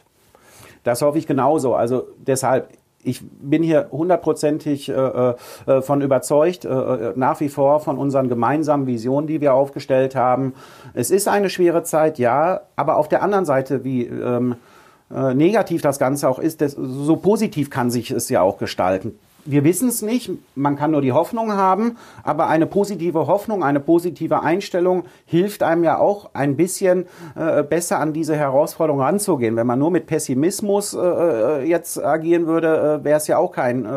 Das 0.83 1.01
hoffe 1.01 1.17
ich 1.17 1.27
genauso. 1.27 1.75
Also 1.75 2.07
deshalb, 2.17 2.69
ich 3.03 3.21
bin 3.23 3.63
hier 3.63 3.87
hundertprozentig 3.91 4.89
äh, 4.89 4.93
äh, 4.93 5.81
von 5.81 6.01
überzeugt, 6.01 6.65
äh, 6.65 7.13
nach 7.15 7.39
wie 7.39 7.49
vor 7.49 7.79
von 7.79 7.97
unseren 7.97 8.29
gemeinsamen 8.29 8.87
Visionen, 8.87 9.27
die 9.27 9.41
wir 9.41 9.53
aufgestellt 9.53 10.15
haben. 10.15 10.53
Es 10.93 11.11
ist 11.11 11.27
eine 11.27 11.49
schwere 11.49 11.83
Zeit, 11.83 12.19
ja, 12.19 12.61
aber 12.75 12.97
auf 12.97 13.09
der 13.09 13.23
anderen 13.23 13.45
Seite, 13.45 13.83
wie 13.83 14.05
ähm, 14.05 14.55
äh, 15.13 15.33
negativ 15.33 15.81
das 15.81 15.99
Ganze 15.99 16.29
auch 16.29 16.39
ist, 16.39 16.61
das, 16.61 16.73
so 16.73 17.15
positiv 17.17 17.69
kann 17.69 17.91
sich 17.91 18.11
es 18.11 18.29
ja 18.29 18.41
auch 18.41 18.57
gestalten 18.57 19.19
wir 19.45 19.63
wissen 19.63 19.89
es 19.89 20.01
nicht, 20.01 20.31
man 20.55 20.75
kann 20.75 20.91
nur 20.91 21.01
die 21.01 21.11
Hoffnung 21.11 21.53
haben, 21.53 21.97
aber 22.23 22.47
eine 22.47 22.65
positive 22.65 23.27
Hoffnung, 23.27 23.63
eine 23.63 23.79
positive 23.79 24.41
Einstellung 24.41 25.03
hilft 25.25 25.63
einem 25.63 25.83
ja 25.83 25.97
auch 25.97 26.31
ein 26.33 26.55
bisschen 26.55 27.05
äh, 27.35 27.63
besser 27.63 27.99
an 27.99 28.13
diese 28.13 28.35
Herausforderung 28.35 29.01
ranzugehen. 29.01 29.55
Wenn 29.55 29.67
man 29.67 29.79
nur 29.79 29.91
mit 29.91 30.07
Pessimismus 30.07 30.93
äh, 30.93 30.99
äh 30.99 31.63
jetzt 31.63 32.03
agieren 32.03 32.47
würde, 32.47 32.99
äh, 33.01 33.03
wäre 33.03 33.17
es 33.17 33.27
ja 33.27 33.37
auch 33.37 33.51
kein 33.51 33.85
äh, 33.85 33.89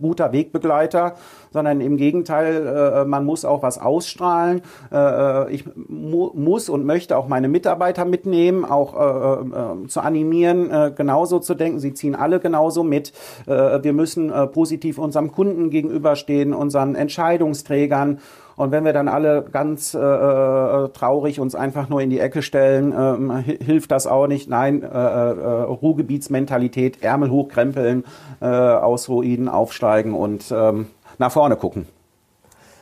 guter 0.00 0.32
Wegbegleiter, 0.32 1.14
sondern 1.54 1.80
im 1.80 1.96
Gegenteil, 1.96 2.66
äh, 2.66 3.04
man 3.04 3.24
muss 3.24 3.44
auch 3.44 3.62
was 3.62 3.78
ausstrahlen. 3.78 4.60
Äh, 4.92 5.54
ich 5.54 5.64
mu 5.76 6.30
muss 6.34 6.68
und 6.68 6.84
möchte 6.84 7.16
auch 7.16 7.28
meine 7.28 7.46
Mitarbeiter 7.48 8.04
mitnehmen, 8.04 8.64
auch 8.64 8.94
äh, 8.94 9.84
äh, 9.84 9.86
zu 9.86 10.00
animieren, 10.00 10.68
äh, 10.68 10.92
genauso 10.94 11.38
zu 11.38 11.54
denken. 11.54 11.78
Sie 11.78 11.94
ziehen 11.94 12.16
alle 12.16 12.40
genauso 12.40 12.82
mit. 12.82 13.12
Äh, 13.46 13.84
wir 13.84 13.92
müssen 13.92 14.32
äh, 14.32 14.48
positiv 14.48 14.98
unserem 14.98 15.30
Kunden 15.30 15.70
gegenüberstehen, 15.70 16.54
unseren 16.54 16.96
Entscheidungsträgern. 16.96 18.18
Und 18.56 18.70
wenn 18.70 18.84
wir 18.84 18.92
dann 18.92 19.08
alle 19.08 19.44
ganz 19.50 19.94
äh, 19.94 19.98
äh 19.98 20.88
traurig 20.88 21.38
uns 21.40 21.54
einfach 21.54 21.88
nur 21.88 22.00
in 22.00 22.10
die 22.10 22.18
Ecke 22.18 22.42
stellen, 22.42 22.92
äh, 22.92 23.42
hilft 23.64 23.92
das 23.92 24.08
auch 24.08 24.26
nicht. 24.26 24.48
Nein, 24.48 24.82
äh, 24.82 24.86
äh, 24.86 25.62
Ruhrgebietsmentalität, 25.62 27.02
Ärmel 27.02 27.30
hochkrempeln, 27.30 28.04
äh, 28.40 28.46
aus 28.46 29.08
Ruinen 29.08 29.48
aufsteigen 29.48 30.14
und 30.14 30.52
ähm, 30.56 30.86
nach 31.18 31.32
vorne 31.32 31.56
gucken. 31.56 31.86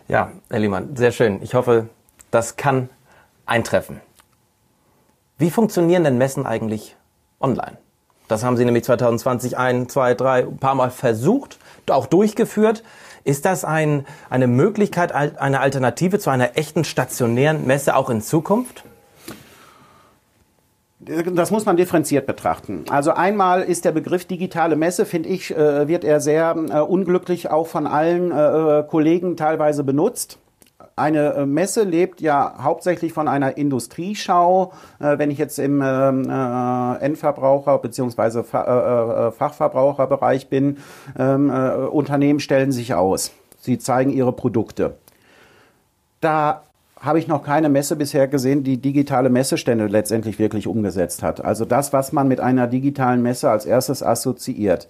Ja, 0.09 0.33
Herr 0.51 0.59
Liemann, 0.59 0.97
sehr 0.97 1.13
schön. 1.13 1.43
Ich 1.43 1.55
hoffe, 1.55 1.89
das 2.31 2.57
kann 2.57 2.89
eintreffen. 3.47 4.01
Wie 5.39 5.51
funktionieren 5.51 6.05
denn 6.05 6.19
Messen 6.19 6.47
eigentlich 6.47 6.97
online? 7.41 7.79
Das 8.29 8.45
haben 8.45 8.57
Sie 8.57 8.65
nämlich 8.65 8.85
2020 8.85 9.59
ein, 9.59 9.89
zwei, 9.89 10.15
drei, 10.15 10.45
ein 10.45 10.59
paar 10.59 10.75
Mal 10.75 10.91
versucht, 10.91 11.59
auch 11.91 12.07
durchgeführt. 12.07 12.83
Ist 13.25 13.45
das 13.45 13.65
ein, 13.65 14.07
eine 14.31 14.47
Möglichkeit, 14.47 15.13
eine 15.13 15.61
Alternative 15.61 16.19
zu 16.19 16.31
einer 16.31 16.57
echten 16.57 16.85
stationären 16.85 17.67
Messe 17.67 17.95
auch 17.97 18.11
in 18.11 18.23
Zukunft? 18.23 18.85
Das 21.05 21.51
muss 21.51 21.67
man 21.67 21.77
differenziert 21.77 22.27
betrachten. 22.27 22.85
Also 22.91 23.13
einmal 23.13 23.63
ist 23.63 23.85
der 23.85 23.93
Begriff 23.93 24.25
digitale 24.25 24.77
Messe, 24.77 25.05
finde 25.05 25.29
ich, 25.31 25.51
äh, 25.51 25.89
wird 25.89 26.05
er 26.05 26.21
sehr 26.21 26.55
äh, 26.57 26.79
unglücklich 26.81 27.51
auch 27.51 27.67
von 27.67 27.87
allen 27.87 28.31
äh, 28.31 28.85
Kollegen 28.89 29.37
teilweise 29.37 29.85
benutzt. 29.85 30.39
Eine 30.95 31.47
Messe 31.47 31.85
lebt 31.85 32.21
ja 32.21 32.57
hauptsächlich 32.63 33.15
von 33.15 33.27
einer 33.27 33.57
Industrieschau. 33.57 34.75
Wenn 34.99 35.31
ich 35.31 35.39
jetzt 35.39 35.59
im 35.59 35.81
ähm, 35.83 36.29
Endverbraucher 37.01 37.79
bzw. 37.79 38.43
Fachverbraucherbereich 38.43 40.51
bin, 40.51 40.77
ähm, 41.19 41.51
Unternehmen 41.91 42.41
stellen 42.41 42.73
sich 42.73 42.93
aus. 42.93 43.33
Sie 43.59 43.79
zeigen 43.79 44.11
ihre 44.11 44.35
Produkte. 44.35 44.97
Da 46.21 46.63
habe 47.03 47.19
ich 47.19 47.27
noch 47.27 47.43
keine 47.43 47.69
Messe 47.69 47.97
bisher 47.97 48.29
gesehen, 48.29 48.63
die 48.63 48.81
digitale 48.81 49.29
Messestände 49.29 49.89
letztendlich 49.89 50.39
wirklich 50.39 50.69
umgesetzt 50.69 51.25
hat. 51.25 51.45
Also 51.45 51.65
das, 51.65 51.93
was 51.93 52.13
man 52.13 52.29
mit 52.29 52.39
einer 52.39 52.69
digitalen 52.69 53.23
Messe 53.23 53.51
als 53.51 53.67
erstes 53.67 54.05
assoziiert. 54.05 54.89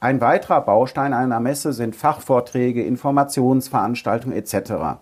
Ein 0.00 0.22
weiterer 0.22 0.62
Baustein 0.62 1.12
einer 1.12 1.38
Messe 1.38 1.74
sind 1.74 1.94
Fachvorträge, 1.94 2.82
Informationsveranstaltungen 2.82 4.36
etc. 4.36 5.00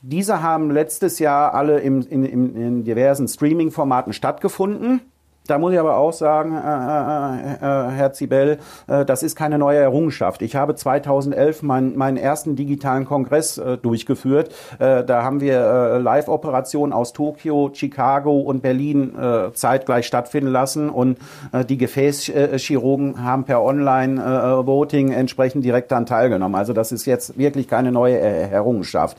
Diese 0.00 0.42
haben 0.42 0.70
letztes 0.70 1.18
Jahr 1.18 1.52
alle 1.52 1.80
im, 1.80 2.00
in, 2.00 2.24
in, 2.24 2.56
in 2.56 2.84
diversen 2.84 3.28
Streaming-Formaten 3.28 4.14
stattgefunden. 4.14 5.02
Da 5.48 5.58
muss 5.58 5.72
ich 5.72 5.78
aber 5.80 5.96
auch 5.96 6.12
sagen, 6.12 6.52
äh, 6.52 6.58
äh, 6.60 7.88
äh, 7.88 7.90
Herr 7.90 8.12
Zibel, 8.12 8.58
äh, 8.86 9.04
das 9.04 9.24
ist 9.24 9.34
keine 9.34 9.58
neue 9.58 9.78
Errungenschaft. 9.78 10.40
Ich 10.40 10.54
habe 10.54 10.76
2011 10.76 11.62
mein, 11.62 11.96
meinen 11.96 12.16
ersten 12.16 12.54
digitalen 12.54 13.06
Kongress 13.06 13.58
äh, 13.58 13.76
durchgeführt. 13.76 14.54
Äh, 14.78 15.02
da 15.02 15.24
haben 15.24 15.40
wir 15.40 15.58
äh, 15.58 15.98
Live-Operationen 15.98 16.92
aus 16.92 17.12
Tokio, 17.12 17.70
Chicago 17.74 18.38
und 18.38 18.62
Berlin 18.62 19.18
äh, 19.18 19.52
zeitgleich 19.52 20.06
stattfinden 20.06 20.50
lassen 20.52 20.88
und 20.88 21.18
äh, 21.50 21.64
die 21.64 21.76
Gefäßchirurgen 21.76 23.24
haben 23.24 23.42
per 23.42 23.62
Online-Voting 23.62 25.10
äh, 25.10 25.16
entsprechend 25.16 25.64
direkt 25.64 25.90
daran 25.90 26.06
teilgenommen. 26.06 26.54
Also 26.54 26.72
das 26.72 26.92
ist 26.92 27.04
jetzt 27.04 27.36
wirklich 27.36 27.66
keine 27.66 27.90
neue 27.90 28.16
Errungenschaft. 28.16 29.16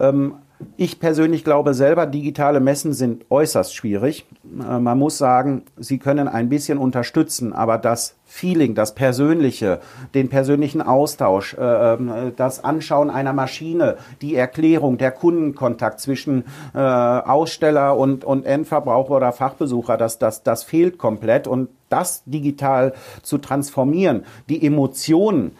Ähm, 0.00 0.34
ich 0.76 0.98
persönlich 0.98 1.44
glaube 1.44 1.74
selber, 1.74 2.06
digitale 2.06 2.60
Messen 2.60 2.92
sind 2.92 3.24
äußerst 3.30 3.74
schwierig. 3.74 4.26
Äh, 4.44 4.78
man 4.78 4.98
muss 4.98 5.18
sagen, 5.18 5.62
sie 5.76 5.98
können 5.98 6.28
ein 6.28 6.48
bisschen 6.48 6.78
unterstützen, 6.78 7.52
aber 7.52 7.78
das 7.78 8.16
Feeling, 8.24 8.74
das 8.74 8.94
Persönliche, 8.94 9.80
den 10.14 10.28
persönlichen 10.28 10.82
Austausch, 10.82 11.54
äh, 11.54 11.94
ähm, 11.94 12.32
das 12.36 12.64
Anschauen 12.64 13.10
einer 13.10 13.32
Maschine, 13.32 13.96
die 14.20 14.34
Erklärung, 14.34 14.98
der 14.98 15.12
Kundenkontakt 15.12 16.00
zwischen 16.00 16.44
äh, 16.74 16.78
Aussteller 16.78 17.96
und, 17.96 18.24
Endverbraucher 18.24 19.16
oder 19.16 19.32
Fachbesucher, 19.32 19.96
das, 19.96 20.18
das, 20.18 20.42
das 20.42 20.64
fehlt 20.64 20.98
komplett. 20.98 21.46
Und 21.46 21.70
das 21.88 22.22
digital 22.26 22.92
zu 23.22 23.38
transformieren, 23.38 24.24
die 24.48 24.64
Emotionen, 24.64 25.52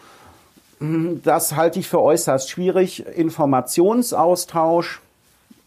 das 0.79 1.55
halte 1.55 1.79
ich 1.79 1.87
für 1.87 2.01
äußerst 2.01 2.49
schwierig. 2.49 3.05
Informationsaustausch, 3.05 5.01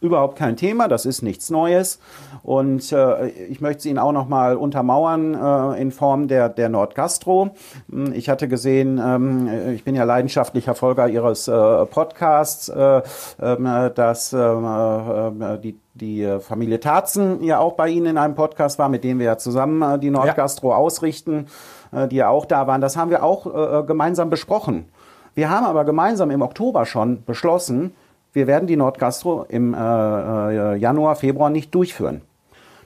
überhaupt 0.02 0.36
kein 0.36 0.56
Thema, 0.56 0.88
das 0.88 1.06
ist 1.06 1.22
nichts 1.22 1.48
Neues. 1.48 2.00
Und 2.42 2.90
äh, 2.92 3.28
ich 3.28 3.60
möchte 3.60 3.78
es 3.78 3.86
Ihnen 3.86 3.98
auch 3.98 4.12
noch 4.12 4.28
mal 4.28 4.56
untermauern 4.56 5.34
äh, 5.34 5.80
in 5.80 5.92
Form 5.92 6.28
der, 6.28 6.48
der 6.48 6.68
Nordgastro. 6.68 7.50
Hm, 7.90 8.12
ich 8.12 8.28
hatte 8.28 8.48
gesehen, 8.48 9.00
ähm, 9.02 9.48
ich 9.72 9.84
bin 9.84 9.94
ja 9.94 10.04
leidenschaftlicher 10.04 10.74
Folger 10.74 11.08
Ihres 11.08 11.46
äh, 11.46 11.86
Podcasts, 11.86 12.68
äh, 12.68 13.02
äh, 13.40 13.90
dass 13.94 14.32
ähm, 14.32 15.40
äh, 15.40 15.58
die 15.58 15.78
die 15.94 16.38
Familie 16.40 16.80
Tarzen 16.80 17.44
ja 17.44 17.58
auch 17.58 17.74
bei 17.74 17.88
Ihnen 17.90 18.06
in 18.06 18.18
einem 18.18 18.34
Podcast 18.34 18.78
war, 18.78 18.88
mit 18.88 19.04
dem 19.04 19.18
wir 19.18 19.26
ja 19.26 19.38
zusammen 19.38 19.82
äh, 19.82 19.98
die 19.98 20.10
Nordgastro 20.10 20.70
ja. 20.70 20.76
ausrichten, 20.76 21.48
äh, 21.92 22.08
die 22.08 22.16
ja 22.16 22.28
auch 22.28 22.46
da 22.46 22.66
waren. 22.66 22.80
Das 22.80 22.96
haben 22.96 23.10
wir 23.10 23.22
auch 23.22 23.46
äh, 23.46 23.84
gemeinsam 23.86 24.30
besprochen. 24.30 24.86
Wir 25.34 25.50
haben 25.50 25.64
aber 25.64 25.84
gemeinsam 25.84 26.30
im 26.30 26.42
Oktober 26.42 26.86
schon 26.86 27.24
beschlossen, 27.24 27.92
wir 28.32 28.46
werden 28.46 28.66
die 28.66 28.76
Nordgastro 28.76 29.44
im 29.48 29.74
äh, 29.74 29.78
äh, 29.78 30.76
Januar, 30.76 31.16
Februar 31.16 31.50
nicht 31.50 31.74
durchführen. 31.74 32.22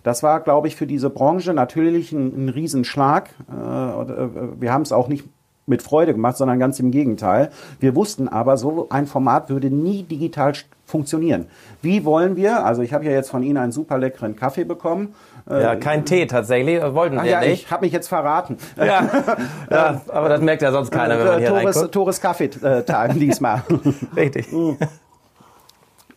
Das 0.02 0.22
war, 0.22 0.40
glaube 0.40 0.68
ich, 0.68 0.76
für 0.76 0.86
diese 0.86 1.10
Branche 1.10 1.52
natürlich 1.52 2.12
ein, 2.12 2.46
ein 2.46 2.48
Riesenschlag. 2.48 3.30
Äh, 3.50 3.54
äh 3.54 4.28
wir 4.58 4.72
haben 4.72 4.82
es 4.82 4.92
auch 4.92 5.08
nicht 5.08 5.24
mit 5.66 5.82
Freude 5.82 6.12
gemacht, 6.12 6.36
sondern 6.36 6.58
ganz 6.58 6.78
im 6.78 6.90
Gegenteil. 6.90 7.50
Wir 7.80 7.94
wussten 7.94 8.28
aber, 8.28 8.56
so 8.56 8.86
ein 8.90 9.06
Format 9.06 9.50
würde 9.50 9.68
nie 9.68 10.04
digital 10.04 10.52
funktionieren. 10.84 11.46
Wie 11.82 12.04
wollen 12.04 12.36
wir, 12.36 12.64
also 12.64 12.82
ich 12.82 12.92
habe 12.92 13.04
ja 13.04 13.10
jetzt 13.10 13.30
von 13.30 13.42
Ihnen 13.42 13.56
einen 13.56 13.72
super 13.72 13.98
leckeren 13.98 14.36
Kaffee 14.36 14.64
bekommen. 14.64 15.14
Ja, 15.48 15.76
kein 15.76 16.04
Tee 16.04 16.26
tatsächlich, 16.26 16.82
wollten 16.82 17.18
Ach 17.18 17.24
wir 17.24 17.30
ja, 17.30 17.40
nicht. 17.40 17.64
ich 17.64 17.70
habe 17.70 17.84
mich 17.84 17.92
jetzt 17.92 18.08
verraten. 18.08 18.58
Ja, 18.76 19.08
ja, 19.70 20.00
aber 20.08 20.28
das 20.28 20.40
merkt 20.40 20.62
ja 20.62 20.72
sonst 20.72 20.90
keiner, 20.90 21.18
wenn 21.18 21.26
man 21.26 21.38
hier 21.38 21.48
Tores, 21.48 21.76
reinguckt. 21.76 21.94
Tores 21.94 22.20
Kaffee-Time 22.20 23.14
diesmal. 23.14 23.62
Richtig. 24.16 24.48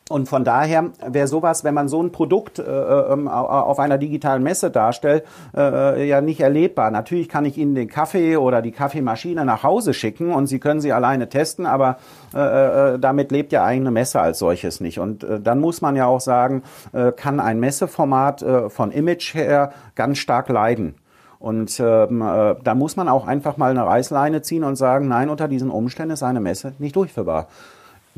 Und 0.10 0.28
von 0.28 0.44
daher 0.44 0.86
wäre 1.08 1.28
sowas, 1.28 1.64
wenn 1.64 1.76
man 1.76 1.88
so 1.88 2.02
ein 2.02 2.12
Produkt 2.12 2.58
äh, 2.58 2.64
ähm, 2.64 3.28
au- 3.28 3.46
auf 3.46 3.80
einer 3.80 4.00
digitalen 4.00 4.42
Messe 4.42 4.72
darstellt, 4.72 5.24
äh, 5.56 6.08
ja 6.08 6.20
nicht 6.20 6.42
erlebbar. 6.42 6.90
Natürlich 6.90 7.30
kann 7.30 7.46
ich 7.46 7.60
Ihnen 7.60 7.76
den 7.76 7.88
Kaffee 7.88 8.36
oder 8.36 8.64
die 8.64 8.72
Kaffeemaschine 8.72 9.46
nach 9.46 9.62
Hause 9.62 9.94
schicken 9.94 10.34
und 10.34 10.48
Sie 10.48 10.60
können 10.60 10.82
sie 10.82 10.92
alleine 10.92 11.30
testen, 11.30 11.68
aber 11.68 11.98
äh, 12.34 12.96
äh, 12.96 13.00
damit 13.00 13.32
lebt 13.32 13.52
ja 13.52 13.64
eine 13.64 13.92
Messe 13.92 14.20
als 14.20 14.40
solches 14.40 14.82
nicht. 14.82 15.00
Und 15.00 15.24
äh, 15.24 15.40
dann 15.40 15.60
muss 15.60 15.82
man 15.82 15.96
ja 15.96 16.08
auch 16.08 16.22
sagen, 16.22 16.64
äh, 16.92 17.12
kann 17.12 17.40
ein 17.40 17.60
Messeformat 17.60 18.42
äh, 18.42 18.70
von 18.70 18.92
Image 18.92 19.36
her 19.36 19.74
ganz 19.94 20.18
stark 20.18 20.50
leiden. 20.50 20.96
Und 21.38 21.80
ähm, 21.80 22.22
äh, 22.22 22.56
da 22.64 22.76
muss 22.76 22.98
man 22.98 23.08
auch 23.08 23.28
einfach 23.28 23.58
mal 23.58 23.70
eine 23.70 23.86
Reißleine 23.86 24.42
ziehen 24.42 24.64
und 24.64 24.76
sagen, 24.76 25.08
nein, 25.08 25.30
unter 25.30 25.48
diesen 25.48 25.70
Umständen 25.70 26.14
ist 26.14 26.24
eine 26.24 26.40
Messe 26.42 26.74
nicht 26.80 26.96
durchführbar. 26.96 27.48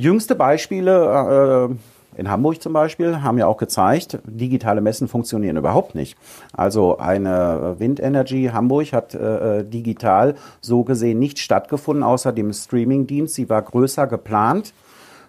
Jüngste 0.01 0.33
Beispiele 0.33 1.69
äh, 1.69 2.19
in 2.19 2.31
Hamburg 2.31 2.59
zum 2.59 2.73
Beispiel 2.73 3.21
haben 3.21 3.37
ja 3.37 3.45
auch 3.45 3.57
gezeigt, 3.57 4.17
digitale 4.25 4.81
Messen 4.81 5.07
funktionieren 5.07 5.57
überhaupt 5.57 5.93
nicht. 5.93 6.17
Also 6.53 6.97
eine 6.97 7.75
Wind 7.77 7.99
Energy 7.99 8.49
Hamburg 8.51 8.93
hat 8.93 9.13
äh, 9.13 9.63
digital 9.63 10.33
so 10.59 10.83
gesehen 10.83 11.19
nicht 11.19 11.37
stattgefunden, 11.37 12.03
außer 12.03 12.31
dem 12.31 12.51
Streamingdienst. 12.51 13.35
Sie 13.35 13.47
war 13.47 13.61
größer 13.61 14.07
geplant. 14.07 14.73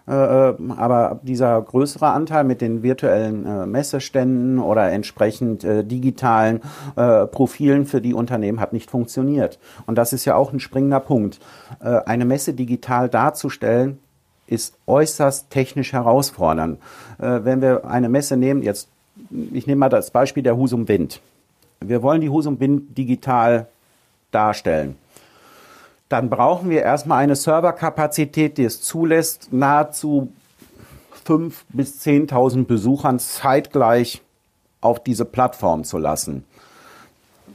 Äh, 0.07 0.11
aber 0.11 1.21
dieser 1.23 1.61
größere 1.61 2.07
Anteil 2.07 2.45
mit 2.45 2.63
den 2.63 2.83
virtuellen 2.83 3.45
äh, 3.45 3.67
Messeständen 3.67 4.59
oder 4.59 4.91
entsprechend 4.91 5.65
äh, 5.65 5.85
digitalen 5.85 6.63
äh, 6.97 7.27
Profilen 7.27 7.85
für 7.85 8.01
die 8.01 8.15
Unternehmen 8.15 8.59
hat 8.59 8.73
nicht 8.73 8.91
funktioniert. 8.91 9.59
Und 9.85 9.99
das 9.99 10.15
ist 10.15 10.25
ja 10.25 10.35
auch 10.35 10.55
ein 10.55 10.61
springender 10.61 11.01
Punkt. 11.01 11.41
Äh, 11.81 12.01
eine 12.07 12.25
Messe 12.25 12.55
digital 12.55 13.11
darzustellen, 13.11 13.99
ist 14.53 14.75
äußerst 14.87 15.51
technisch 15.51 15.93
herausfordernd. 15.93 16.79
Äh, 17.19 17.41
wenn 17.43 17.61
wir 17.63 17.85
eine 17.85 18.09
Messe 18.09 18.37
nehmen, 18.37 18.63
jetzt, 18.63 18.89
ich 19.53 19.67
nehme 19.67 19.81
mal 19.81 19.89
das 19.89 20.11
Beispiel 20.11 20.43
der 20.43 20.57
Husum 20.57 20.87
Wind. 20.89 21.21
Wir 21.81 22.03
wollen 22.03 22.21
die 22.21 22.31
Husum 22.31 22.61
Wind 22.61 22.97
digital 22.97 23.67
darstellen. 24.31 24.97
Dann 26.09 26.29
brauchen 26.29 26.69
wir 26.69 26.83
erstmal 26.83 27.23
eine 27.23 27.37
Serverkapazität, 27.37 28.59
die 28.59 28.65
es 28.65 28.83
zulässt, 28.83 29.53
nahezu 29.53 30.31
5.000 31.27 31.53
bis 31.71 32.05
10.000 32.05 32.67
Besuchern 32.67 33.19
zeitgleich 33.19 34.21
auf 34.81 35.03
diese 35.03 35.25
Plattform 35.25 35.85
zu 35.85 35.99
lassen. 35.99 36.45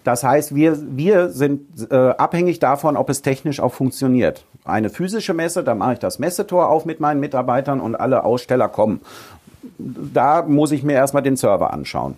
Das 0.03 0.23
heißt, 0.23 0.55
wir, 0.55 0.77
wir 0.95 1.29
sind 1.29 1.91
äh, 1.91 1.95
abhängig 1.95 2.59
davon, 2.59 2.95
ob 2.95 3.09
es 3.09 3.21
technisch 3.21 3.59
auch 3.59 3.73
funktioniert. 3.73 4.45
Eine 4.67 4.89
physische 4.89 5.33
Messe, 5.33 5.63
da 5.63 5.75
mache 5.75 5.93
ich 5.93 5.99
das 5.99 6.19
Messetor 6.19 6.69
auf 6.69 6.85
mit 6.85 6.99
meinen 6.99 7.19
Mitarbeitern 7.19 7.79
und 7.79 7.95
alle 7.95 8.25
Aussteller 8.25 8.67
kommen. 8.67 9.01
Da 9.77 10.43
muss 10.43 10.71
ich 10.71 10.83
mir 10.83 10.93
erstmal 10.93 11.23
den 11.23 11.37
Server 11.37 11.71
anschauen. 11.71 12.15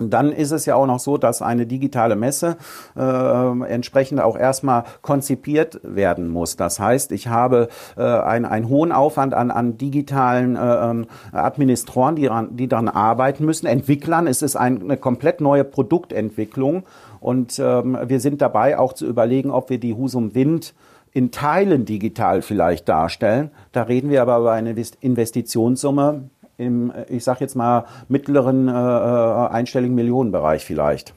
Dann 0.00 0.32
ist 0.32 0.50
es 0.50 0.66
ja 0.66 0.74
auch 0.74 0.86
noch 0.86 0.98
so, 0.98 1.18
dass 1.18 1.40
eine 1.40 1.66
digitale 1.66 2.16
Messe 2.16 2.56
äh, 2.96 3.68
entsprechend 3.68 4.20
auch 4.20 4.36
erstmal 4.36 4.84
konzipiert 5.02 5.80
werden 5.84 6.28
muss. 6.28 6.56
Das 6.56 6.80
heißt, 6.80 7.12
ich 7.12 7.28
habe 7.28 7.68
äh, 7.96 8.02
ein, 8.02 8.44
einen 8.44 8.68
hohen 8.68 8.90
Aufwand 8.90 9.34
an, 9.34 9.52
an 9.52 9.78
digitalen 9.78 10.56
äh, 10.56 10.90
ähm, 10.90 11.06
Administratoren, 11.30 12.16
die, 12.16 12.26
ran, 12.26 12.56
die 12.56 12.66
daran 12.66 12.88
arbeiten 12.88 13.44
müssen, 13.44 13.66
Entwicklern. 13.66 14.26
Es 14.26 14.42
ist 14.42 14.56
ein, 14.56 14.82
eine 14.82 14.96
komplett 14.96 15.40
neue 15.40 15.62
Produktentwicklung 15.62 16.82
und 17.20 17.60
ähm, 17.60 17.96
wir 18.04 18.18
sind 18.18 18.42
dabei 18.42 18.78
auch 18.78 18.94
zu 18.94 19.06
überlegen, 19.06 19.52
ob 19.52 19.70
wir 19.70 19.78
die 19.78 19.94
Husum 19.94 20.34
Wind 20.34 20.74
in 21.14 21.30
Teilen 21.30 21.86
digital 21.86 22.42
vielleicht 22.42 22.88
darstellen. 22.88 23.50
Da 23.72 23.84
reden 23.84 24.10
wir 24.10 24.20
aber 24.20 24.38
über 24.38 24.52
eine 24.52 24.74
Investitionssumme 25.00 26.28
im, 26.58 26.92
ich 27.08 27.24
sage 27.24 27.40
jetzt 27.40 27.54
mal, 27.54 27.86
mittleren 28.08 28.68
äh, 28.68 28.72
einstelligen 28.72 29.94
Millionenbereich 29.94 30.64
vielleicht. 30.64 31.14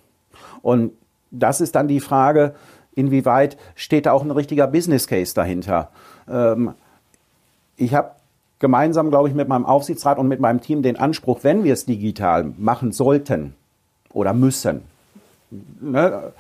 Und 0.61 0.93
das 1.31 1.61
ist 1.61 1.75
dann 1.75 1.87
die 1.87 1.99
Frage, 1.99 2.55
inwieweit 2.95 3.57
steht 3.75 4.05
da 4.05 4.11
auch 4.11 4.23
ein 4.23 4.31
richtiger 4.31 4.67
Business 4.67 5.07
Case 5.07 5.33
dahinter. 5.33 5.89
Ähm, 6.29 6.73
ich 7.75 7.93
habe 7.93 8.11
gemeinsam, 8.59 9.09
glaube 9.09 9.29
ich, 9.29 9.35
mit 9.35 9.47
meinem 9.47 9.65
Aufsichtsrat 9.65 10.19
und 10.19 10.27
mit 10.27 10.39
meinem 10.39 10.61
Team 10.61 10.83
den 10.83 10.97
Anspruch, 10.97 11.39
wenn 11.43 11.63
wir 11.63 11.73
es 11.73 11.85
digital 11.85 12.53
machen 12.57 12.91
sollten 12.91 13.55
oder 14.13 14.33
müssen, 14.33 14.81
ne, 15.79 16.33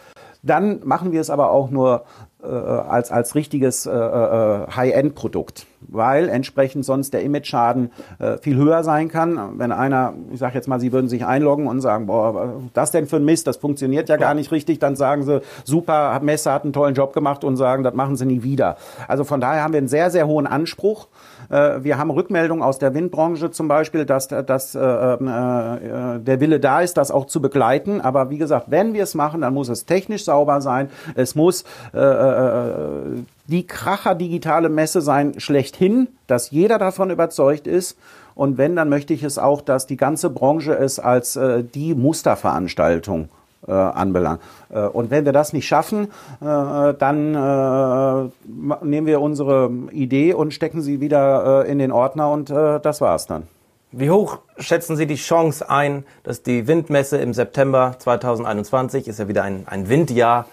dann 0.49 0.79
machen 0.83 1.11
wir 1.11 1.21
es 1.21 1.29
aber 1.29 1.51
auch 1.51 1.69
nur 1.69 2.03
äh, 2.43 2.47
als, 2.47 3.11
als 3.11 3.35
richtiges 3.35 3.85
äh, 3.85 3.91
äh, 3.91 4.67
High-End-Produkt, 4.75 5.65
weil 5.81 6.29
entsprechend 6.29 6.85
sonst 6.85 7.13
der 7.13 7.23
Image-Schaden 7.23 7.91
äh, 8.19 8.37
viel 8.37 8.55
höher 8.55 8.83
sein 8.83 9.09
kann. 9.09 9.57
Wenn 9.57 9.71
einer, 9.71 10.13
ich 10.31 10.39
sage 10.39 10.55
jetzt 10.55 10.67
mal, 10.67 10.79
Sie 10.79 10.91
würden 10.91 11.09
sich 11.09 11.25
einloggen 11.25 11.67
und 11.67 11.81
sagen, 11.81 12.05
boah, 12.05 12.35
was 12.35 12.45
das 12.73 12.91
denn 12.91 13.07
für 13.07 13.15
ein 13.15 13.25
Mist, 13.25 13.47
das 13.47 13.57
funktioniert 13.57 14.07
ja 14.07 14.17
gar 14.17 14.33
nicht 14.33 14.51
richtig, 14.51 14.79
dann 14.79 14.95
sagen 14.95 15.23
Sie, 15.23 15.41
super, 15.63 16.19
Messe 16.21 16.51
hat 16.51 16.63
einen 16.63 16.73
tollen 16.73 16.93
Job 16.93 17.13
gemacht 17.13 17.43
und 17.43 17.57
sagen, 17.57 17.83
das 17.83 17.95
machen 17.95 18.15
Sie 18.15 18.25
nie 18.25 18.43
wieder. 18.43 18.77
Also 19.07 19.23
von 19.23 19.41
daher 19.41 19.63
haben 19.63 19.73
wir 19.73 19.79
einen 19.79 19.87
sehr, 19.87 20.11
sehr 20.11 20.27
hohen 20.27 20.47
Anspruch. 20.47 21.07
Äh, 21.49 21.83
Wir 21.83 21.97
haben 21.97 22.09
Rückmeldungen 22.11 22.63
aus 22.63 22.79
der 22.79 22.93
Windbranche 22.93 23.51
zum 23.51 23.67
Beispiel, 23.67 24.05
dass, 24.05 24.27
dass 24.27 24.75
äh, 24.75 24.79
äh, 24.79 26.19
der 26.19 26.39
Wille 26.39 26.59
da 26.59 26.81
ist, 26.81 26.97
das 26.97 27.11
auch 27.11 27.25
zu 27.25 27.41
begleiten. 27.41 28.01
Aber 28.01 28.29
wie 28.29 28.37
gesagt, 28.37 28.67
wenn 28.69 28.93
wir 28.93 29.03
es 29.03 29.15
machen, 29.15 29.41
dann 29.41 29.53
muss 29.53 29.69
es 29.69 29.85
technisch 29.85 30.25
sauber 30.25 30.61
sein. 30.61 30.89
Es 31.15 31.35
muss 31.35 31.63
äh, 31.93 31.99
äh, 31.99 33.23
die 33.47 33.65
Kracher 33.65 34.15
digitale 34.15 34.69
Messe 34.69 35.01
sein 35.01 35.39
schlechthin, 35.39 36.07
dass 36.27 36.51
jeder 36.51 36.77
davon 36.77 37.09
überzeugt 37.09 37.67
ist. 37.67 37.97
Und 38.35 38.57
wenn, 38.57 38.75
dann 38.75 38.89
möchte 38.89 39.13
ich 39.13 39.23
es 39.23 39.39
auch, 39.39 39.61
dass 39.61 39.87
die 39.87 39.97
ganze 39.97 40.29
Branche 40.29 40.73
es 40.77 40.99
als 40.99 41.35
äh, 41.35 41.63
die 41.63 41.95
Musterveranstaltung 41.95 43.29
äh, 43.67 43.71
anbelangt. 43.71 44.41
Äh, 44.69 44.81
und 44.81 45.09
wenn 45.11 45.25
wir 45.25 45.31
das 45.31 45.53
nicht 45.53 45.67
schaffen, 45.67 46.05
äh, 46.41 46.93
dann 46.93 47.35
äh, 47.35 48.85
nehmen 48.85 49.07
wir 49.07 49.21
unsere 49.21 49.71
Idee 49.91 50.33
und 50.33 50.53
stecken 50.53 50.81
sie 50.81 51.01
wieder 51.01 51.65
äh, 51.65 51.71
in 51.71 51.79
den 51.79 51.91
Ordner 51.91 52.31
und 52.31 52.49
äh, 52.49 52.79
das 52.79 53.01
war's 53.01 53.27
dann. 53.27 53.43
Wie 53.91 54.09
hoch 54.09 54.39
schätzen 54.57 54.97
Sie 54.97 55.07
die 55.07 55.15
Chance 55.15 55.69
ein, 55.69 56.03
dass 56.23 56.43
die 56.43 56.67
Windmesse 56.67 57.17
im 57.17 57.33
September 57.33 57.95
2021, 57.97 59.07
ist 59.07 59.17
ja 59.17 59.29
wieder 59.29 59.43
ein, 59.43 59.63
ein 59.65 59.87
Windjahr, 59.87 60.45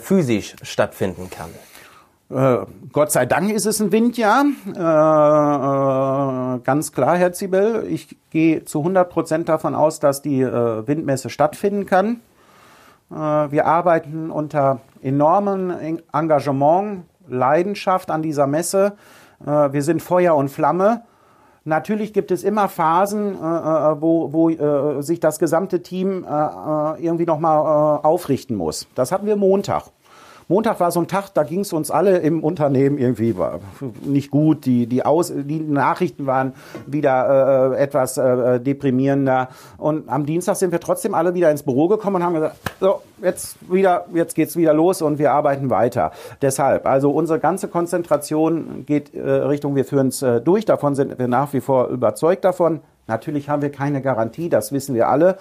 physisch 0.00 0.56
stattfinden 0.62 1.28
kann? 1.28 1.50
Gott 2.92 3.10
sei 3.10 3.24
Dank 3.24 3.50
ist 3.50 3.64
es 3.64 3.80
ein 3.80 3.90
Windjahr. 3.90 4.44
Äh, 4.66 4.70
äh, 4.70 6.60
ganz 6.62 6.92
klar, 6.92 7.16
Herr 7.16 7.32
Zibel. 7.32 7.86
Ich 7.88 8.16
gehe 8.30 8.66
zu 8.66 8.80
100 8.80 9.08
Prozent 9.08 9.48
davon 9.48 9.74
aus, 9.74 9.98
dass 9.98 10.20
die 10.20 10.42
äh, 10.42 10.86
Windmesse 10.86 11.30
stattfinden 11.30 11.86
kann. 11.86 12.20
Äh, 13.10 13.14
wir 13.14 13.66
arbeiten 13.66 14.30
unter 14.30 14.80
enormem 15.02 15.70
En- 15.70 16.02
Engagement, 16.12 17.04
Leidenschaft 17.28 18.10
an 18.10 18.22
dieser 18.22 18.46
Messe. 18.46 18.94
Äh, 19.44 19.72
wir 19.72 19.82
sind 19.82 20.02
Feuer 20.02 20.34
und 20.34 20.48
Flamme. 20.48 21.02
Natürlich 21.64 22.12
gibt 22.14 22.30
es 22.30 22.44
immer 22.44 22.68
Phasen, 22.68 23.34
äh, 23.34 23.38
wo, 23.38 24.32
wo 24.32 25.02
sich 25.02 25.20
das 25.20 25.38
gesamte 25.38 25.82
Team 25.82 26.24
irgendwie 26.98 27.26
nochmal 27.26 28.00
aufrichten 28.02 28.56
muss. 28.56 28.86
Das 28.94 29.12
hatten 29.12 29.26
wir 29.26 29.36
Montag. 29.36 29.84
Montag 30.50 30.80
war 30.80 30.90
so 30.90 31.00
ein 31.00 31.08
Tag, 31.08 31.28
da 31.34 31.42
ging 31.42 31.60
es 31.60 31.74
uns 31.74 31.90
alle 31.90 32.18
im 32.18 32.42
Unternehmen 32.42 32.96
irgendwie 32.96 33.34
nicht 34.00 34.30
gut. 34.30 34.64
Die, 34.64 34.86
die, 34.86 35.04
Aus, 35.04 35.30
die 35.30 35.60
Nachrichten 35.60 36.24
waren 36.24 36.54
wieder 36.86 37.74
äh, 37.74 37.82
etwas 37.82 38.16
äh, 38.16 38.58
deprimierender. 38.58 39.48
Und 39.76 40.08
am 40.08 40.24
Dienstag 40.24 40.56
sind 40.56 40.72
wir 40.72 40.80
trotzdem 40.80 41.12
alle 41.12 41.34
wieder 41.34 41.50
ins 41.50 41.62
Büro 41.62 41.88
gekommen 41.88 42.16
und 42.16 42.22
haben 42.22 42.34
gesagt, 42.34 42.56
so, 42.80 43.02
jetzt 43.22 43.56
wieder, 43.70 44.06
jetzt 44.14 44.34
geht's 44.34 44.56
wieder 44.56 44.72
los 44.72 45.02
und 45.02 45.18
wir 45.18 45.32
arbeiten 45.32 45.68
weiter. 45.68 46.12
Deshalb, 46.40 46.86
also 46.86 47.10
unsere 47.10 47.38
ganze 47.38 47.68
Konzentration 47.68 48.84
geht 48.86 49.14
äh, 49.14 49.20
Richtung, 49.20 49.76
wir 49.76 49.84
führen 49.84 50.08
es 50.08 50.22
äh, 50.22 50.40
durch. 50.40 50.64
Davon 50.64 50.94
sind 50.94 51.18
wir 51.18 51.28
nach 51.28 51.52
wie 51.52 51.60
vor 51.60 51.88
überzeugt 51.88 52.46
davon. 52.46 52.80
Natürlich 53.08 53.48
haben 53.48 53.62
wir 53.62 53.72
keine 53.72 54.02
Garantie, 54.02 54.48
das 54.48 54.70
wissen 54.70 54.94
wir 54.94 55.08
alle. 55.08 55.38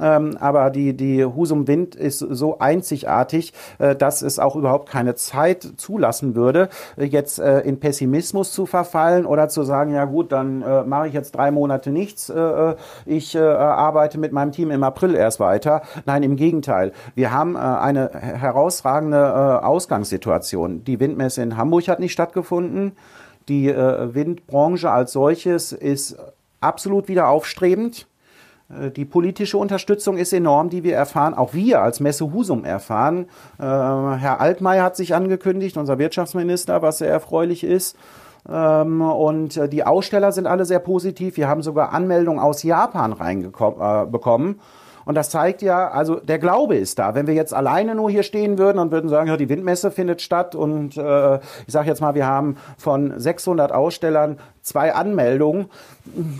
Ähm, 0.00 0.36
aber 0.40 0.70
die, 0.70 0.96
die 0.96 1.24
Husum 1.24 1.66
Wind 1.66 1.94
ist 1.94 2.18
so 2.18 2.58
einzigartig, 2.58 3.52
äh, 3.78 3.94
dass 3.96 4.22
es 4.22 4.38
auch 4.38 4.56
überhaupt 4.56 4.88
keine 4.88 5.14
Zeit 5.14 5.66
zulassen 5.76 6.34
würde, 6.34 6.68
äh, 6.96 7.04
jetzt 7.04 7.38
äh, 7.38 7.60
in 7.60 7.80
Pessimismus 7.80 8.52
zu 8.52 8.66
verfallen 8.66 9.26
oder 9.26 9.48
zu 9.48 9.62
sagen, 9.62 9.92
ja 9.92 10.04
gut, 10.04 10.32
dann 10.32 10.62
äh, 10.62 10.84
mache 10.84 11.08
ich 11.08 11.14
jetzt 11.14 11.34
drei 11.34 11.50
Monate 11.50 11.90
nichts, 11.90 12.28
äh, 12.28 12.38
äh, 12.38 12.76
ich 13.06 13.38
arbeite 13.38 14.18
mit 14.18 14.32
meinem 14.32 14.52
Team 14.52 14.70
im 14.70 14.82
April 14.82 15.14
erst 15.14 15.40
weiter. 15.40 15.82
Nein, 16.06 16.22
im 16.22 16.36
Gegenteil. 16.36 16.92
Wir 17.14 17.32
haben 17.32 17.56
eine 17.56 18.10
herausragende 18.12 19.64
Ausgangssituation. 19.64 20.84
Die 20.84 21.00
Windmesse 21.00 21.42
in 21.42 21.56
Hamburg 21.56 21.88
hat 21.88 22.00
nicht 22.00 22.12
stattgefunden. 22.12 22.92
Die 23.48 23.68
Windbranche 23.68 24.90
als 24.90 25.12
solches 25.12 25.72
ist 25.72 26.16
absolut 26.60 27.08
wieder 27.08 27.28
aufstrebend. 27.28 28.06
Äh, 28.70 28.90
die 28.90 29.04
politische 29.04 29.58
Unterstützung 29.58 30.16
ist 30.16 30.32
enorm, 30.32 30.70
die 30.70 30.82
wir 30.84 30.94
erfahren, 30.94 31.34
auch 31.34 31.54
wir 31.54 31.82
als 31.82 32.00
Messe 32.00 32.32
Husum 32.32 32.64
erfahren. 32.64 33.26
Äh, 33.58 33.62
Herr 33.62 34.40
Altmaier 34.40 34.82
hat 34.82 34.96
sich 34.96 35.14
angekündigt, 35.14 35.76
unser 35.76 35.98
Wirtschaftsminister, 35.98 36.82
was 36.82 36.98
sehr 36.98 37.10
erfreulich 37.10 37.64
ist. 37.64 37.96
Ähm, 38.48 39.02
und 39.02 39.56
äh, 39.56 39.68
die 39.68 39.84
Aussteller 39.84 40.32
sind 40.32 40.46
alle 40.46 40.64
sehr 40.64 40.78
positiv. 40.78 41.36
Wir 41.36 41.48
haben 41.48 41.62
sogar 41.62 41.92
Anmeldungen 41.92 42.40
aus 42.40 42.62
Japan 42.62 43.12
reinbekommen. 43.12 44.60
Und 45.10 45.16
das 45.16 45.28
zeigt 45.28 45.60
ja, 45.60 45.88
also 45.88 46.20
der 46.20 46.38
Glaube 46.38 46.76
ist 46.76 47.00
da. 47.00 47.16
Wenn 47.16 47.26
wir 47.26 47.34
jetzt 47.34 47.52
alleine 47.52 47.96
nur 47.96 48.08
hier 48.08 48.22
stehen 48.22 48.58
würden 48.58 48.78
und 48.78 48.92
würden 48.92 49.10
sagen, 49.10 49.26
ja, 49.26 49.36
die 49.36 49.48
Windmesse 49.48 49.90
findet 49.90 50.22
statt 50.22 50.54
und 50.54 50.96
äh, 50.96 51.40
ich 51.66 51.72
sage 51.72 51.88
jetzt 51.88 52.00
mal, 52.00 52.14
wir 52.14 52.28
haben 52.28 52.58
von 52.78 53.18
600 53.18 53.72
Ausstellern 53.72 54.38
zwei 54.62 54.94
Anmeldungen, 54.94 55.66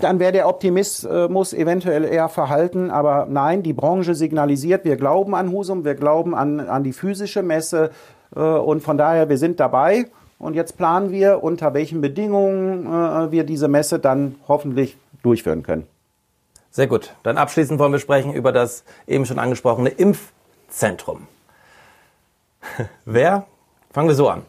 dann 0.01 0.21
wäre 0.21 0.31
der 0.31 0.47
Optimismus 0.47 1.53
eventuell 1.53 2.05
eher 2.05 2.29
verhalten. 2.29 2.93
Aber 2.93 3.27
nein, 3.29 3.65
die 3.65 3.73
Branche 3.73 4.15
signalisiert, 4.15 4.85
wir 4.85 4.95
glauben 4.95 5.35
an 5.35 5.51
Husum, 5.51 5.85
wir 5.85 5.97
glauben 5.97 6.33
an, 6.37 6.61
an 6.61 6.85
die 6.85 6.93
physische 6.93 7.43
Messe 7.43 7.91
äh, 8.37 8.39
und 8.39 8.85
von 8.85 8.97
daher, 8.97 9.29
wir 9.29 9.39
sind 9.39 9.59
dabei. 9.59 10.07
Und 10.39 10.55
jetzt 10.55 10.77
planen 10.77 11.11
wir, 11.11 11.43
unter 11.43 11.75
welchen 11.75 12.01
Bedingungen 12.01 12.87
äh, 12.87 13.33
wir 13.33 13.43
diese 13.43 13.67
Messe 13.67 13.99
dann 13.99 14.37
hoffentlich 14.47 14.97
durchführen 15.25 15.65
können. 15.65 15.89
Sehr 16.71 16.87
gut. 16.87 17.15
Dann 17.23 17.37
abschließend 17.37 17.79
wollen 17.79 17.93
wir 17.93 17.99
sprechen 17.99 18.33
über 18.33 18.53
das 18.53 18.85
eben 19.07 19.27
schon 19.27 19.39
angesprochene 19.39 19.91
Impfzentrum. 19.91 21.27
wer, 23.05 23.47
fangen 23.93 24.09
wir 24.09 24.15
so 24.15 24.29
an. 24.29 24.43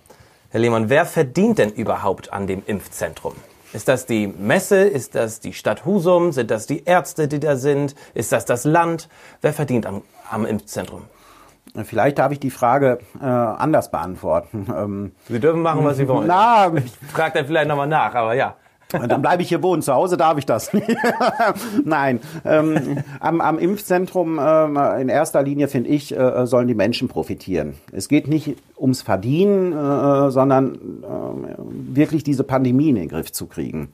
Herr 0.49 0.59
Lehmann, 0.59 0.89
wer 0.89 1.05
verdient 1.05 1.57
denn 1.57 1.71
überhaupt 1.71 2.33
an 2.33 2.45
dem 2.45 2.61
Impfzentrum? 2.65 3.35
Ist 3.73 3.87
das 3.87 4.05
die 4.05 4.27
Messe? 4.27 4.83
Ist 4.83 5.15
das 5.15 5.39
die 5.39 5.53
Stadt 5.53 5.85
Husum? 5.85 6.33
Sind 6.33 6.51
das 6.51 6.67
die 6.67 6.83
Ärzte, 6.83 7.27
die 7.27 7.39
da 7.39 7.55
sind? 7.55 7.95
Ist 8.13 8.33
das 8.33 8.45
das 8.45 8.65
Land? 8.65 9.07
Wer 9.41 9.53
verdient 9.53 9.85
am, 9.85 10.01
am 10.29 10.45
Impfzentrum? 10.45 11.03
Vielleicht 11.85 12.19
darf 12.19 12.33
ich 12.33 12.39
die 12.39 12.49
Frage 12.49 12.99
äh, 13.21 13.25
anders 13.25 13.91
beantworten. 13.91 14.67
Ähm, 14.75 15.11
Sie 15.27 15.39
dürfen 15.39 15.61
machen, 15.61 15.83
was 15.85 15.97
Sie 15.97 16.07
wollen. 16.07 16.27
Na, 16.27 16.71
ich 16.73 16.91
frage 17.13 17.39
dann 17.39 17.45
vielleicht 17.45 17.67
nochmal 17.67 17.87
nach, 17.87 18.13
aber 18.13 18.33
ja. 18.33 18.55
Dann 18.91 19.21
bleibe 19.21 19.41
ich 19.41 19.49
hier 19.49 19.63
wohnen. 19.63 19.81
Zu 19.81 19.93
Hause 19.93 20.17
darf 20.17 20.37
ich 20.37 20.45
das. 20.45 20.71
Nein. 21.83 22.19
Ähm, 22.45 22.99
am, 23.19 23.41
am 23.41 23.59
Impfzentrum 23.59 24.39
äh, 24.39 25.01
in 25.01 25.09
erster 25.09 25.43
Linie, 25.43 25.67
finde 25.67 25.89
ich, 25.89 26.15
äh, 26.15 26.45
sollen 26.45 26.67
die 26.67 26.75
Menschen 26.75 27.07
profitieren. 27.07 27.75
Es 27.91 28.07
geht 28.07 28.27
nicht 28.27 28.55
ums 28.77 29.01
Verdienen, 29.01 29.73
äh, 29.73 30.31
sondern 30.31 30.75
äh, 30.75 31.95
wirklich 31.95 32.23
diese 32.23 32.43
Pandemie 32.43 32.89
in 32.89 32.95
den 32.95 33.09
Griff 33.09 33.31
zu 33.31 33.47
kriegen. 33.47 33.89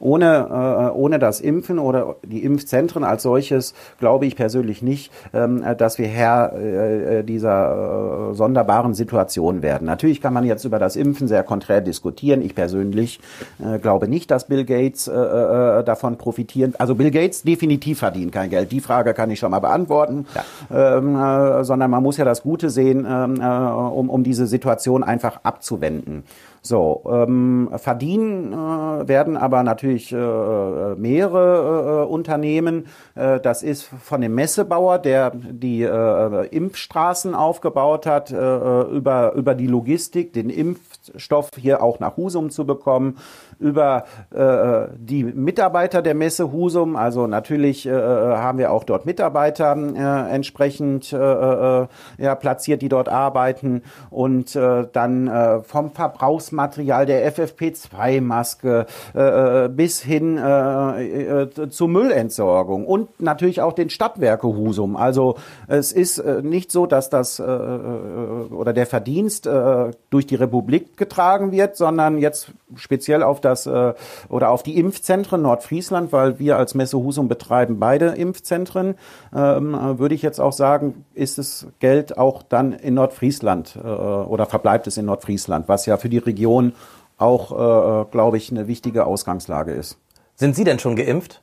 Ohne, 0.00 0.90
äh, 0.92 0.96
ohne 0.96 1.18
das 1.18 1.40
Impfen 1.40 1.78
oder 1.78 2.16
die 2.24 2.42
Impfzentren 2.42 3.04
als 3.04 3.22
solches 3.22 3.74
glaube 3.98 4.26
ich 4.26 4.34
persönlich 4.34 4.82
nicht, 4.82 5.12
ähm, 5.32 5.62
dass 5.78 5.98
wir 5.98 6.08
Herr 6.08 6.54
äh, 6.56 7.22
dieser 7.22 8.30
äh, 8.30 8.34
sonderbaren 8.34 8.94
Situation 8.94 9.62
werden. 9.62 9.84
Natürlich 9.86 10.20
kann 10.20 10.32
man 10.32 10.44
jetzt 10.44 10.64
über 10.64 10.78
das 10.78 10.96
Impfen 10.96 11.28
sehr 11.28 11.42
konträr 11.42 11.80
diskutieren. 11.80 12.42
Ich 12.42 12.54
persönlich 12.54 13.20
äh, 13.62 13.78
glaube 13.78 14.08
nicht, 14.08 14.30
dass 14.30 14.46
Bill 14.46 14.64
Gates 14.64 15.06
äh, 15.06 15.12
äh, 15.12 15.84
davon 15.84 16.16
profitieren. 16.16 16.74
Also 16.78 16.94
Bill 16.94 17.10
Gates 17.10 17.42
definitiv 17.42 17.98
verdient 17.98 18.32
kein 18.32 18.50
Geld. 18.50 18.72
Die 18.72 18.80
Frage 18.80 19.14
kann 19.14 19.30
ich 19.30 19.38
schon 19.38 19.50
mal 19.50 19.60
beantworten. 19.60 20.26
Ja. 20.34 20.98
Ähm, 20.98 21.14
äh, 21.14 21.64
sondern 21.64 21.90
man 21.90 22.02
muss 22.02 22.16
ja 22.16 22.24
das 22.24 22.42
Gute 22.42 22.70
sehen, 22.70 23.06
ähm, 23.08 23.40
äh, 23.40 23.44
um, 23.44 24.08
um 24.08 24.24
diese 24.24 24.46
Situation 24.46 25.04
einfach 25.04 25.40
abzuwenden. 25.42 26.24
So, 26.62 27.02
ähm, 27.10 27.70
verdienen 27.76 28.52
äh, 28.52 29.08
werden 29.08 29.38
aber 29.38 29.62
natürlich 29.62 30.12
äh, 30.12 30.94
mehrere 30.94 32.02
äh, 32.02 32.06
Unternehmen. 32.06 32.86
Äh, 33.14 33.40
das 33.40 33.62
ist 33.62 33.84
von 33.84 34.20
dem 34.20 34.34
Messebauer, 34.34 34.98
der 34.98 35.30
die 35.30 35.82
äh, 35.82 36.46
Impfstraßen 36.48 37.34
aufgebaut 37.34 38.04
hat, 38.04 38.30
äh, 38.30 38.82
über, 38.82 39.32
über 39.32 39.54
die 39.54 39.68
Logistik, 39.68 40.34
den 40.34 40.50
Impfstoff 40.50 41.48
hier 41.56 41.82
auch 41.82 41.98
nach 41.98 42.18
Husum 42.18 42.50
zu 42.50 42.66
bekommen, 42.66 43.16
über 43.60 44.04
äh, 44.30 44.88
die 44.96 45.22
Mitarbeiter 45.24 46.02
der 46.02 46.14
Messe 46.14 46.50
Husum. 46.50 46.96
Also 46.96 47.26
natürlich 47.26 47.86
äh, 47.86 47.92
haben 47.92 48.58
wir 48.58 48.72
auch 48.72 48.84
dort 48.84 49.06
Mitarbeiter 49.06 49.76
äh, 49.76 50.34
entsprechend 50.34 51.12
äh, 51.12 51.16
äh, 51.16 51.86
ja, 52.18 52.34
platziert, 52.34 52.82
die 52.82 52.88
dort 52.88 53.08
arbeiten. 53.08 53.82
Und 54.10 54.56
äh, 54.56 54.86
dann 54.92 55.28
äh, 55.28 55.60
vom 55.60 55.92
Verbrauchsmaterial 55.92 57.06
der 57.06 57.32
FFP2-Maske 57.32 58.86
äh, 59.14 59.68
bis 59.68 60.00
hin 60.00 60.38
äh, 60.38 61.42
äh, 61.42 61.68
zur 61.68 61.88
Müllentsorgung 61.88 62.86
und 62.86 63.20
natürlich 63.20 63.60
auch 63.60 63.74
den 63.74 63.90
Stadtwerke 63.90 64.46
Husum. 64.46 64.96
Also 64.96 65.36
es 65.68 65.92
ist 65.92 66.18
äh, 66.18 66.42
nicht 66.42 66.72
so, 66.72 66.86
dass 66.86 67.10
das 67.10 67.38
äh, 67.38 67.42
oder 67.42 68.72
der 68.72 68.86
Verdienst 68.86 69.46
äh, 69.46 69.90
durch 70.08 70.26
die 70.26 70.34
Republik 70.34 70.96
getragen 70.96 71.52
wird, 71.52 71.76
sondern 71.76 72.18
jetzt 72.18 72.52
speziell 72.76 73.22
auf 73.22 73.40
das 73.40 73.49
das 73.50 73.66
äh, 73.66 73.94
oder 74.28 74.50
auf 74.50 74.62
die 74.62 74.78
Impfzentren 74.78 75.42
Nordfriesland, 75.42 76.12
weil 76.12 76.38
wir 76.38 76.56
als 76.56 76.74
Messe 76.74 76.98
Husum 76.98 77.28
betreiben 77.28 77.78
beide 77.78 78.06
Impfzentren, 78.06 78.96
ähm, 79.34 79.98
würde 79.98 80.14
ich 80.14 80.22
jetzt 80.22 80.40
auch 80.40 80.52
sagen, 80.52 81.04
ist 81.14 81.38
das 81.38 81.66
Geld 81.78 82.16
auch 82.16 82.42
dann 82.42 82.72
in 82.72 82.94
Nordfriesland 82.94 83.76
äh, 83.76 83.86
oder 83.86 84.46
verbleibt 84.46 84.86
es 84.86 84.96
in 84.96 85.06
Nordfriesland, 85.06 85.68
was 85.68 85.86
ja 85.86 85.96
für 85.96 86.08
die 86.08 86.18
Region 86.18 86.72
auch, 87.18 87.52
äh, 87.52 88.10
glaube 88.10 88.38
ich, 88.38 88.50
eine 88.50 88.66
wichtige 88.66 89.04
Ausgangslage 89.04 89.72
ist. 89.72 89.98
Sind 90.36 90.56
Sie 90.56 90.64
denn 90.64 90.78
schon 90.78 90.96
geimpft? 90.96 91.42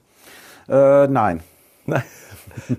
Äh, 0.67 1.07
nein. 1.07 1.41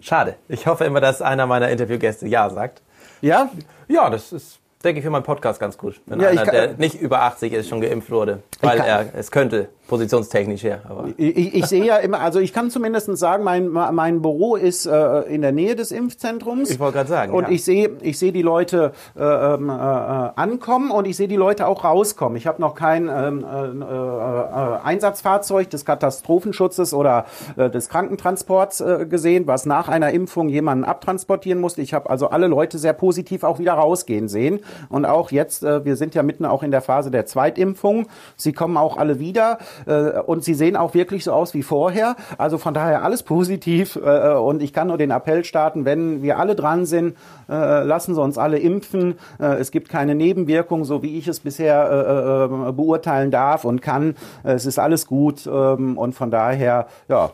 Schade. 0.01 0.35
Ich 0.49 0.67
hoffe 0.67 0.85
immer, 0.85 1.01
dass 1.01 1.23
einer 1.23 1.47
meiner 1.47 1.71
Interviewgäste 1.71 2.27
Ja 2.27 2.51
sagt. 2.51 2.83
Ja? 3.21 3.51
Ja, 3.87 4.11
das 4.11 4.33
ist 4.33 4.58
denke 4.85 4.99
ich, 5.01 5.05
für 5.05 5.11
meinen 5.11 5.23
Podcast 5.23 5.61
ganz 5.61 5.77
gut. 5.77 6.01
Wenn 6.07 6.21
ja, 6.21 6.29
einer, 6.29 6.45
der 6.45 6.75
nicht 6.75 7.01
über 7.01 7.23
80 7.23 7.53
ist, 7.53 7.69
schon 7.69 7.81
geimpft 7.81 8.11
wurde. 8.11 8.43
Weil 8.61 8.79
er 8.79 9.07
es 9.15 9.31
könnte 9.31 9.69
positionstechnisch 9.89 10.63
her. 10.63 10.83
Aber. 10.89 11.09
Ich, 11.17 11.55
ich 11.55 11.67
sehe 11.67 11.85
ja 11.85 11.97
immer, 11.97 12.21
also 12.21 12.39
ich 12.39 12.53
kann 12.53 12.71
zumindest 12.71 13.17
sagen, 13.17 13.43
mein, 13.43 13.69
mein 13.69 14.23
Büro 14.23 14.55
ist 14.55 14.87
äh, 14.87 15.21
in 15.23 15.41
der 15.41 15.53
Nähe 15.53 15.75
des 15.75 15.91
Impfzentrums. 15.91 16.71
Ich 16.71 16.79
wollte 16.79 16.99
gerade 16.99 17.09
sagen. 17.09 17.33
Und 17.33 17.45
ja. 17.45 17.51
ich 17.51 17.65
sehe 17.65 17.91
ich 18.03 18.19
sehe 18.19 18.31
die 18.31 18.43
Leute 18.43 18.93
äh, 19.17 19.23
ähm, 19.23 19.71
äh, 19.71 19.73
ankommen 19.73 20.91
und 20.91 21.07
ich 21.07 21.17
sehe 21.17 21.27
die 21.27 21.37
Leute 21.37 21.67
auch 21.67 21.85
rauskommen. 21.85 22.37
Ich 22.37 22.47
habe 22.47 22.61
noch 22.61 22.75
kein 22.75 23.09
ähm, 23.09 23.45
äh, 23.45 23.85
äh, 23.85 24.79
Einsatzfahrzeug 24.85 25.71
des 25.71 25.85
Katastrophenschutzes 25.85 26.93
oder 26.93 27.25
äh, 27.57 27.71
des 27.71 27.89
Krankentransports 27.89 28.81
äh, 28.81 29.07
gesehen, 29.09 29.47
was 29.47 29.65
nach 29.65 29.89
einer 29.89 30.11
Impfung 30.11 30.51
jemanden 30.51 30.85
abtransportieren 30.85 31.61
musste. 31.61 31.81
Ich 31.81 31.95
habe 31.95 32.11
also 32.11 32.29
alle 32.29 32.47
Leute 32.47 32.79
sehr 32.79 32.93
positiv 32.93 33.43
auch 33.43 33.59
wieder 33.59 33.73
rausgehen 33.73 34.29
sehen. 34.29 34.61
Und 34.91 35.07
auch 35.07 35.31
jetzt, 35.31 35.65
äh, 35.65 35.85
wir 35.87 35.97
sind 35.97 36.15
ja 36.15 36.23
mitten 36.23 36.45
auch 36.45 36.63
in 36.63 36.71
der 36.71 36.83
Phase 36.83 37.11
der 37.11 37.25
Zweitimpfung. 37.25 38.07
Sie 38.37 38.53
kommen 38.53 38.77
auch 38.77 38.99
alle 38.99 39.19
wieder. 39.19 39.59
Äh, 39.87 40.21
und 40.21 40.45
sie 40.45 40.55
sehen 40.55 40.77
auch 40.77 40.95
wirklich 40.95 41.25
so 41.25 41.33
aus 41.33 41.55
wie 41.55 41.63
vorher. 41.63 42.17
Also 42.37 42.59
von 42.59 42.75
daher 42.75 43.03
alles 43.03 43.23
positiv 43.23 43.97
äh, 43.97 44.35
und 44.35 44.63
ich 44.63 44.73
kann 44.73 44.89
nur 44.89 44.99
den 44.99 45.11
Appell 45.11 45.45
starten, 45.45 45.85
wenn 45.85 46.23
wir 46.23 46.39
alle 46.39 46.55
dran 46.55 46.87
sind, 46.87 47.17
äh, 47.49 47.85
lassen 47.85 48.15
Sie 48.15 48.21
uns 48.21 48.39
alle 48.39 48.59
impfen. 48.59 49.15
es 49.39 49.71
gibt 49.71 49.89
keine 49.89 50.15
Nebenwirkungen, 50.15 50.85
so 50.85 51.03
wie 51.03 51.19
ich 51.19 51.29
es 51.29 51.41
bisher 51.41 52.49
beurteilen 52.73 53.31
darf 53.31 53.65
und 53.65 53.83
kann. 53.83 54.15
Es 54.43 54.67
ist 54.67 54.79
alles 54.79 55.07
gut 55.07 55.47
ähm, 55.47 55.97
und 55.97 56.15
von 56.15 56.31
daher, 56.31 56.87
ja, 57.09 57.31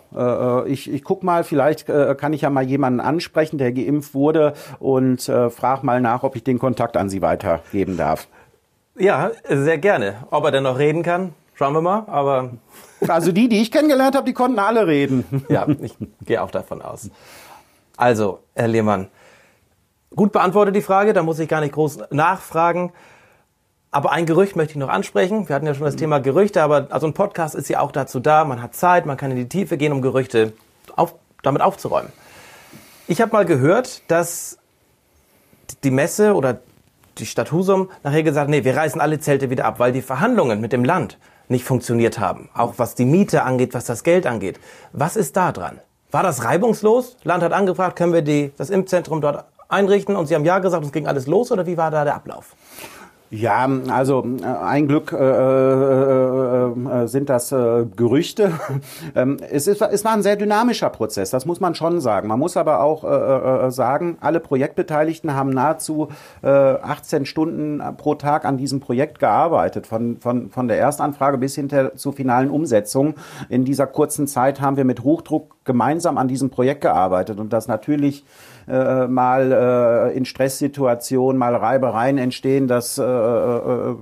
ich, 0.66 0.92
ich 0.92 1.05
guck 1.05 1.22
mal, 1.22 1.45
vielleicht 1.45 1.86
kann 1.86 2.32
ich 2.32 2.42
ja 2.42 2.51
mal 2.51 2.64
jemanden 2.64 3.01
ansprechen, 3.01 3.59
der 3.59 3.72
geimpft 3.72 4.14
wurde 4.14 4.55
und 4.78 5.22
frag 5.22 5.82
mal 5.82 6.01
nach, 6.01 6.22
ob 6.22 6.36
ich 6.36 6.45
den 6.45 6.59
Kontakt 6.59 6.97
an 6.97 7.09
Sie 7.09 7.22
weitergeben 7.22 7.97
darf. 7.97 8.28
Ja, 8.97 9.32
sehr 9.49 9.78
gerne. 9.78 10.14
Ob 10.30 10.45
er 10.45 10.53
denn 10.53 10.62
noch 10.62 10.78
reden 10.78 11.03
kann, 11.03 11.34
Schauen 11.55 11.72
wir 11.72 11.80
mal, 11.80 12.05
aber. 12.07 12.50
Also 13.07 13.32
die, 13.32 13.48
die 13.48 13.62
ich 13.62 13.70
kennengelernt 13.70 14.16
habe, 14.16 14.26
die 14.26 14.32
konnten 14.32 14.59
alle 14.59 14.86
reden. 14.86 15.44
Ja, 15.48 15.66
ich 15.68 15.94
gehe 16.24 16.42
auch 16.42 16.50
davon 16.50 16.82
aus. 16.82 17.11
Also, 17.96 18.40
Herr 18.55 18.68
Lehmann, 18.68 19.09
gut 20.16 20.32
beantwortet 20.32 20.74
die 20.74 20.82
Frage, 20.82 21.12
da 21.12 21.22
muss 21.22 21.38
ich 21.38 21.48
gar 21.48 21.61
nicht 21.61 21.74
groß 21.74 22.11
nachfragen. 22.11 22.92
Aber 23.92 24.11
ein 24.11 24.26
Gerücht 24.26 24.57
möchte 24.57 24.72
ich 24.72 24.78
noch 24.78 24.88
ansprechen. 24.88 25.48
Wir 25.48 25.55
hatten 25.55 25.66
ja 25.66 25.74
schon 25.74 25.84
das 25.84 25.94
Thema 25.94 26.18
Gerüchte, 26.18 26.62
aber 26.62 26.88
also 26.90 27.07
ein 27.07 27.14
Podcast 27.14 27.55
ist 27.55 27.68
ja 27.68 27.78
auch 27.78 27.92
dazu 27.92 28.18
da. 28.18 28.44
Man 28.44 28.61
hat 28.61 28.74
Zeit, 28.74 29.07
man 29.07 29.16
kann 29.16 29.30
in 29.30 29.36
die 29.36 29.48
Tiefe 29.48 29.76
gehen, 29.76 29.92
um 29.92 30.02
Gerüchte 30.02 30.52
auf, 30.96 31.14
damit 31.42 31.62
aufzuräumen. 31.62 32.11
Ich 33.07 33.20
habe 33.20 33.30
mal 33.30 33.44
gehört, 33.44 34.02
dass 34.11 34.59
die 35.84 35.92
Messe 35.92 36.34
oder 36.34 36.59
die 37.18 37.26
Stadt 37.26 37.52
Husum 37.52 37.90
nachher 38.02 38.24
gesagt, 38.24 38.50
nee, 38.50 38.64
wir 38.64 38.76
reißen 38.76 39.00
alle 39.00 39.20
Zelte 39.20 39.50
wieder 39.50 39.66
ab, 39.66 39.78
weil 39.78 39.92
die 39.92 40.02
Verhandlungen 40.02 40.61
mit 40.61 40.72
dem 40.72 40.84
Land 40.84 41.18
nicht 41.49 41.64
funktioniert 41.64 42.18
haben. 42.18 42.49
Auch 42.55 42.74
was 42.76 42.95
die 42.95 43.05
Miete 43.05 43.42
angeht, 43.42 43.74
was 43.74 43.84
das 43.84 44.03
Geld 44.03 44.26
angeht. 44.26 44.59
Was 44.92 45.16
ist 45.16 45.36
da 45.36 45.53
dran? 45.53 45.80
War 46.11 46.22
das 46.22 46.45
reibungslos? 46.45 47.16
Land 47.24 47.42
hat 47.42 47.53
angefragt, 47.53 47.97
können 47.97 48.12
wir 48.12 48.22
die, 48.22 48.53
das 48.57 48.70
Impfzentrum 48.70 49.20
dort 49.20 49.45
einrichten 49.68 50.16
und 50.16 50.26
Sie 50.26 50.34
haben 50.34 50.45
ja 50.45 50.59
gesagt, 50.59 50.84
es 50.84 50.92
ging 50.92 51.07
alles 51.07 51.26
los 51.26 51.51
oder 51.51 51.66
wie 51.66 51.76
war 51.76 51.90
da 51.90 52.05
der 52.05 52.14
Ablauf? 52.14 52.55
Ja, 53.37 53.68
also 53.89 54.24
äh, 54.43 54.47
ein 54.47 54.87
Glück 54.87 55.12
äh, 55.12 55.16
äh, 55.16 56.68
äh, 56.68 57.07
sind 57.09 57.28
das 57.28 57.51
äh, 57.51 57.85
Gerüchte. 57.97 58.53
ähm, 59.16 59.39
es, 59.51 59.66
ist, 59.66 59.82
es 59.82 60.05
war 60.05 60.12
ein 60.12 60.22
sehr 60.22 60.37
dynamischer 60.37 60.89
Prozess, 60.89 61.30
das 61.30 61.45
muss 61.45 61.59
man 61.59 61.74
schon 61.74 62.01
sagen. 62.01 62.28
Man 62.28 62.39
muss 62.39 62.57
aber 62.57 62.80
auch 62.80 63.03
äh, 63.03 63.72
sagen, 63.72 64.18
alle 64.20 64.39
Projektbeteiligten 64.39 65.35
haben 65.35 65.51
nahezu 65.51 66.09
18 66.43 67.26
Stunden 67.26 67.82
pro 67.97 68.14
Tag 68.14 68.45
an 68.45 68.57
diesem 68.57 68.80
Projekt 68.80 69.18
gearbeitet, 69.18 69.87
von, 69.87 70.18
von, 70.20 70.51
von 70.51 70.68
der 70.68 70.78
Erstanfrage 70.78 71.39
bis 71.39 71.55
hinter 71.55 71.97
zur 71.97 72.12
finalen 72.12 72.51
Umsetzung. 72.51 73.14
In 73.49 73.64
dieser 73.64 73.87
kurzen 73.87 74.26
Zeit 74.26 74.61
haben 74.61 74.76
wir 74.76 74.85
mit 74.85 75.03
Hochdruck 75.03 75.57
gemeinsam 75.64 76.18
an 76.18 76.28
diesem 76.28 76.51
Projekt 76.51 76.82
gearbeitet 76.82 77.41
und 77.41 77.53
das 77.53 77.66
natürlich 77.68 78.24
äh, 78.68 79.06
mal 79.06 79.52
äh, 80.12 80.16
in 80.16 80.24
Stresssituationen 80.24 81.38
mal 81.38 81.54
Reibereien 81.54 82.18
entstehen, 82.18 82.68
das 82.68 82.98
äh, 82.98 83.02
äh, 83.02 83.94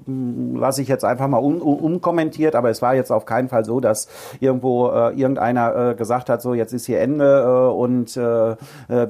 lasse 0.55 0.83
ich 0.83 0.89
jetzt 0.89 1.05
einfach 1.05 1.29
mal 1.29 1.39
un 1.39 1.61
unkommentiert, 1.61 2.55
aber 2.55 2.71
es 2.71 2.83
war 2.83 2.95
jetzt 2.95 3.11
auf 3.11 3.25
keinen 3.25 3.49
Fall 3.49 3.65
so, 3.65 3.81
dass 3.81 4.09
irgendwo 4.41 4.89
äh, 4.89 5.11
irgendeiner 5.15 5.91
äh, 5.91 5.95
gesagt 5.95 6.29
hat, 6.29 6.43
so 6.43 6.55
jetzt 6.55 6.73
ist 6.73 6.87
hier 6.87 7.01
Ende 7.01 7.43
äh, 7.43 7.73
und 7.73 8.17
äh, 8.17 8.53
äh 8.53 8.57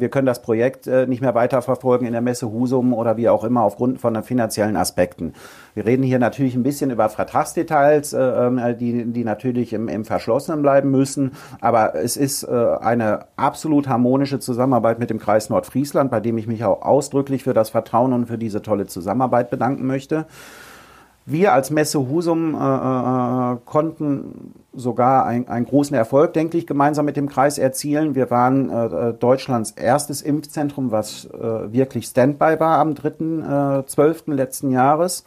wir 0.01 0.09
können 0.09 0.27
das 0.27 0.43
Projekt 0.43 0.87
äh, 0.87 1.07
nicht 1.07 1.21
mehr 1.21 1.35
weiterverfolgen 1.35 2.07
in 2.07 2.13
der 2.13 2.23
Messe 2.23 2.51
Husum 2.51 2.93
oder 2.93 3.17
wie 3.17 3.29
auch 3.29 3.45
immer 3.45 3.63
aufgrund 3.63 4.01
von 4.01 4.23
finanziellen 4.23 4.77
Aspekten. 4.77 5.35
Wir 5.75 5.87
reden 5.87 6.03
hier 6.03 6.19
natürlich 6.19 6.55
ein 6.55 6.63
bisschen 6.63 6.91
über 6.91 7.09
Vertragsdetails, 7.09 8.13
äh, 8.13 8.19
ähm, 8.21 8.61
die, 8.79 9.05
die 9.13 9.25
natürlich 9.25 9.73
im, 9.73 9.89
im 9.89 10.05
Verschlossenen 10.05 10.63
bleiben 10.63 10.91
müssen. 10.91 11.33
Aber 11.61 11.95
es 11.95 12.17
ist 12.17 12.43
äh, 12.45 12.77
eine 12.81 13.27
absolut 13.37 13.89
harmonische 13.89 14.39
Zusammenarbeit 14.39 14.99
mit 14.99 15.11
dem 15.11 15.19
Kreis 15.19 15.49
Nordfriesland, 15.49 16.11
bei 16.11 16.21
dem 16.21 16.37
ich 16.39 16.47
mich 16.47 16.65
auch 16.65 16.83
ausdrücklich 16.83 17.45
für 17.45 17.55
das 17.55 17.71
Vertrauen 17.71 18.13
und 18.13 18.27
für 18.27 18.39
diese 18.39 18.63
tolle 18.63 18.87
Zusammenarbeit 18.87 19.51
bedanken 19.51 19.87
möchte. 19.87 20.27
Wir 21.25 21.53
als 21.53 21.71
Messe 21.71 22.01
Husum 22.01 22.55
äh, 22.55 22.59
äh, 22.59 23.57
konnten 23.65 24.55
sogar 24.73 25.25
ein, 25.25 25.47
einen 25.47 25.67
großen 25.67 25.95
Erfolg, 25.95 26.33
denke 26.33 26.59
ich, 26.59 26.67
gemeinsam 26.67 27.05
mit 27.05 27.17
dem 27.17 27.29
Kreis 27.29 27.59
erzielen. 27.59 28.17
Wir 28.17 28.31
waren 28.31 28.71
äh, 28.71 29.15
Deutschlands 29.15 29.71
erstes 29.71 30.21
Impfzentrum, 30.21 30.91
was 30.91 31.27
äh, 31.27 31.73
wirklich 31.73 32.07
Standby 32.07 32.59
war 32.59 32.79
am 32.79 32.95
3.12. 32.95 34.33
Äh, 34.33 34.35
letzten 34.35 34.71
Jahres. 34.73 35.25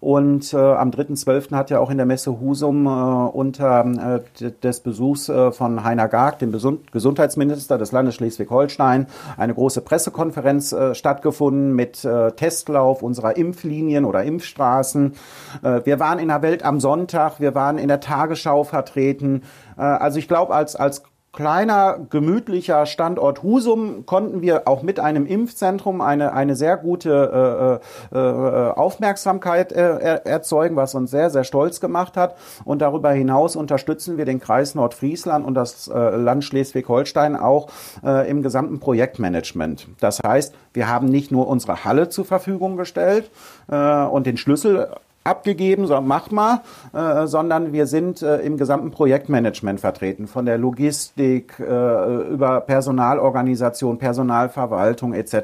Und 0.00 0.52
äh, 0.52 0.56
am 0.56 0.90
3.12. 0.90 1.54
hat 1.54 1.70
ja 1.70 1.78
auch 1.78 1.90
in 1.90 1.96
der 1.96 2.06
Messe 2.06 2.40
Husum 2.40 2.86
äh, 2.86 2.88
unter 2.88 4.22
äh, 4.40 4.50
des 4.62 4.80
Besuchs 4.80 5.28
äh, 5.28 5.52
von 5.52 5.84
Heiner 5.84 6.08
Garg, 6.08 6.38
dem 6.38 6.50
Besund 6.50 6.92
Gesundheitsminister 6.92 7.78
des 7.78 7.92
Landes 7.92 8.14
Schleswig-Holstein, 8.16 9.06
eine 9.36 9.54
große 9.54 9.80
Pressekonferenz 9.80 10.72
äh, 10.72 10.94
stattgefunden 10.94 11.74
mit 11.74 12.04
äh, 12.04 12.32
Testlauf 12.32 13.02
unserer 13.02 13.36
Impflinien 13.36 14.04
oder 14.04 14.24
Impfstraßen. 14.24 15.14
Äh, 15.62 15.80
wir 15.84 16.00
waren 16.00 16.18
in 16.18 16.28
der 16.28 16.42
Welt 16.42 16.64
am 16.64 16.80
Sonntag, 16.80 17.40
wir 17.40 17.54
waren 17.54 17.78
in 17.78 17.88
der 17.88 18.00
Tagesschau 18.00 18.64
vertreten. 18.64 19.42
Äh, 19.76 19.82
also 19.82 20.18
ich 20.18 20.28
glaube, 20.28 20.54
als, 20.54 20.76
als 20.76 21.02
kleiner, 21.38 22.00
gemütlicher 22.10 22.84
Standort 22.84 23.44
Husum 23.44 24.06
konnten 24.06 24.42
wir 24.42 24.66
auch 24.66 24.82
mit 24.82 24.98
einem 24.98 25.24
Impfzentrum 25.24 26.00
eine, 26.00 26.32
eine 26.32 26.56
sehr 26.56 26.76
gute 26.76 27.80
äh, 28.12 28.16
äh, 28.16 28.72
Aufmerksamkeit 28.72 29.70
äh, 29.70 30.18
erzeugen, 30.24 30.74
was 30.74 30.96
uns 30.96 31.12
sehr, 31.12 31.30
sehr 31.30 31.44
stolz 31.44 31.78
gemacht 31.78 32.16
hat. 32.16 32.34
Und 32.64 32.82
darüber 32.82 33.12
hinaus 33.12 33.54
unterstützen 33.54 34.18
wir 34.18 34.24
den 34.24 34.40
Kreis 34.40 34.74
Nordfriesland 34.74 35.46
und 35.46 35.54
das 35.54 35.86
äh, 35.86 36.16
Land 36.16 36.42
Schleswig-Holstein 36.42 37.36
auch 37.36 37.68
äh, 38.04 38.28
im 38.28 38.42
gesamten 38.42 38.80
Projektmanagement. 38.80 39.86
Das 40.00 40.18
heißt, 40.18 40.52
wir 40.72 40.88
haben 40.88 41.06
nicht 41.06 41.30
nur 41.30 41.46
unsere 41.46 41.84
Halle 41.84 42.08
zur 42.08 42.24
Verfügung 42.24 42.76
gestellt 42.76 43.30
äh, 43.70 43.76
und 43.76 44.26
den 44.26 44.38
Schlüssel 44.38 44.88
abgegeben, 45.28 45.86
so 45.86 46.00
mach 46.00 46.30
mal, 46.30 46.62
äh, 46.92 47.26
sondern 47.26 47.72
wir 47.72 47.86
sind 47.86 48.22
äh, 48.22 48.38
im 48.38 48.56
gesamten 48.56 48.90
Projektmanagement 48.90 49.80
vertreten, 49.80 50.26
von 50.26 50.46
der 50.46 50.58
Logistik 50.58 51.58
äh, 51.58 52.32
über 52.32 52.60
Personalorganisation, 52.62 53.98
Personalverwaltung 53.98 55.12
etc. 55.12 55.34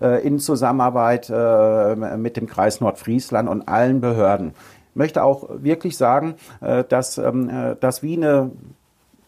Äh, 0.00 0.26
in 0.26 0.38
Zusammenarbeit 0.38 1.30
äh, 1.30 2.16
mit 2.16 2.36
dem 2.36 2.46
Kreis 2.46 2.80
Nordfriesland 2.80 3.48
und 3.48 3.68
allen 3.68 4.00
Behörden. 4.00 4.52
Ich 4.90 4.96
möchte 4.96 5.22
auch 5.22 5.48
wirklich 5.50 5.96
sagen, 5.96 6.34
äh, 6.60 6.84
dass 6.88 7.18
ähm, 7.18 7.76
das 7.80 8.02
wie 8.02 8.16
eine 8.16 8.50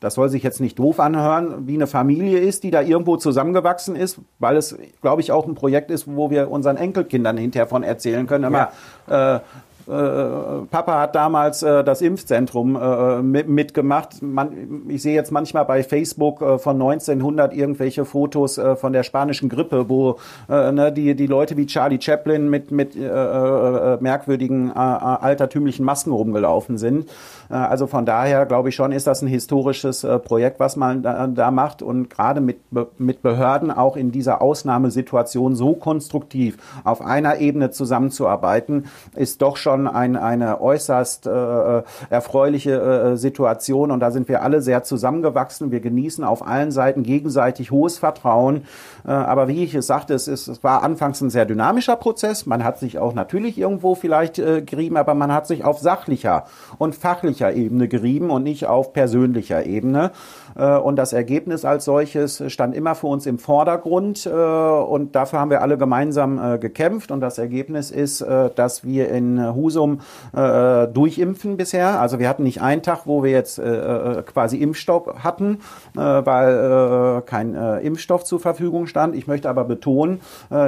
das 0.02 0.14
soll 0.14 0.28
sich 0.28 0.42
jetzt 0.42 0.60
nicht 0.60 0.80
doof 0.80 0.98
anhören, 0.98 1.68
wie 1.68 1.74
eine 1.74 1.86
Familie 1.86 2.40
ist, 2.40 2.64
die 2.64 2.72
da 2.72 2.82
irgendwo 2.82 3.16
zusammengewachsen 3.18 3.94
ist, 3.94 4.18
weil 4.40 4.56
es, 4.56 4.76
glaube 5.00 5.20
ich, 5.20 5.30
auch 5.30 5.46
ein 5.46 5.54
Projekt 5.54 5.92
ist, 5.92 6.08
wo 6.08 6.28
wir 6.28 6.50
unseren 6.50 6.76
Enkelkindern 6.76 7.36
hinterher 7.36 7.68
von 7.68 7.84
erzählen 7.84 8.26
können. 8.26 8.44
Immer, 8.44 8.70
ja. 9.08 9.36
äh, 9.36 9.40
Papa 9.86 11.00
hat 11.00 11.14
damals 11.14 11.62
äh, 11.62 11.82
das 11.82 12.02
Impfzentrum 12.02 12.76
äh, 12.76 13.22
mit, 13.22 13.48
mitgemacht. 13.48 14.22
Man, 14.22 14.82
ich 14.88 15.02
sehe 15.02 15.14
jetzt 15.14 15.32
manchmal 15.32 15.64
bei 15.64 15.82
Facebook 15.82 16.40
äh, 16.40 16.58
von 16.58 16.80
1900 16.80 17.52
irgendwelche 17.52 18.04
Fotos 18.04 18.58
äh, 18.58 18.76
von 18.76 18.92
der 18.92 19.02
spanischen 19.02 19.48
Grippe, 19.48 19.88
wo 19.88 20.18
äh, 20.48 20.70
ne, 20.70 20.92
die, 20.92 21.16
die 21.16 21.26
Leute 21.26 21.56
wie 21.56 21.66
Charlie 21.66 22.00
Chaplin 22.00 22.48
mit, 22.48 22.70
mit 22.70 22.94
äh, 22.94 23.06
äh, 23.06 23.98
merkwürdigen 24.00 24.70
äh, 24.70 24.74
altertümlichen 24.74 25.84
Masken 25.84 26.12
rumgelaufen 26.12 26.78
sind. 26.78 27.08
Äh, 27.50 27.54
also 27.54 27.86
von 27.86 28.06
daher 28.06 28.46
glaube 28.46 28.68
ich 28.68 28.76
schon, 28.76 28.92
ist 28.92 29.06
das 29.06 29.22
ein 29.22 29.28
historisches 29.28 30.04
äh, 30.04 30.18
Projekt, 30.18 30.60
was 30.60 30.76
man 30.76 31.02
da, 31.02 31.26
da 31.26 31.50
macht 31.50 31.82
und 31.82 32.08
gerade 32.08 32.40
mit, 32.40 32.58
mit 32.98 33.22
Behörden 33.22 33.70
auch 33.70 33.96
in 33.96 34.12
dieser 34.12 34.42
Ausnahmesituation 34.42 35.56
so 35.56 35.74
konstruktiv 35.74 36.58
auf 36.84 37.00
einer 37.00 37.38
Ebene 37.38 37.70
zusammenzuarbeiten, 37.70 38.86
ist 39.16 39.42
doch 39.42 39.56
schon 39.56 39.71
schon 39.72 39.88
ein, 39.88 40.16
eine 40.16 40.60
äußerst 40.60 41.26
äh, 41.26 41.82
erfreuliche 42.10 42.80
äh, 42.80 43.16
Situation 43.16 43.90
und 43.90 44.00
da 44.00 44.10
sind 44.10 44.28
wir 44.28 44.42
alle 44.42 44.60
sehr 44.60 44.82
zusammengewachsen. 44.82 45.70
Wir 45.70 45.80
genießen 45.80 46.24
auf 46.24 46.46
allen 46.46 46.70
Seiten 46.70 47.02
gegenseitig 47.02 47.70
hohes 47.70 47.98
Vertrauen. 47.98 48.64
Äh, 49.06 49.10
aber 49.10 49.48
wie 49.48 49.64
ich 49.64 49.74
es 49.74 49.86
sagte, 49.86 50.14
es, 50.14 50.28
ist, 50.28 50.48
es 50.48 50.62
war 50.62 50.82
anfangs 50.82 51.20
ein 51.20 51.30
sehr 51.30 51.46
dynamischer 51.46 51.96
Prozess. 51.96 52.46
Man 52.46 52.64
hat 52.64 52.78
sich 52.78 52.98
auch 52.98 53.14
natürlich 53.14 53.58
irgendwo 53.58 53.94
vielleicht 53.94 54.38
äh, 54.38 54.62
gerieben, 54.62 54.96
aber 54.96 55.14
man 55.14 55.32
hat 55.32 55.46
sich 55.46 55.64
auf 55.64 55.78
sachlicher 55.78 56.44
und 56.78 56.94
fachlicher 56.94 57.52
Ebene 57.54 57.88
gerieben 57.88 58.30
und 58.30 58.42
nicht 58.42 58.66
auf 58.66 58.92
persönlicher 58.92 59.64
Ebene. 59.64 60.10
Äh, 60.56 60.76
und 60.76 60.96
das 60.96 61.12
Ergebnis 61.12 61.64
als 61.64 61.84
solches 61.84 62.42
stand 62.48 62.74
immer 62.74 62.94
für 62.94 63.06
uns 63.06 63.26
im 63.26 63.38
Vordergrund 63.38 64.26
äh, 64.26 64.30
und 64.30 65.14
dafür 65.14 65.40
haben 65.40 65.50
wir 65.50 65.62
alle 65.62 65.78
gemeinsam 65.78 66.54
äh, 66.54 66.58
gekämpft 66.58 67.10
und 67.10 67.20
das 67.20 67.38
Ergebnis 67.38 67.90
ist, 67.90 68.24
dass 68.54 68.84
wir 68.84 69.08
in 69.10 69.54
Husum 69.54 70.00
durchimpfen 70.32 71.56
bisher. 71.56 72.00
Also 72.00 72.18
wir 72.18 72.28
hatten 72.28 72.42
nicht 72.42 72.60
einen 72.60 72.82
Tag, 72.82 73.02
wo 73.06 73.22
wir 73.22 73.30
jetzt 73.30 73.60
quasi 73.60 74.58
Impfstoff 74.58 75.22
hatten, 75.22 75.58
weil 75.94 77.22
kein 77.26 77.54
Impfstoff 77.54 78.24
zur 78.24 78.40
Verfügung 78.40 78.86
stand. 78.86 79.14
Ich 79.16 79.26
möchte 79.26 79.48
aber 79.48 79.64
betonen, 79.64 80.20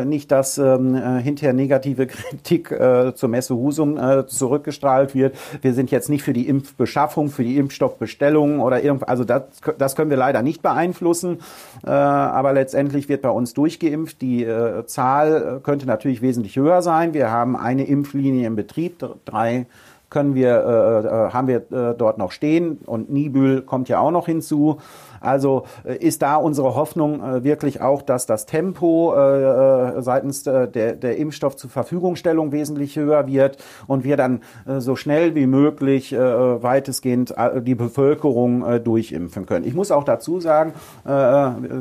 nicht, 0.04 0.30
dass 0.30 0.58
ähm, 0.58 0.94
hinterher 1.18 1.52
negative 1.52 2.06
Kritik 2.06 2.74
zur 3.14 3.28
Messe 3.28 3.54
Husum 3.54 3.98
zurückgestrahlt 4.26 5.14
wird. 5.14 5.36
Wir 5.62 5.74
sind 5.74 5.90
jetzt 5.90 6.08
nicht 6.08 6.22
für 6.22 6.32
die 6.32 6.48
Impfbeschaffung, 6.48 7.28
für 7.28 7.44
die 7.44 7.56
Impfstoffbestellung 7.56 8.60
oder 8.60 8.82
irgendwas, 8.82 9.08
also 9.08 9.24
das 9.24 9.42
das 9.78 9.96
können 9.96 10.10
wir 10.10 10.16
leider 10.16 10.42
nicht 10.42 10.62
beeinflussen, 10.62 11.38
äh, 11.84 11.90
aber 11.90 12.52
letztendlich 12.52 13.08
wird 13.08 13.22
bei 13.22 13.30
uns 13.30 13.54
durchgeimpft. 13.54 14.20
Die 14.20 14.44
äh, 14.44 14.86
Zahl 14.86 15.60
könnte 15.62 15.86
natürlich 15.86 16.22
wesentlich 16.22 16.56
höher 16.56 16.82
sein. 16.82 17.14
Wir 17.14 17.30
haben 17.30 17.56
eine 17.56 17.84
Impflinie 17.84 18.46
im 18.46 18.56
Betrieb, 18.56 19.04
drei 19.24 19.66
können 20.14 20.34
wir, 20.36 20.48
äh, 20.48 21.06
äh, 21.06 21.32
haben 21.32 21.48
wir 21.48 21.56
äh, 21.72 21.94
dort 21.98 22.18
noch 22.18 22.30
stehen 22.30 22.78
und 22.86 23.10
Nibül 23.10 23.62
kommt 23.62 23.88
ja 23.88 23.98
auch 23.98 24.12
noch 24.12 24.26
hinzu. 24.26 24.78
Also 25.24 25.64
äh, 25.84 25.96
ist 25.96 26.22
da 26.22 26.36
unsere 26.36 26.74
Hoffnung 26.74 27.22
äh, 27.22 27.44
wirklich 27.44 27.80
auch, 27.80 28.02
dass 28.02 28.26
das 28.26 28.46
Tempo 28.46 29.14
äh, 29.14 30.02
seitens 30.02 30.44
der, 30.44 30.66
der 30.66 31.16
Impfstoff 31.16 31.56
zur 31.56 31.70
Verfügungstellung 31.70 32.52
wesentlich 32.52 32.96
höher 32.96 33.26
wird 33.26 33.58
und 33.86 34.04
wir 34.04 34.16
dann 34.16 34.40
so 34.78 34.96
schnell 34.96 35.34
wie 35.34 35.46
möglich 35.46 36.12
weitestgehend 36.12 37.34
die 37.62 37.74
Bevölkerung 37.74 38.82
durchimpfen 38.82 39.46
können. 39.46 39.64
Ich 39.64 39.74
muss 39.74 39.90
auch 39.90 40.04
dazu 40.04 40.40
sagen, 40.40 40.72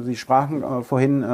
Sie 0.05 0.15
sprachen 0.15 0.83
vorhin, 0.83 1.25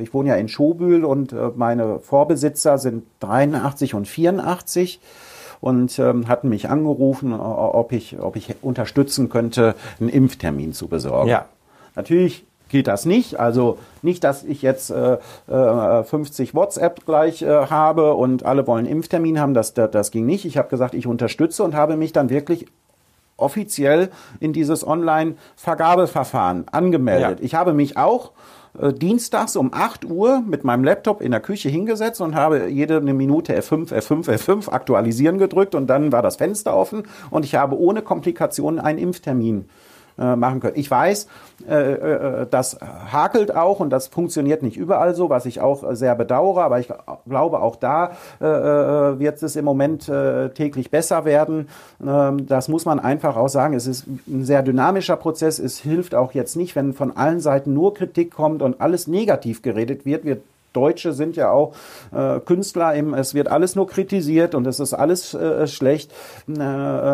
ich 0.00 0.14
wohne 0.14 0.30
ja 0.30 0.36
in 0.36 0.48
Schobühl 0.48 1.04
und 1.04 1.34
meine 1.56 1.98
Vorbesitzer 1.98 2.78
sind 2.78 3.04
83 3.20 3.94
und 3.94 4.08
84 4.08 5.00
und 5.62 5.96
ähm, 6.00 6.26
hatten 6.28 6.48
mich 6.48 6.68
angerufen, 6.68 7.32
ob 7.32 7.92
ich, 7.92 8.18
ob 8.20 8.34
ich 8.34 8.56
unterstützen 8.62 9.30
könnte, 9.30 9.76
einen 10.00 10.08
Impftermin 10.10 10.72
zu 10.72 10.88
besorgen. 10.88 11.30
Ja. 11.30 11.46
Natürlich 11.94 12.44
geht 12.68 12.88
das 12.88 13.06
nicht. 13.06 13.38
Also 13.38 13.78
nicht, 14.02 14.24
dass 14.24 14.42
ich 14.42 14.60
jetzt 14.60 14.90
äh, 14.90 15.18
50 15.46 16.50
äh, 16.50 16.54
WhatsApp 16.54 17.06
gleich 17.06 17.42
äh, 17.42 17.46
habe 17.46 18.14
und 18.14 18.44
alle 18.44 18.66
wollen 18.66 18.86
Impftermin 18.86 19.38
haben. 19.38 19.54
Das, 19.54 19.72
das, 19.72 19.92
das 19.92 20.10
ging 20.10 20.26
nicht. 20.26 20.44
Ich 20.46 20.58
habe 20.58 20.68
gesagt, 20.68 20.94
ich 20.94 21.06
unterstütze 21.06 21.62
und 21.62 21.76
habe 21.76 21.96
mich 21.96 22.12
dann 22.12 22.28
wirklich 22.28 22.66
offiziell 23.36 24.10
in 24.40 24.52
dieses 24.52 24.84
Online-Vergabeverfahren 24.84 26.66
angemeldet. 26.72 27.38
Ja. 27.38 27.44
Ich 27.44 27.54
habe 27.54 27.72
mich 27.72 27.96
auch 27.96 28.32
äh, 28.78 28.92
dienstags 28.92 29.56
um 29.56 29.72
8 29.72 30.04
Uhr 30.06 30.40
mit 30.40 30.64
meinem 30.64 30.84
Laptop 30.84 31.20
in 31.20 31.30
der 31.30 31.40
Küche 31.40 31.68
hingesetzt 31.68 32.20
und 32.20 32.34
habe 32.34 32.68
jede 32.68 32.96
eine 32.96 33.12
Minute 33.12 33.58
F5, 33.58 33.92
F5, 33.92 34.28
F5 34.28 34.70
aktualisieren 34.70 35.38
gedrückt 35.38 35.74
und 35.74 35.88
dann 35.88 36.12
war 36.12 36.22
das 36.22 36.36
Fenster 36.36 36.74
offen 36.74 37.02
und 37.30 37.44
ich 37.44 37.54
habe 37.54 37.78
ohne 37.78 38.02
Komplikationen 38.02 38.80
einen 38.80 38.98
Impftermin 38.98 39.66
äh, 40.18 40.36
machen 40.36 40.60
können. 40.60 40.76
Ich 40.76 40.90
weiß, 40.90 41.26
äh, 41.68 41.92
äh, 41.92 42.46
das 42.50 42.78
hakelt 43.10 43.54
auch 43.54 43.80
und 43.80 43.90
das 43.90 44.08
funktioniert 44.08 44.62
nicht 44.62 44.76
überall 44.76 45.14
so, 45.14 45.30
was 45.30 45.46
ich 45.46 45.60
auch 45.60 45.94
sehr 45.94 46.14
bedauere, 46.14 46.62
aber 46.62 46.80
ich 46.80 46.88
glaube, 47.28 47.60
auch 47.60 47.76
da 47.76 48.12
wird 48.38 49.42
es 49.42 49.56
im 49.56 49.64
Moment 49.64 50.10
täglich 50.54 50.90
besser 50.90 51.24
werden. 51.24 51.68
Ähm, 52.04 52.46
das 52.46 52.68
muss 52.68 52.84
man 52.84 53.00
einfach 53.00 53.36
auch 53.36 53.48
sagen. 53.48 53.74
Es 53.74 53.86
ist 53.86 54.06
ein 54.06 54.44
sehr 54.44 54.62
dynamischer 54.62 55.16
Prozess. 55.16 55.58
Es 55.58 55.78
hilft 55.78 56.14
auch 56.14 56.32
jetzt 56.32 56.56
nicht, 56.56 56.76
wenn 56.76 56.92
von 56.92 57.16
allen 57.16 57.40
Seiten 57.40 57.72
nur 57.72 57.94
Kritik 57.94 58.32
kommt 58.32 58.62
und 58.62 58.80
alles 58.80 59.06
negativ 59.06 59.62
geredet 59.62 60.04
wird. 60.04 60.24
Wir 60.24 60.38
Deutsche 60.72 61.12
sind 61.12 61.36
ja 61.36 61.50
auch 61.50 61.74
äh, 62.14 62.40
Künstler, 62.40 62.94
im, 62.94 63.14
es 63.14 63.34
wird 63.34 63.48
alles 63.48 63.76
nur 63.76 63.86
kritisiert 63.86 64.54
und 64.54 64.66
es 64.66 64.80
ist 64.80 64.94
alles 64.94 65.34
äh, 65.34 65.66
schlecht. 65.66 66.12
Äh, 66.48 66.52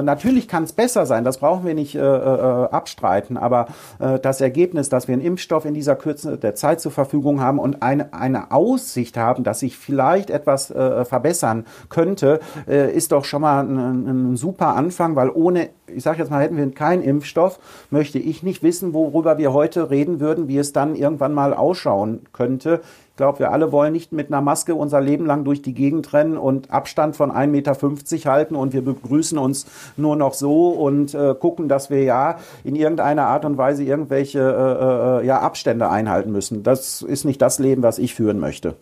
natürlich 0.02 0.48
kann 0.48 0.64
es 0.64 0.72
besser 0.72 1.06
sein, 1.06 1.24
das 1.24 1.38
brauchen 1.38 1.66
wir 1.66 1.74
nicht 1.74 1.94
äh, 1.94 2.00
äh, 2.00 2.68
abstreiten, 2.70 3.36
aber 3.36 3.66
äh, 3.98 4.18
das 4.18 4.40
Ergebnis, 4.40 4.88
dass 4.88 5.08
wir 5.08 5.14
einen 5.14 5.22
Impfstoff 5.22 5.64
in 5.64 5.74
dieser 5.74 5.96
Kürze 5.96 6.38
der 6.38 6.54
Zeit 6.54 6.80
zur 6.80 6.92
Verfügung 6.92 7.40
haben 7.40 7.58
und 7.58 7.82
eine, 7.82 8.12
eine 8.12 8.50
Aussicht 8.52 9.16
haben, 9.16 9.44
dass 9.44 9.60
sich 9.60 9.76
vielleicht 9.76 10.30
etwas 10.30 10.70
äh, 10.70 11.04
verbessern 11.04 11.66
könnte, 11.88 12.40
äh, 12.66 12.92
ist 12.92 13.12
doch 13.12 13.24
schon 13.24 13.42
mal 13.42 13.60
ein, 13.60 14.06
ein 14.32 14.36
super 14.36 14.74
Anfang, 14.74 15.16
weil 15.16 15.30
ohne, 15.30 15.70
ich 15.86 16.02
sage 16.02 16.18
jetzt 16.18 16.30
mal, 16.30 16.42
hätten 16.42 16.56
wir 16.56 16.70
keinen 16.72 17.02
Impfstoff, 17.02 17.58
möchte 17.90 18.18
ich 18.18 18.42
nicht 18.42 18.62
wissen, 18.62 18.94
worüber 18.94 19.38
wir 19.38 19.52
heute 19.52 19.90
reden 19.90 20.20
würden, 20.20 20.48
wie 20.48 20.58
es 20.58 20.72
dann 20.72 20.94
irgendwann 20.94 21.34
mal 21.34 21.54
ausschauen 21.54 22.20
könnte 22.32 22.80
glaube, 23.18 23.40
wir 23.40 23.52
alle 23.52 23.70
wollen 23.70 23.92
nicht 23.92 24.12
mit 24.12 24.28
einer 24.28 24.40
Maske 24.40 24.74
unser 24.74 25.02
Leben 25.02 25.26
lang 25.26 25.44
durch 25.44 25.60
die 25.60 25.74
Gegend 25.74 26.14
rennen 26.14 26.38
und 26.38 26.70
Abstand 26.70 27.16
von 27.16 27.30
1,50 27.30 27.46
Meter 27.48 28.32
halten 28.32 28.56
und 28.56 28.72
wir 28.72 28.82
begrüßen 28.82 29.36
uns 29.36 29.66
nur 29.98 30.16
noch 30.16 30.32
so 30.32 30.70
und 30.70 31.12
äh, 31.12 31.34
gucken, 31.34 31.68
dass 31.68 31.90
wir 31.90 32.02
ja 32.02 32.38
in 32.64 32.76
irgendeiner 32.76 33.26
Art 33.26 33.44
und 33.44 33.58
Weise 33.58 33.82
irgendwelche 33.82 34.38
äh, 34.40 35.22
äh, 35.22 35.26
ja, 35.26 35.40
Abstände 35.40 35.90
einhalten 35.90 36.32
müssen. 36.32 36.62
Das 36.62 37.02
ist 37.02 37.24
nicht 37.24 37.42
das 37.42 37.58
Leben, 37.58 37.82
was 37.82 37.98
ich 37.98 38.14
führen 38.14 38.38
möchte. 38.38 38.76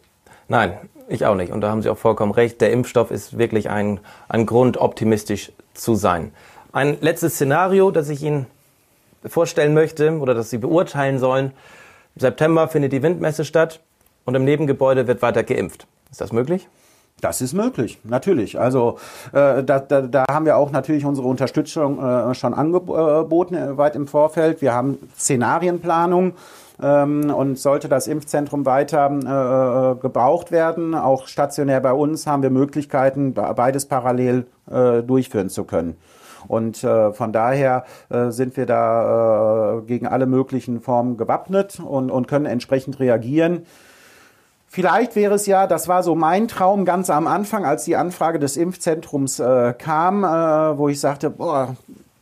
Nein, 0.49 0.75
ich 1.09 1.27
auch 1.27 1.35
nicht. 1.35 1.53
Und 1.53 1.63
da 1.63 1.71
haben 1.71 1.83
Sie 1.83 1.89
auch 1.89 1.99
vollkommen 1.99 2.33
recht. 2.33 2.61
Der 2.61 2.71
Impfstoff 2.71 3.11
ist 3.11 3.39
wirklich 3.39 3.71
ein, 3.71 3.99
ein 4.29 4.47
Grund, 4.47 4.77
optimistisch 4.77 5.51
zu 5.75 5.95
sein. 5.95 6.31
Ein 6.73 6.99
letztes 7.01 7.35
Szenario, 7.35 7.91
das 7.91 8.11
ich 8.11 8.23
Ihnen 8.23 8.47
vorstellen 9.25 9.75
möchte 9.75 10.19
oder 10.19 10.35
das 10.35 10.51
Sie 10.51 10.59
beurteilen 10.59 11.19
sollen. 11.19 11.53
Im 12.15 12.21
September 12.21 12.69
findet 12.69 12.93
die 12.93 13.03
Windmesse 13.03 13.45
statt 13.45 13.81
und 14.27 14.35
im 14.35 14.45
Nebengebäude 14.45 15.07
wird 15.07 15.23
weiter 15.23 15.43
geimpft. 15.43 15.87
Ist 16.11 16.21
das 16.21 16.33
möglich? 16.33 16.69
Das 17.23 17.41
ist 17.41 17.55
möglich, 17.55 17.99
natürlich. 18.05 18.61
Also 18.61 18.99
äh, 19.33 19.65
da, 19.65 19.79
da, 19.79 20.03
da 20.03 20.25
haben 20.31 20.45
wir 20.45 20.59
auch 20.59 20.71
natürlich 20.71 21.07
unsere 21.07 21.27
Unterstützung 21.27 21.99
äh, 21.99 22.35
schon 22.35 22.53
angeboten, 22.53 23.55
äh, 23.55 23.79
weit 23.79 23.97
im 23.97 24.07
Vorfeld. 24.07 24.61
Wir 24.61 24.75
haben 24.75 24.99
Szenarienplanung. 25.19 26.35
Ähm, 26.83 27.33
und 27.35 27.59
sollte 27.59 27.89
das 27.89 28.07
Impfzentrum 28.07 28.67
weiter 28.67 29.07
äh, 29.07 29.99
gebraucht 29.99 30.53
werden, 30.53 30.95
auch 30.95 31.27
stationär 31.27 31.81
bei 31.81 31.95
uns, 31.95 32.27
haben 32.27 32.43
wir 32.43 32.51
Möglichkeiten, 32.51 33.33
beides 33.33 33.87
parallel 33.87 34.45
äh, 34.71 35.03
durchführen 35.03 35.49
zu 35.49 35.65
können. 35.65 35.97
Und 36.49 36.85
äh, 36.85 37.15
von 37.15 37.33
daher 37.33 37.85
äh, 38.11 38.31
sind 38.31 38.59
wir 38.59 38.67
da 38.67 39.79
äh, 39.79 39.83
gegen 39.87 40.07
alle 40.07 40.27
möglichen 40.27 40.83
Formen 40.83 41.17
gewappnet 41.17 41.81
und, 41.81 42.11
und 42.11 42.29
können 42.29 42.45
entsprechend 42.45 43.01
reagieren. 43.01 43.65
Vielleicht 44.77 45.17
wäre 45.17 45.37
es 45.37 45.47
ja, 45.47 45.67
das 45.67 45.89
war 45.89 46.03
so 46.03 46.15
mein 46.15 46.49
Traum 46.49 46.85
ganz 46.85 47.09
am 47.09 47.27
Anfang, 47.27 47.65
als 47.65 47.85
die 47.85 47.97
Anfrage 47.97 48.39
des 48.39 48.59
Impfzentrums 48.59 49.41
äh, 49.41 49.73
kam, 49.73 50.23
äh, 50.23 50.27
wo 50.77 50.91
ich 50.91 51.01
sagte, 51.01 51.31
boah, 51.31 51.77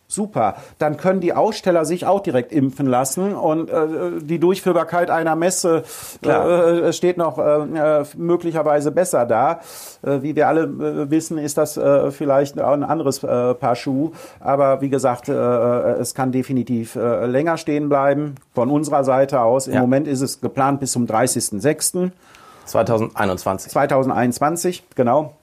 super, 0.06 0.54
dann 0.78 0.96
können 0.96 1.20
die 1.20 1.32
Aussteller 1.32 1.84
sich 1.84 2.06
auch 2.06 2.20
direkt 2.20 2.52
impfen 2.52 2.86
lassen 2.86 3.34
und 3.34 3.70
äh, 3.70 4.20
die 4.20 4.38
Durchführbarkeit 4.38 5.10
einer 5.10 5.34
Messe 5.34 5.82
äh, 6.22 6.92
steht 6.92 7.18
noch 7.18 7.38
äh, 7.38 8.04
möglicherweise 8.16 8.92
besser 8.92 9.26
da. 9.26 9.58
Äh, 10.02 10.22
wie 10.22 10.36
wir 10.36 10.46
alle 10.46 10.62
äh, 10.62 11.10
wissen, 11.10 11.38
ist 11.38 11.58
das 11.58 11.76
äh, 11.76 12.12
vielleicht 12.12 12.56
ein 12.56 12.84
anderes 12.84 13.24
äh, 13.24 13.54
Paar 13.54 13.74
Schuh, 13.74 14.12
aber 14.38 14.80
wie 14.80 14.90
gesagt, 14.90 15.28
äh, 15.28 15.32
es 15.32 16.14
kann 16.14 16.30
definitiv 16.30 16.94
äh, 16.94 17.26
länger 17.26 17.56
stehen 17.56 17.88
bleiben 17.88 18.36
von 18.54 18.70
unserer 18.70 19.02
Seite 19.02 19.40
aus. 19.40 19.66
Im 19.66 19.74
ja. 19.74 19.80
Moment 19.80 20.06
ist 20.06 20.20
es 20.20 20.40
geplant 20.40 20.78
bis 20.78 20.92
zum 20.92 21.06
30.06. 21.06 22.12
2021. 22.66 23.70
2021, 23.72 24.84
genau. 24.94 25.34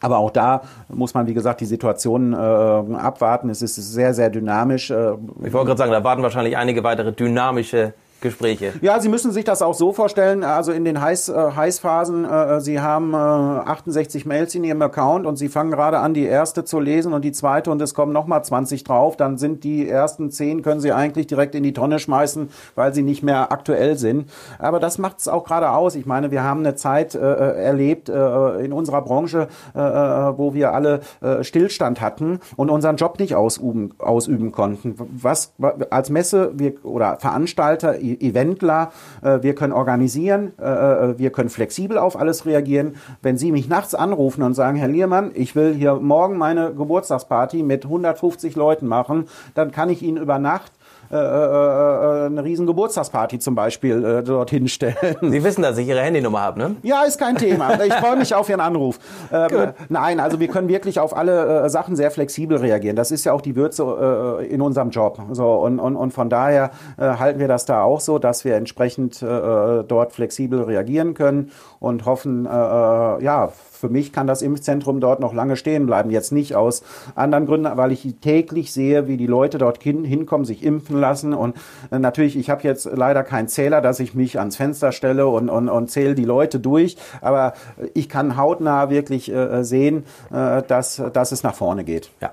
Aber 0.00 0.18
auch 0.18 0.30
da 0.30 0.62
muss 0.88 1.14
man, 1.14 1.26
wie 1.26 1.34
gesagt, 1.34 1.60
die 1.60 1.66
Situation 1.66 2.32
äh, 2.32 2.36
abwarten. 2.36 3.50
Es 3.50 3.62
ist 3.62 3.76
sehr, 3.76 4.14
sehr 4.14 4.30
dynamisch. 4.30 4.90
Äh, 4.90 5.12
ich 5.44 5.52
wollte 5.52 5.66
gerade 5.66 5.78
sagen, 5.78 5.92
da 5.92 6.02
warten 6.02 6.22
wahrscheinlich 6.22 6.56
einige 6.56 6.82
weitere 6.82 7.12
dynamische 7.12 7.94
Gespräche. 8.22 8.72
Ja, 8.80 8.98
Sie 9.00 9.08
müssen 9.08 9.32
sich 9.32 9.44
das 9.44 9.60
auch 9.60 9.74
so 9.74 9.92
vorstellen, 9.92 10.44
also 10.44 10.72
in 10.72 10.84
den 10.84 11.00
Heiß, 11.00 11.28
äh, 11.28 11.52
Heißphasen, 11.54 12.24
äh, 12.24 12.60
Sie 12.60 12.80
haben 12.80 13.12
äh, 13.12 13.16
68 13.16 14.24
Mails 14.24 14.54
in 14.54 14.64
Ihrem 14.64 14.80
Account 14.80 15.26
und 15.26 15.36
Sie 15.36 15.48
fangen 15.48 15.70
gerade 15.70 15.98
an, 15.98 16.14
die 16.14 16.24
erste 16.24 16.64
zu 16.64 16.80
lesen 16.80 17.12
und 17.12 17.24
die 17.24 17.32
zweite 17.32 17.70
und 17.70 17.82
es 17.82 17.94
kommen 17.94 18.12
nochmal 18.12 18.42
20 18.42 18.84
drauf, 18.84 19.16
dann 19.16 19.36
sind 19.36 19.64
die 19.64 19.88
ersten 19.88 20.30
10, 20.30 20.62
können 20.62 20.80
Sie 20.80 20.92
eigentlich 20.92 21.26
direkt 21.26 21.54
in 21.54 21.62
die 21.62 21.72
Tonne 21.72 21.98
schmeißen, 21.98 22.48
weil 22.74 22.94
sie 22.94 23.02
nicht 23.02 23.22
mehr 23.22 23.52
aktuell 23.52 23.96
sind. 23.98 24.30
Aber 24.58 24.80
das 24.80 24.98
macht 24.98 25.18
es 25.18 25.28
auch 25.28 25.44
gerade 25.44 25.70
aus. 25.70 25.94
Ich 25.94 26.06
meine, 26.06 26.30
wir 26.30 26.42
haben 26.42 26.60
eine 26.60 26.74
Zeit 26.74 27.14
äh, 27.14 27.18
äh 27.18 27.62
erlebt 27.62 28.08
äh, 28.08 28.64
in 28.64 28.72
unserer 28.72 29.02
Branche, 29.02 29.48
wo 29.74 30.54
wir 30.54 30.72
alle 30.72 31.00
Stillstand 31.42 32.00
hatten 32.00 32.40
und 32.56 32.70
unseren 32.70 32.96
Job 32.96 33.18
nicht 33.18 33.34
ausüben, 33.34 33.94
ausüben 33.98 34.52
konnten. 34.52 34.94
Was 34.98 35.52
als 35.90 36.10
Messe 36.10 36.52
wir, 36.54 36.84
oder 36.84 37.18
Veranstalter 37.18 37.98
Eventler, 38.20 38.92
äh, 39.22 39.42
wir 39.42 39.54
können 39.54 39.72
organisieren, 39.72 40.52
äh, 40.60 40.64
äh, 40.64 41.18
wir 41.18 41.30
können 41.30 41.48
flexibel 41.48 41.98
auf 41.98 42.18
alles 42.18 42.46
reagieren. 42.46 42.96
Wenn 43.22 43.36
Sie 43.36 43.52
mich 43.52 43.68
nachts 43.68 43.94
anrufen 43.94 44.42
und 44.42 44.54
sagen, 44.54 44.76
Herr 44.76 44.88
Liermann, 44.88 45.30
ich 45.34 45.54
will 45.56 45.74
hier 45.74 45.94
morgen 45.94 46.38
meine 46.38 46.72
Geburtstagsparty 46.74 47.62
mit 47.62 47.84
150 47.84 48.56
Leuten 48.56 48.86
machen, 48.86 49.26
dann 49.54 49.70
kann 49.70 49.90
ich 49.90 50.02
Ihnen 50.02 50.16
über 50.16 50.38
Nacht 50.38 50.72
äh, 51.12 51.16
äh, 51.16 52.26
eine 52.26 52.42
riesen 52.42 52.66
Geburtstagsparty 52.66 53.38
zum 53.38 53.54
Beispiel 53.54 54.02
äh, 54.02 54.22
dorthin 54.22 54.66
stellen. 54.66 54.96
Sie 55.20 55.44
wissen, 55.44 55.60
dass 55.60 55.76
ich 55.76 55.86
Ihre 55.86 56.00
Handynummer 56.00 56.40
habe, 56.40 56.58
ne? 56.58 56.76
Ja, 56.82 57.02
ist 57.02 57.18
kein 57.18 57.36
Thema. 57.36 57.78
Ich 57.84 57.92
freue 57.94 58.16
mich 58.16 58.34
auf 58.34 58.48
Ihren 58.48 58.60
Anruf. 58.60 58.98
Ähm, 59.30 59.72
nein, 59.90 60.20
also 60.20 60.40
wir 60.40 60.48
können 60.48 60.68
wirklich 60.68 60.98
auf 60.98 61.14
alle 61.14 61.64
äh, 61.64 61.68
Sachen 61.68 61.96
sehr 61.96 62.10
flexibel 62.10 62.56
reagieren. 62.56 62.96
Das 62.96 63.10
ist 63.10 63.24
ja 63.24 63.32
auch 63.34 63.42
die 63.42 63.56
Würze 63.56 64.38
äh, 64.40 64.46
in 64.46 64.62
unserem 64.62 64.90
Job. 64.90 65.20
So 65.32 65.52
und, 65.52 65.78
und, 65.78 65.96
und 65.96 66.12
von 66.12 66.30
daher 66.30 66.70
äh, 66.96 67.02
halten 67.02 67.38
wir 67.40 67.48
das 67.48 67.66
da 67.66 67.82
auch 67.82 68.00
so, 68.00 68.18
dass 68.18 68.44
wir 68.46 68.56
entsprechend 68.56 69.20
äh, 69.22 69.84
dort 69.84 70.12
flexibel 70.12 70.62
reagieren 70.62 71.14
können 71.14 71.50
und 71.78 72.06
hoffen, 72.06 72.46
äh, 72.46 72.48
äh 72.48 73.22
ja, 73.22 73.52
für 73.82 73.88
mich 73.88 74.12
kann 74.12 74.28
das 74.28 74.42
Impfzentrum 74.42 75.00
dort 75.00 75.18
noch 75.18 75.34
lange 75.34 75.56
stehen 75.56 75.86
bleiben. 75.86 76.12
Jetzt 76.12 76.30
nicht 76.30 76.54
aus 76.54 76.84
anderen 77.16 77.46
Gründen, 77.46 77.76
weil 77.76 77.90
ich 77.90 78.14
täglich 78.20 78.72
sehe, 78.72 79.08
wie 79.08 79.16
die 79.16 79.26
Leute 79.26 79.58
dort 79.58 79.82
hin, 79.82 80.04
hinkommen, 80.04 80.44
sich 80.44 80.62
impfen 80.62 81.00
lassen. 81.00 81.34
Und 81.34 81.56
äh, 81.90 81.98
natürlich, 81.98 82.36
ich 82.36 82.48
habe 82.48 82.62
jetzt 82.62 82.88
leider 82.94 83.24
keinen 83.24 83.48
Zähler, 83.48 83.80
dass 83.80 83.98
ich 83.98 84.14
mich 84.14 84.38
ans 84.38 84.54
Fenster 84.54 84.92
stelle 84.92 85.26
und, 85.26 85.48
und, 85.48 85.68
und 85.68 85.90
zähle 85.90 86.14
die 86.14 86.24
Leute 86.24 86.60
durch. 86.60 86.96
Aber 87.20 87.54
ich 87.92 88.08
kann 88.08 88.36
hautnah 88.36 88.88
wirklich 88.88 89.32
äh, 89.32 89.64
sehen, 89.64 90.04
äh, 90.30 90.62
dass, 90.62 91.02
dass 91.12 91.32
es 91.32 91.42
nach 91.42 91.56
vorne 91.56 91.82
geht. 91.82 92.12
Ja. 92.20 92.30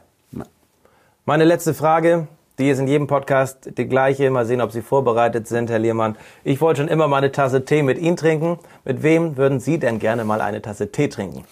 Meine 1.25 1.45
letzte 1.45 1.73
Frage, 1.73 2.27
die 2.59 2.69
ist 2.69 2.79
in 2.79 2.87
jedem 2.87 3.07
Podcast 3.07 3.77
die 3.77 3.87
gleiche. 3.87 4.29
Mal 4.29 4.45
sehen, 4.45 4.61
ob 4.61 4.71
Sie 4.71 4.81
vorbereitet 4.81 5.47
sind, 5.47 5.69
Herr 5.69 5.79
Liermann. 5.79 6.15
Ich 6.43 6.61
wollte 6.61 6.81
schon 6.81 6.89
immer 6.89 7.07
mal 7.07 7.17
eine 7.17 7.31
Tasse 7.31 7.65
Tee 7.65 7.81
mit 7.81 7.97
Ihnen 7.97 8.17
trinken. 8.17 8.59
Mit 8.85 9.01
wem 9.01 9.37
würden 9.37 9.59
Sie 9.59 9.79
denn 9.79 9.99
gerne 9.99 10.25
mal 10.25 10.41
eine 10.41 10.61
Tasse 10.61 10.91
Tee 10.91 11.07
trinken? 11.07 11.45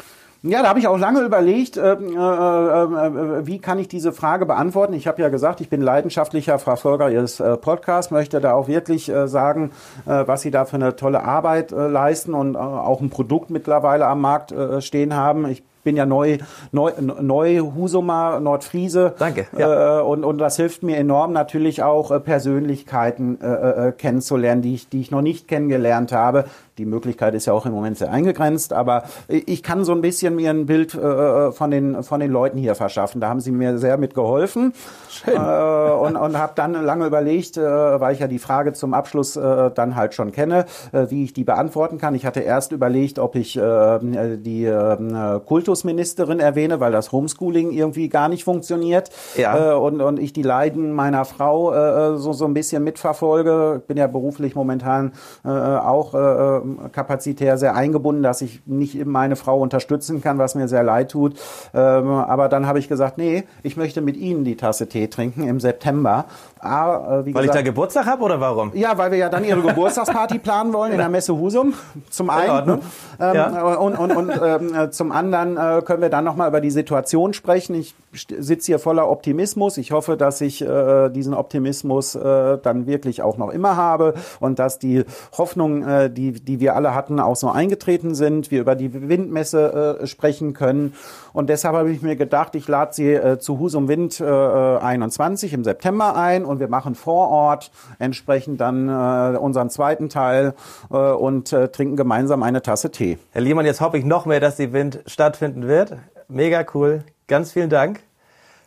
Ja, 0.43 0.61
da 0.61 0.69
habe 0.69 0.79
ich 0.79 0.87
auch 0.87 0.99
lange 0.99 1.21
überlegt, 1.21 1.77
äh, 1.77 1.93
äh, 1.93 1.95
äh, 1.95 3.47
wie 3.47 3.59
kann 3.59 3.79
ich 3.79 3.87
diese 3.87 4.11
Frage 4.11 4.45
beantworten. 4.45 4.93
Ich 4.93 5.07
habe 5.07 5.21
ja 5.21 5.29
gesagt, 5.29 5.61
ich 5.61 5.69
bin 5.69 5.81
leidenschaftlicher 5.81 6.59
Verfolger 6.59 7.09
Ihres 7.09 7.39
äh, 7.39 7.57
Podcasts, 7.57 8.11
möchte 8.11 8.39
da 8.39 8.53
auch 8.53 8.67
wirklich 8.67 9.09
äh, 9.09 9.27
sagen, 9.27 9.71
äh, 10.05 10.27
was 10.27 10.43
Sie 10.43 10.51
da 10.51 10.65
für 10.65 10.75
eine 10.75 10.95
tolle 10.95 11.23
Arbeit 11.23 11.71
leisten 11.71 12.33
und 12.33 12.55
auch 12.55 13.01
ein 13.01 13.09
Produkt 13.09 13.49
mittlerweile 13.49 14.05
am 14.05 14.21
Markt 14.21 14.53
stehen 14.79 15.15
haben. 15.15 15.49
Ich 15.49 15.63
bin 15.87 15.95
ja 15.95 16.05
neu, 16.05 16.39
neu, 16.73 16.91
neu 16.99 17.59
Husumer, 17.59 18.41
Nordfriese. 18.41 19.13
Danke, 19.17 19.47
ja. 19.57 19.99
Äh, 19.99 20.01
und, 20.01 20.25
und 20.25 20.37
das 20.37 20.57
hilft 20.57 20.83
mir 20.83 20.97
enorm 20.97 21.31
natürlich 21.31 21.81
auch 21.81 22.11
äh, 22.11 22.19
Persönlichkeiten 22.19 23.39
äh, 23.39 23.87
äh, 23.87 23.91
kennenzulernen, 23.93 24.61
die 24.61 24.73
ich, 24.73 24.89
die 24.89 24.99
ich 24.99 25.11
noch 25.11 25.21
nicht 25.21 25.47
kennengelernt 25.47 26.11
habe. 26.11 26.43
Die 26.77 26.85
Möglichkeit 26.85 27.33
ist 27.33 27.45
ja 27.47 27.53
auch 27.53 27.65
im 27.65 27.71
Moment 27.71 27.97
sehr 27.97 28.11
eingegrenzt, 28.11 28.73
aber 28.73 29.03
ich 29.27 29.63
kann 29.63 29.83
so 29.83 29.93
ein 29.93 30.01
bisschen 30.01 30.35
mir 30.35 30.51
ein 30.51 30.65
Bild 30.65 30.93
äh, 30.93 31.51
von, 31.51 31.71
den, 31.71 32.03
von 32.03 32.19
den 32.19 32.31
Leuten 32.31 32.57
hier 32.57 32.75
verschaffen. 32.75 33.21
Da 33.21 33.29
haben 33.29 33.39
sie 33.39 33.51
mir 33.51 33.77
sehr 33.77 33.97
mit 33.97 34.13
geholfen. 34.13 34.73
Schön. 35.09 35.35
Äh, 35.35 35.91
und 35.91 36.15
und 36.15 36.37
habe 36.37 36.53
dann 36.55 36.73
lange 36.73 37.05
überlegt, 37.05 37.57
äh, 37.57 37.61
weil 37.61 38.13
ich 38.13 38.19
ja 38.19 38.27
die 38.27 38.39
Frage 38.39 38.73
zum 38.73 38.93
Abschluss 38.93 39.35
äh, 39.35 39.71
dann 39.73 39.95
halt 39.95 40.13
schon 40.13 40.31
kenne, 40.31 40.65
äh, 40.91 41.07
wie 41.09 41.23
ich 41.23 41.33
die 41.33 41.43
beantworten 41.43 41.97
kann. 41.97 42.15
Ich 42.15 42.25
hatte 42.25 42.41
erst 42.41 42.71
überlegt, 42.71 43.19
ob 43.19 43.35
ich 43.35 43.57
äh, 43.57 44.37
die 44.37 44.65
äh, 44.65 45.39
Kultusministerin 45.45 46.39
erwähne, 46.39 46.79
weil 46.79 46.91
das 46.91 47.11
Homeschooling 47.11 47.71
irgendwie 47.71 48.09
gar 48.09 48.29
nicht 48.29 48.43
funktioniert. 48.43 49.09
Ja. 49.35 49.73
Äh, 49.73 49.75
und, 49.75 50.01
und 50.01 50.19
ich 50.19 50.33
die 50.33 50.43
Leiden 50.43 50.91
meiner 50.91 51.25
Frau 51.25 51.73
äh, 51.73 52.17
so, 52.17 52.33
so 52.33 52.45
ein 52.45 52.53
bisschen 52.53 52.83
mitverfolge. 52.83 53.77
Ich 53.81 53.87
bin 53.87 53.97
ja 53.97 54.07
beruflich 54.07 54.55
momentan 54.55 55.13
äh, 55.43 55.49
auch 55.49 56.13
äh, 56.13 56.61
kapazitär 56.91 57.57
sehr 57.57 57.75
eingebunden, 57.75 58.23
dass 58.23 58.41
ich 58.41 58.61
nicht 58.65 59.05
meine 59.05 59.35
Frau 59.35 59.59
unterstützen 59.59 60.21
kann, 60.21 60.37
was 60.37 60.55
mir 60.55 60.67
sehr 60.67 60.83
leid 60.83 61.11
tut. 61.11 61.35
Ähm, 61.73 62.09
aber 62.09 62.49
dann 62.49 62.67
habe 62.67 62.79
ich 62.79 62.89
gesagt, 62.89 63.17
nee, 63.17 63.43
ich 63.63 63.77
möchte 63.77 64.01
mit 64.01 64.17
Ihnen 64.17 64.43
die 64.43 64.55
Tasse 64.55 64.87
Tee 64.87 65.07
trinken 65.07 65.47
im 65.47 65.59
September. 65.59 66.25
Ah, 66.59 67.21
äh, 67.21 67.33
weil 67.33 67.45
ich 67.45 67.51
da 67.51 67.61
Geburtstag 67.61 68.05
habe 68.05 68.23
oder 68.23 68.39
warum? 68.39 68.71
Ja, 68.73 68.97
weil 68.97 69.11
wir 69.11 69.17
ja 69.17 69.29
dann 69.29 69.43
Ihre 69.43 69.61
Geburtstagsparty 69.67 70.39
planen 70.39 70.73
wollen 70.73 70.91
in 70.91 70.97
der 70.97 71.09
Messe 71.09 71.37
Husum. 71.37 71.73
Zum 72.09 72.29
einen. 72.29 72.81
Ähm, 73.19 73.35
ja. 73.35 73.75
Und, 73.75 73.95
und, 73.95 74.11
und 74.15 74.31
ähm, 74.43 74.75
äh, 74.75 74.89
zum 74.91 75.11
anderen 75.11 75.57
äh, 75.57 75.81
können 75.81 76.01
wir 76.01 76.09
dann 76.09 76.23
nochmal 76.23 76.49
über 76.49 76.61
die 76.61 76.71
Situation 76.71 77.33
sprechen. 77.33 77.75
Ich 77.75 77.95
sitze 78.13 78.67
hier 78.67 78.79
voller 78.79 79.09
Optimismus. 79.09 79.77
Ich 79.77 79.91
hoffe, 79.91 80.17
dass 80.17 80.41
ich 80.41 80.61
äh, 80.61 81.09
diesen 81.09 81.33
Optimismus 81.33 82.15
äh, 82.15 82.57
dann 82.57 82.87
wirklich 82.87 83.21
auch 83.21 83.37
noch 83.37 83.49
immer 83.49 83.75
habe 83.75 84.13
und 84.39 84.59
dass 84.59 84.79
die 84.79 85.03
Hoffnungen, 85.37 85.87
äh, 85.87 86.09
die, 86.09 86.31
die 86.59 86.65
wir 86.65 86.75
alle 86.75 86.93
hatten, 86.93 87.19
auch 87.19 87.35
so 87.35 87.49
eingetreten 87.49 88.15
sind. 88.15 88.51
Wir 88.51 88.61
über 88.61 88.75
die 88.75 89.09
Windmesse 89.09 89.99
äh, 90.01 90.07
sprechen 90.07 90.53
können. 90.53 90.93
Und 91.33 91.49
deshalb 91.49 91.75
habe 91.75 91.91
ich 91.91 92.01
mir 92.01 92.15
gedacht, 92.15 92.55
ich 92.55 92.67
lade 92.67 92.93
Sie 92.93 93.13
äh, 93.13 93.39
zu 93.39 93.59
Husum 93.59 93.87
Wind 93.87 94.19
äh, 94.19 94.25
21 94.25 95.53
im 95.53 95.63
September 95.63 96.15
ein 96.15 96.45
und 96.45 96.59
wir 96.59 96.67
machen 96.67 96.95
vor 96.95 97.29
Ort 97.29 97.71
entsprechend 97.99 98.59
dann 98.59 98.89
äh, 98.89 99.37
unseren 99.37 99.69
zweiten 99.69 100.09
Teil 100.09 100.53
äh, 100.89 100.95
und 100.95 101.53
äh, 101.53 101.69
trinken 101.69 101.95
gemeinsam 101.95 102.43
eine 102.43 102.61
Tasse 102.61 102.91
Tee. 102.91 103.17
Herr 103.31 103.41
Lehmann, 103.41 103.65
jetzt 103.65 103.81
hoffe 103.81 103.97
ich 103.97 104.05
noch 104.05 104.25
mehr, 104.25 104.39
dass 104.39 104.55
die 104.55 104.73
Wind 104.73 104.99
stattfinden 105.05 105.67
wird. 105.67 105.97
Mega 106.27 106.65
cool. 106.73 107.03
Ganz 107.27 107.51
vielen 107.51 107.69
Dank 107.69 108.01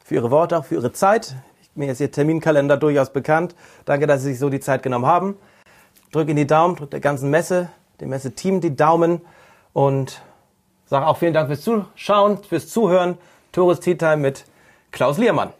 für 0.05 0.15
Ihre 0.17 0.31
Worte, 0.31 0.59
auch 0.59 0.65
für 0.65 0.77
Ihre 0.77 0.93
Zeit. 0.93 1.37
Mir 1.75 1.93
ist 1.93 2.01
Ihr 2.01 2.11
Terminkalender 2.11 2.77
durchaus 2.77 3.11
bekannt. 3.11 3.55
Danke, 3.85 4.07
dass 4.07 4.23
Sie 4.23 4.31
sich 4.31 4.39
so 4.39 4.51
die 4.51 4.61
Zeit 4.61 4.83
genommen 4.83 5.07
haben. 5.07 5.37
Drücke 6.13 6.33
in 6.33 6.37
die 6.37 6.47
Daumen, 6.47 6.75
drückt 6.77 6.93
der 6.93 7.01
ganzen 7.01 7.31
Messe, 7.31 7.69
dem 8.01 8.11
Messe-Team 8.11 8.61
die 8.61 8.75
Daumen 8.75 9.21
und 9.73 10.23
sage 10.87 11.07
auch 11.07 11.17
vielen 11.17 11.35
Dank 11.35 11.49
fürs 11.49 11.63
Zuschauen, 11.63 12.43
fürs 12.43 12.69
Zuhören. 12.69 13.19
Tourist 13.53 13.83
Tea 13.83 13.97
Time 13.97 14.19
mit 14.19 14.45
Klaus 14.91 15.19
Liermann. 15.19 15.53